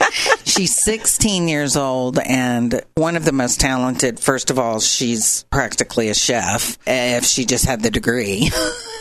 she's 0.44 0.76
16 0.76 1.48
years 1.48 1.74
old 1.74 2.18
and 2.18 2.82
one 2.96 3.16
of 3.16 3.24
the 3.24 3.32
most 3.32 3.58
talented. 3.58 4.20
First 4.20 4.50
of 4.50 4.58
all, 4.58 4.78
she's 4.78 5.44
practically 5.44 6.10
a 6.10 6.14
chef 6.14 6.76
if 6.86 7.24
she 7.24 7.46
just 7.46 7.64
had 7.64 7.82
the 7.82 7.90
degree. 7.90 8.50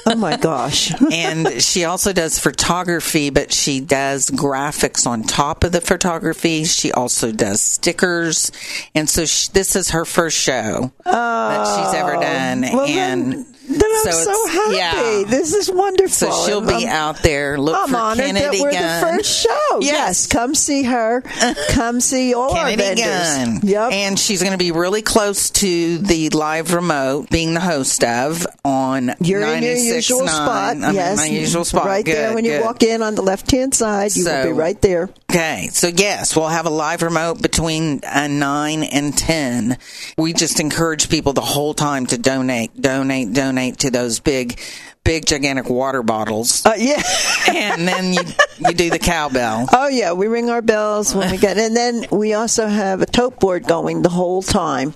Oh 0.05 0.15
my 0.15 0.37
gosh. 0.37 0.93
and 1.11 1.61
she 1.61 1.83
also 1.83 2.13
does 2.13 2.39
photography, 2.39 3.31
but 3.31 3.51
she 3.51 3.81
does 3.81 4.29
graphics 4.29 5.05
on 5.05 5.23
top 5.23 5.65
of 5.65 5.73
the 5.73 5.81
photography. 5.81 6.63
She 6.63 6.93
also 6.93 7.33
does 7.33 7.59
stickers, 7.59 8.53
and 8.95 9.09
so 9.09 9.25
she, 9.25 9.51
this 9.51 9.75
is 9.75 9.89
her 9.89 10.05
first 10.05 10.37
show 10.37 10.93
that 11.03 11.65
she's 11.65 11.93
ever 11.93 12.15
oh. 12.15 12.21
done. 12.21 12.61
Well, 12.61 12.87
and 12.87 13.33
then, 13.33 13.45
then 13.69 13.81
I'm 13.83 14.11
so 14.11 14.23
so, 14.23 14.47
happy. 14.47 14.75
yeah. 14.75 15.23
This 15.27 15.53
is 15.53 15.69
wonderful. 15.71 16.31
so 16.31 16.45
she'll 16.45 16.61
be 16.61 16.85
I'm- 16.85 16.87
out 16.87 17.17
there. 17.23 17.57
Look 17.59 17.75
I'm 17.77 17.89
for 17.89 17.97
honored 17.97 18.25
Kennedy 18.25 18.57
that 18.57 18.63
we're 18.63 18.71
Gunn. 18.71 19.01
the 19.01 19.17
first 19.17 19.39
show. 19.43 19.79
Yes. 19.81 20.27
come 20.27 20.55
see 20.55 20.83
her. 20.83 21.21
Come 21.69 22.01
see 22.01 22.33
all 22.33 22.53
Kennedy 22.53 22.83
our 22.83 22.95
vendors. 22.95 23.59
Gunn. 23.61 23.69
Yep. 23.69 23.91
And 23.91 24.19
she's 24.19 24.41
going 24.41 24.51
to 24.53 24.57
be 24.57 24.71
really 24.71 25.01
close 25.01 25.49
to 25.51 25.97
the 25.99 26.29
live 26.29 26.73
remote, 26.73 27.29
being 27.29 27.53
the 27.53 27.59
host 27.59 28.03
of 28.03 28.45
on 28.65 29.11
You're 29.21 29.41
in 29.43 29.63
your 29.63 29.75
96.9. 29.75 29.95
usual 29.95 30.27
spot. 30.27 30.77
I'm 30.77 30.93
yes, 30.95 31.17
my 31.17 31.25
usual 31.25 31.63
spot. 31.65 31.85
Right 31.85 32.05
there 32.05 32.29
Good, 32.29 32.35
when 32.35 32.45
you 32.45 32.61
walk 32.61 32.83
in 32.83 33.01
on 33.01 33.15
the 33.15 33.21
left 33.21 33.51
hand 33.51 33.73
side, 33.75 34.15
you 34.15 34.25
will 34.25 34.43
be 34.45 34.51
right 34.51 34.81
there. 34.81 35.09
Okay, 35.29 35.69
so 35.71 35.87
yes, 35.87 36.35
we'll 36.35 36.47
have 36.47 36.65
a 36.65 36.71
live 36.71 37.03
remote 37.03 37.39
between 37.41 38.01
uh, 38.03 38.27
9 38.27 38.83
and 38.83 39.15
10. 39.15 39.77
We 40.17 40.33
just 40.33 40.59
encourage 40.59 41.07
people 41.09 41.33
the 41.33 41.41
whole 41.41 41.75
time 41.75 42.07
to 42.07 42.17
donate, 42.17 42.79
donate, 42.81 43.31
donate 43.33 43.58
to 43.77 43.91
those 43.91 44.19
big, 44.19 44.59
big, 45.03 45.25
gigantic 45.25 45.69
water 45.69 46.03
bottles. 46.03 46.65
Uh, 46.65 46.73
yeah. 46.77 47.01
and 47.47 47.87
then 47.87 48.13
you, 48.13 48.21
you 48.59 48.73
do 48.73 48.89
the 48.89 48.99
cowbell. 48.99 49.67
Oh 49.73 49.87
yeah, 49.87 50.13
we 50.13 50.27
ring 50.27 50.49
our 50.49 50.61
bells 50.61 51.13
when 51.15 51.31
we 51.31 51.37
get, 51.37 51.57
and 51.57 51.75
then 51.75 52.05
we 52.11 52.33
also 52.33 52.67
have 52.67 53.01
a 53.01 53.05
tote 53.05 53.39
board 53.39 53.65
going 53.65 54.01
the 54.01 54.09
whole 54.09 54.41
time. 54.41 54.93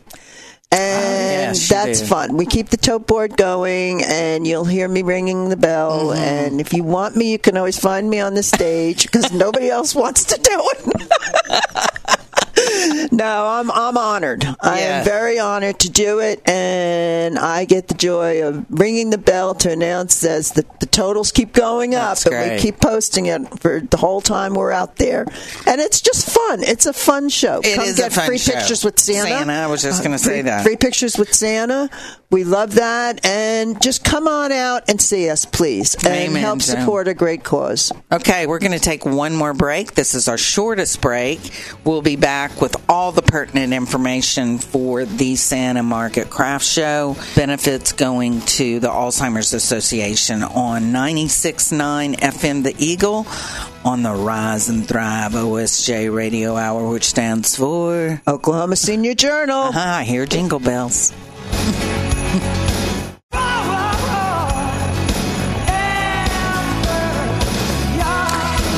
And 0.72 1.56
yes, 1.56 1.70
that's 1.70 2.02
fun. 2.08 2.36
We 2.36 2.48
keep 2.48 2.70
the 2.70 2.78
tote 2.78 3.06
board 3.06 3.38
going, 3.38 4.04
and 4.04 4.48
you'll 4.48 4.66
hear 4.66 4.88
me 4.88 5.04
ringing 5.04 5.50
the 5.50 5.58
bell. 5.58 6.08
Mm-hmm. 6.08 6.20
And 6.20 6.62
if 6.62 6.74
you 6.74 6.84
want 6.84 7.16
me, 7.16 7.32
you 7.32 7.38
can 7.38 7.58
always 7.58 7.78
find 7.78 8.10
me 8.10 8.20
on 8.20 8.34
the 8.34 8.42
stage 8.42 9.04
because 9.04 9.32
nobody 9.32 9.70
else 9.70 9.94
wants 9.94 10.24
to 10.26 10.42
do 10.42 10.72
it. 10.74 12.20
no, 13.12 13.46
I'm 13.48 13.72
I'm 13.72 13.98
honored. 13.98 14.46
I 14.62 14.80
am 14.82 15.06
very 15.06 15.40
honored 15.40 15.80
to 15.80 15.90
do 15.90 16.20
it, 16.20 16.42
and 16.48 17.38
I 17.40 17.66
get 17.66 17.88
the 17.88 17.94
joy 17.96 18.44
of 18.46 18.66
ringing 18.70 19.10
the 19.10 19.18
bell 19.18 19.56
to 19.56 19.72
announce 19.72 20.24
as 20.24 20.52
the, 20.52 20.64
the 20.80 20.86
totals 20.86 21.32
keep 21.32 21.54
going 21.54 21.96
up, 21.96 22.18
That's 22.20 22.26
and 22.28 22.52
we 22.54 22.60
keep 22.60 22.80
posting 22.80 23.26
it 23.28 23.60
for 23.60 23.80
the 23.82 23.98
whole 23.98 24.22
time 24.22 24.54
we're 24.54 24.72
out 24.72 24.98
there, 24.98 25.26
and 25.66 25.82
it's 25.82 26.02
just 26.02 26.30
fun. 26.30 26.62
It's 26.64 26.86
a 26.86 26.94
fun 26.94 27.30
show. 27.30 27.62
It 27.64 27.76
Come 27.76 27.86
is 27.86 27.98
a 28.00 28.04
get 28.04 28.14
fun 28.14 28.28
free 28.28 28.38
show. 28.38 28.54
pictures 28.54 28.84
with 28.84 29.00
Santa. 29.00 29.30
Santa, 29.30 29.54
I 29.54 29.68
was 29.68 29.82
just 29.82 30.02
Uh, 30.02 30.04
gonna 30.04 30.20
say 30.20 30.34
free- 30.34 30.42
that. 30.44 30.64
free 30.64 30.76
pictures 30.78 31.18
with 31.18 31.34
Santa. 31.34 31.90
We 32.30 32.44
love 32.44 32.76
that, 32.76 33.24
and 33.26 33.80
just 33.82 34.04
come 34.04 34.28
on 34.28 34.52
out 34.52 34.84
and 34.90 35.00
see 35.00 35.30
us, 35.30 35.46
please, 35.46 35.94
and 35.96 36.08
Amen, 36.08 36.42
help 36.42 36.62
support 36.64 37.08
a 37.08 37.14
great 37.14 37.44
cause. 37.44 37.92
Okay, 38.12 38.48
we're 38.48 38.58
going 38.58 38.72
to 38.72 38.80
take 38.80 39.06
one 39.06 39.36
more 39.36 39.54
break. 39.54 39.94
This 39.94 40.16
is 40.16 40.28
our 40.28 40.38
shortest 40.40 41.00
break. 41.00 41.40
We'll 41.84 42.02
be 42.02 42.16
back 42.16 42.43
with 42.62 42.76
all 42.90 43.12
the 43.12 43.22
pertinent 43.22 43.74
information 43.74 44.58
for 44.58 45.06
the 45.06 45.36
Santa 45.36 45.84
Market 45.84 46.30
Craft 46.30 46.66
Show. 46.66 47.16
Benefits 47.36 47.92
going 47.94 48.42
to 48.42 48.80
the 48.80 48.90
Alzheimer's 48.90 49.54
Association 49.54 50.44
on 50.44 50.92
96.9 50.92 52.16
FM 52.18 52.64
The 52.64 52.76
Eagle 52.78 53.26
on 53.86 54.04
the 54.04 54.14
Rise 54.14 54.70
and 54.70 54.88
Thrive 54.88 55.32
OSJ 55.32 56.14
Radio 56.14 56.56
Hour, 56.56 56.90
which 56.90 57.06
stands 57.06 57.56
for 57.56 58.22
Oklahoma 58.28 58.76
Senior 58.76 59.14
Journal. 59.14 59.64
Uh-huh, 59.64 59.80
I 59.80 60.04
hear 60.04 60.26
jingle 60.26 60.60
bells. 60.60 61.14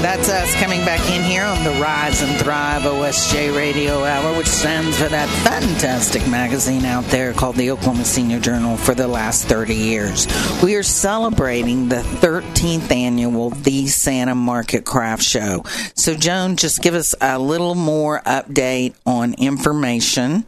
That's 0.06 0.30
us 0.30 0.54
coming 0.62 0.86
back 0.86 1.00
in 1.10 1.24
here 1.24 1.44
on 1.44 1.64
the 1.64 1.72
Rise 1.82 2.22
and 2.22 2.40
Thrive 2.40 2.84
OSJ 2.84 3.58
Radio 3.58 4.04
Hour, 4.04 4.38
which 4.38 4.46
stands 4.46 5.00
for 5.02 5.10
that 5.10 5.28
fantastic 5.44 6.28
magazine 6.28 6.86
out 6.86 7.06
there 7.06 7.34
called 7.34 7.56
the 7.56 7.72
Oklahoma 7.72 8.06
Senior 8.06 8.40
Journal 8.40 8.78
for 8.78 8.94
the 8.94 9.08
last 9.08 9.46
30 9.46 9.74
years. 9.74 10.28
We 10.62 10.76
are 10.76 10.84
celebrating 10.84 11.90
the 11.90 12.04
13th 12.22 12.92
annual 12.92 13.50
The 13.50 13.88
Santa 13.88 14.36
Market 14.36 14.86
Craft 14.86 15.24
Show. 15.24 15.64
So, 15.96 16.14
Joan, 16.14 16.56
just 16.56 16.84
give 16.84 16.94
us 16.94 17.16
a 17.20 17.40
little 17.40 17.74
more 17.74 18.22
update 18.28 18.94
on 19.08 19.34
information 19.34 20.46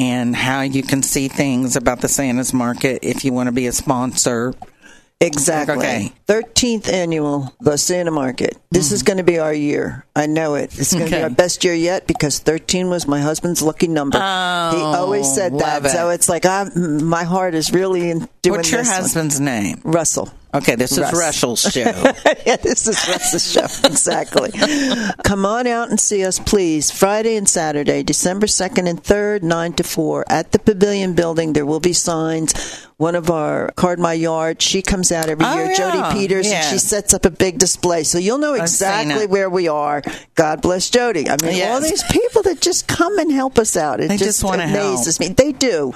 and 0.00 0.34
how 0.34 0.62
you 0.62 0.82
can 0.82 1.04
see 1.04 1.28
things 1.28 1.76
about 1.76 2.00
the 2.00 2.08
Santa's 2.08 2.52
Market 2.52 3.04
if 3.04 3.24
you 3.24 3.32
want 3.32 3.46
to 3.46 3.52
be 3.52 3.68
a 3.68 3.72
sponsor. 3.72 4.52
Exactly. 5.20 5.78
Okay. 5.78 6.12
13th 6.26 6.92
annual 6.92 7.54
the 7.60 7.78
Santa 7.78 8.10
Market. 8.10 8.58
This 8.70 8.92
is 8.92 9.02
going 9.02 9.16
to 9.16 9.22
be 9.24 9.38
our 9.38 9.52
year. 9.54 10.04
I 10.14 10.26
know 10.26 10.56
it. 10.56 10.78
It's 10.78 10.92
going 10.92 11.06
to 11.06 11.10
Mm-hmm. 11.10 11.14
Okay. 11.14 11.18
be 11.20 11.22
our 11.24 11.30
best 11.30 11.64
year 11.64 11.72
yet 11.74 12.06
because 12.06 12.38
13 12.40 12.90
was 12.90 13.06
my 13.08 13.20
husband's 13.20 13.62
lucky 13.62 13.88
number. 13.88 14.18
Oh, 14.20 14.70
he 14.76 14.82
always 14.82 15.32
said 15.34 15.58
that. 15.60 15.84
it. 15.86 15.88
So 15.90 16.10
it's 16.10 16.28
like 16.28 16.44
I, 16.44 16.64
my 16.74 17.24
heart 17.24 17.54
is 17.54 17.72
really 17.72 18.10
in 18.10 18.28
doing 18.42 18.58
What's 18.58 18.70
your 18.70 18.82
this 18.82 18.88
one. 18.90 19.00
husband's 19.02 19.40
name? 19.40 19.80
Russell. 19.84 20.30
Okay, 20.52 20.74
this 20.74 20.92
is 20.92 20.98
Russ. 21.00 21.12
Russell's 21.14 21.60
show. 21.62 21.80
yeah, 22.46 22.56
this 22.56 22.86
is 22.86 23.08
Russell's 23.08 23.50
show. 23.50 23.60
Exactly. 23.88 24.52
Come 25.24 25.44
on 25.44 25.66
out 25.66 25.90
and 25.90 25.98
see 26.00 26.24
us, 26.24 26.38
please. 26.38 26.90
Friday 26.90 27.36
and 27.36 27.48
Saturday, 27.48 28.02
December 28.02 28.46
2nd 28.46 28.88
and 28.88 29.02
3rd, 29.02 29.42
9 29.42 29.72
to 29.74 29.82
4, 29.84 30.24
at 30.28 30.52
the 30.52 30.58
Pavilion 30.58 31.14
Building. 31.14 31.52
There 31.52 31.66
will 31.66 31.80
be 31.80 31.92
signs. 31.92 32.85
One 32.98 33.14
of 33.14 33.30
our 33.30 33.72
Card 33.76 33.98
My 33.98 34.14
Yard, 34.14 34.62
she 34.62 34.80
comes 34.80 35.12
out 35.12 35.28
every 35.28 35.44
Oh, 35.44 35.54
year, 35.54 35.66
yeah. 35.66 35.74
Jody 35.76 36.18
Peters, 36.18 36.48
Yeah. 36.48 36.62
and 36.62 36.66
she 36.72 36.78
sets 36.78 37.12
up 37.12 37.26
a 37.26 37.30
big 37.30 37.58
display. 37.58 38.04
So 38.04 38.16
you'll 38.16 38.38
know 38.38 38.54
exactly 38.54 39.26
where 39.26 39.50
we 39.50 39.68
are. 39.68 40.02
God 40.34 40.62
bless 40.62 40.88
Jody. 40.88 41.28
I 41.28 41.36
mean, 41.42 41.56
Yes. 41.56 41.70
all 41.74 41.80
these 41.82 42.02
people 42.04 42.42
that 42.44 42.62
just 42.62 42.86
come 42.88 43.18
and 43.18 43.30
help 43.30 43.58
us 43.58 43.76
out. 43.76 44.00
It 44.00 44.08
They 44.08 44.16
just, 44.16 44.40
just 44.40 44.44
wanna 44.44 44.64
amazes 44.64 45.20
me. 45.20 45.28
They 45.28 45.52
do. 45.52 45.92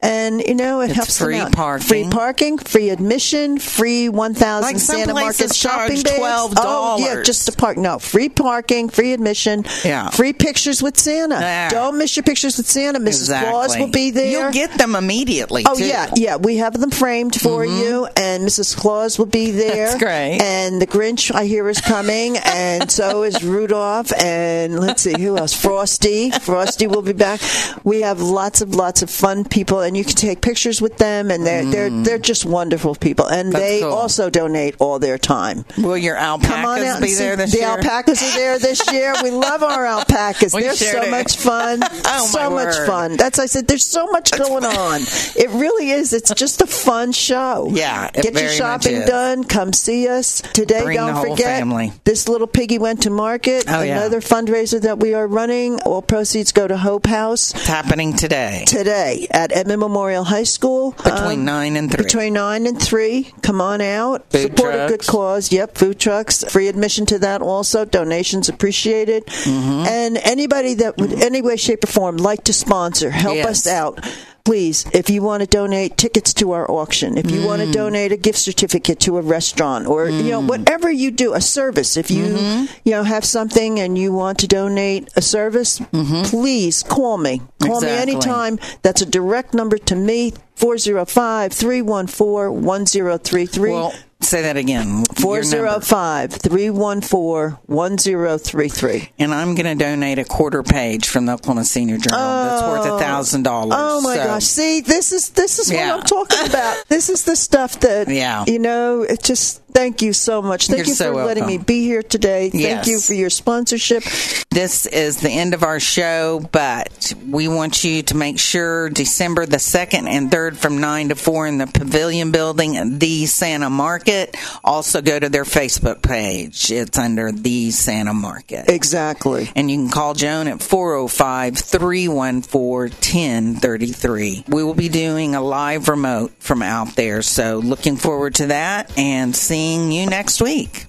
And, 0.00 0.40
you 0.40 0.54
know, 0.54 0.80
it 0.80 0.90
It's 0.90 0.94
helps 0.94 1.18
them 1.18 1.26
free 1.26 1.36
out. 1.38 1.52
parking. 1.52 1.86
Free 1.86 2.08
parking, 2.08 2.58
free 2.58 2.90
admission, 2.90 3.58
free 3.58 4.08
1,000 4.08 4.62
Like 4.62 4.78
Santa 4.78 5.12
Market 5.12 5.52
shopping 5.52 6.02
bags. 6.02 6.20
Oh, 6.20 6.98
yeah, 7.00 7.22
just 7.24 7.46
to 7.46 7.52
park. 7.52 7.76
No, 7.76 7.98
free 7.98 8.28
parking, 8.28 8.90
free 8.90 9.12
admission. 9.12 9.64
Yeah. 9.84 10.10
Free 10.10 10.32
pictures 10.32 10.84
with 10.84 10.96
Santa. 10.96 11.40
Yeah. 11.40 11.68
Don't 11.70 11.98
miss 11.98 12.16
your 12.16 12.22
pictures 12.22 12.56
with 12.58 12.68
Santa. 12.68 13.00
Mrs. 13.00 13.06
Exactly. 13.08 13.50
Claus 13.50 13.76
will 13.76 13.90
be 13.90 14.12
there. 14.12 14.30
You'll 14.30 14.52
get 14.52 14.70
them 14.78 14.94
immediately. 14.94 15.64
Oh 15.66 15.74
too. 15.74 15.84
yeah, 15.86 16.10
yeah. 16.14 16.36
We 16.36 16.58
have 16.58 16.78
them 16.78 16.90
framed 16.92 17.34
for 17.34 17.64
mm-hmm. 17.64 17.80
you, 17.80 18.08
and 18.16 18.44
Mrs. 18.44 18.76
Claus 18.76 19.18
will 19.18 19.26
be 19.26 19.50
there. 19.50 19.88
That's 19.88 19.98
great. 19.98 20.40
And 20.40 20.80
the 20.80 20.86
Grinch, 20.86 21.34
I 21.34 21.44
hear, 21.44 21.68
is 21.68 21.80
coming, 21.80 22.36
and 22.44 22.90
so 22.90 23.24
is 23.24 23.42
Rudolph, 23.42 24.12
and 24.22 24.78
let's 24.78 25.02
see 25.02 25.20
who 25.20 25.36
else. 25.36 25.54
Frosty. 25.54 26.30
Frosty 26.30 26.86
will 26.86 27.02
be 27.02 27.12
back. 27.12 27.40
We 27.82 28.02
have 28.02 28.20
lots 28.20 28.60
of 28.60 28.74
lots 28.74 29.02
of 29.02 29.10
fun 29.10 29.44
people, 29.44 29.80
and 29.88 29.96
you 29.96 30.04
can 30.04 30.14
take 30.14 30.40
pictures 30.40 30.80
with 30.80 30.98
them, 30.98 31.30
and 31.30 31.44
they're 31.46 31.64
they're 31.64 31.90
they're 31.90 32.18
just 32.18 32.44
wonderful 32.44 32.94
people, 32.94 33.26
and 33.26 33.48
Mm. 33.48 33.52
That's 33.52 33.64
they 33.64 33.80
cool. 33.80 33.92
also 33.94 34.30
donate 34.30 34.74
all 34.78 34.98
their 34.98 35.16
time. 35.18 35.64
Will 35.78 35.96
your 35.96 36.16
Come 36.16 36.42
on 36.42 36.78
alpacas 36.80 36.86
out 36.88 37.02
be 37.02 37.14
there 37.14 37.36
this 37.36 37.52
the 37.52 37.58
year? 37.58 37.66
The 37.68 37.72
alpacas 37.82 38.22
are 38.22 38.36
there 38.36 38.58
this 38.58 38.92
year. 38.92 39.14
We 39.22 39.30
love 39.30 39.62
our 39.62 39.84
alpacas. 39.86 40.54
We 40.58 40.62
They're 40.62 40.74
so 40.74 41.04
do. 41.04 41.10
much 41.10 41.36
fun. 41.36 41.80
Oh, 42.10 42.26
so 42.26 42.48
my 42.50 42.64
much 42.64 42.74
word. 42.76 42.86
fun. 42.86 43.16
That's 43.16 43.38
I 43.38 43.46
said. 43.46 43.66
There's 43.68 43.86
so 43.86 44.06
much 44.06 44.30
going 44.32 44.64
on. 44.64 45.02
It 45.36 45.50
really 45.50 45.90
is. 45.90 46.12
It's 46.12 46.32
just 46.34 46.60
a 46.62 46.66
fun 46.66 47.12
show. 47.12 47.68
Yeah, 47.72 48.06
it 48.08 48.14
get 48.14 48.24
your 48.24 48.32
very 48.34 48.46
much 48.48 48.56
shopping 48.56 48.96
is. 48.96 49.08
done. 49.08 49.44
Come 49.44 49.72
see 49.72 50.08
us 50.08 50.40
today. 50.52 50.82
Bring 50.84 50.96
don't 50.96 51.12
whole 51.14 51.36
forget 51.36 51.58
family. 51.58 51.92
this 52.04 52.28
little 52.28 52.46
piggy 52.46 52.78
went 52.78 53.02
to 53.02 53.10
market. 53.10 53.64
Oh, 53.68 53.82
yeah. 53.82 53.98
Another 53.98 54.20
fundraiser 54.20 54.80
that 54.82 54.98
we 55.00 55.14
are 55.14 55.26
running. 55.26 55.80
All 55.82 56.02
proceeds 56.02 56.52
go 56.52 56.66
to 56.66 56.76
Hope 56.76 57.06
House 57.06 57.54
It's 57.54 57.66
happening 57.66 58.14
today. 58.16 58.64
today 58.66 59.26
at 59.30 59.52
Edmond 59.54 59.77
Memorial 59.78 60.24
High 60.24 60.42
School. 60.44 60.92
Between 60.92 61.40
Um, 61.40 61.44
nine 61.44 61.76
and 61.76 61.90
three. 61.90 62.04
Between 62.04 62.32
nine 62.34 62.66
and 62.66 62.80
three. 62.80 63.32
Come 63.42 63.60
on 63.60 63.80
out. 63.80 64.26
Food 64.30 64.42
Support 64.56 64.74
a 64.74 64.86
good 64.88 65.06
cause. 65.06 65.52
Yep, 65.52 65.76
food 65.78 65.98
trucks. 65.98 66.44
Free 66.44 66.68
admission 66.68 67.06
to 67.06 67.18
that 67.20 67.40
also. 67.42 67.84
Donations 67.84 68.48
appreciated. 68.48 69.26
Mm-hmm. 69.26 69.86
And 69.88 70.18
anybody 70.18 70.74
that 70.74 70.98
would, 70.98 71.12
any 71.22 71.42
way, 71.42 71.56
shape, 71.56 71.84
or 71.84 71.88
form, 71.88 72.16
like 72.16 72.44
to 72.44 72.52
sponsor, 72.52 73.10
help 73.10 73.36
Yes. 73.36 73.46
us 73.46 73.66
out. 73.66 74.00
Please, 74.48 74.86
if 74.94 75.10
you 75.10 75.20
want 75.20 75.42
to 75.42 75.46
donate 75.46 75.98
tickets 75.98 76.32
to 76.40 76.52
our 76.52 76.66
auction, 76.70 77.18
if 77.18 77.30
you 77.30 77.44
want 77.44 77.60
Mm. 77.60 77.66
to 77.66 77.72
donate 77.72 78.12
a 78.12 78.16
gift 78.16 78.38
certificate 78.38 78.98
to 79.00 79.18
a 79.18 79.20
restaurant, 79.20 79.86
or 79.86 80.08
you 80.08 80.30
know 80.30 80.40
whatever 80.40 80.90
you 80.90 81.10
do, 81.10 81.34
a 81.34 81.40
service. 81.40 81.98
If 81.98 82.10
you 82.10 82.24
Mm-hmm. 82.24 82.64
you 82.84 82.92
know 82.92 83.02
have 83.04 83.26
something 83.26 83.78
and 83.78 83.98
you 83.98 84.10
want 84.22 84.38
to 84.38 84.46
donate 84.46 85.08
a 85.16 85.20
service, 85.20 85.80
please 86.24 86.82
call 86.82 87.18
me. 87.18 87.42
Call 87.60 87.82
me 87.82 87.88
Mm-hmm. 87.88 88.08
Anytime. 88.08 88.58
That's 88.82 89.02
a 89.02 89.06
direct 89.06 89.52
number 89.52 89.76
to 89.90 89.94
me. 89.94 90.32
405 90.54 91.52
314 91.52 92.64
1033. 92.64 94.07
Say 94.28 94.42
that 94.42 94.58
again. 94.58 95.04
Your 95.16 95.42
405 95.42 96.32
314 96.34 97.56
1033. 97.64 99.08
And 99.18 99.32
I'm 99.32 99.54
going 99.54 99.64
to 99.78 99.82
donate 99.82 100.18
a 100.18 100.24
quarter 100.26 100.62
page 100.62 101.08
from 101.08 101.24
the 101.24 101.32
Oklahoma 101.32 101.64
Senior 101.64 101.96
Journal. 101.96 102.18
That's 102.20 102.62
worth 102.62 102.86
oh. 102.92 102.96
a 102.96 103.00
thousand 103.00 103.44
dollars. 103.44 103.74
Oh 103.78 104.02
my 104.02 104.16
So- 104.16 104.24
gosh! 104.24 104.44
See, 104.44 104.80
this 104.82 105.12
is 105.12 105.30
this 105.30 105.58
is 105.58 105.70
Yeah. 105.70 105.94
what 105.94 106.00
I'm 106.00 106.06
talking 106.06 106.46
about. 106.50 106.84
this 106.88 107.08
is 107.08 107.24
the 107.24 107.36
stuff 107.36 107.80
that 107.80 108.08
Yeah. 108.08 108.44
you 108.46 108.58
know. 108.58 109.00
It 109.02 109.22
just 109.22 109.62
thank 109.72 110.02
you 110.02 110.12
so 110.12 110.42
much. 110.42 110.66
Thank 110.66 110.78
You're 110.78 110.86
you 110.88 110.94
so 110.94 111.12
for 111.14 111.24
letting 111.24 111.46
me 111.46 111.56
be 111.56 111.82
here 111.84 112.02
today. 112.02 112.50
Thank 112.50 112.62
Yes. 112.62 112.86
you 112.88 113.00
for 113.00 113.14
your 113.14 113.30
sponsorship. 113.30 114.02
This 114.50 114.86
is 114.86 115.18
the 115.18 115.30
end 115.30 115.54
of 115.54 115.62
our 115.62 115.78
show, 115.78 116.40
but 116.52 117.14
we 117.28 117.48
want 117.48 117.84
you 117.84 118.02
to 118.02 118.16
make 118.16 118.38
sure 118.38 118.90
December 118.90 119.46
the 119.46 119.58
2nd 119.58 120.08
and 120.08 120.30
3rd 120.30 120.56
from 120.56 120.78
9 120.80 121.10
to 121.10 121.14
4 121.14 121.46
in 121.46 121.58
the 121.58 121.66
Pavilion 121.66 122.32
Building, 122.32 122.98
The 122.98 123.26
Santa 123.26 123.70
Market. 124.18 124.36
Also 124.64 125.00
go 125.02 125.18
to 125.18 125.28
their 125.28 125.44
Facebook 125.44 126.02
page. 126.02 126.70
It's 126.70 126.98
under 126.98 127.32
The 127.32 127.70
Santa 127.70 128.14
Market. 128.14 128.68
Exactly. 128.68 129.50
And 129.54 129.70
you 129.70 129.78
can 129.78 129.90
call 129.90 130.14
Joan 130.14 130.48
at 130.48 130.62
405 130.62 131.58
314 131.58 132.88
1033. 132.88 134.44
We 134.48 134.64
will 134.64 134.74
be 134.74 134.88
doing 134.88 135.34
a 135.34 135.40
live 135.40 135.88
remote 135.88 136.32
from 136.38 136.62
out 136.62 136.96
there, 136.96 137.22
so 137.22 137.58
looking 137.58 137.96
forward 137.96 138.34
to 138.36 138.46
that 138.46 138.96
and 138.98 139.34
seeing 139.34 139.92
you 139.92 140.06
next 140.06 140.42
week. 140.42 140.87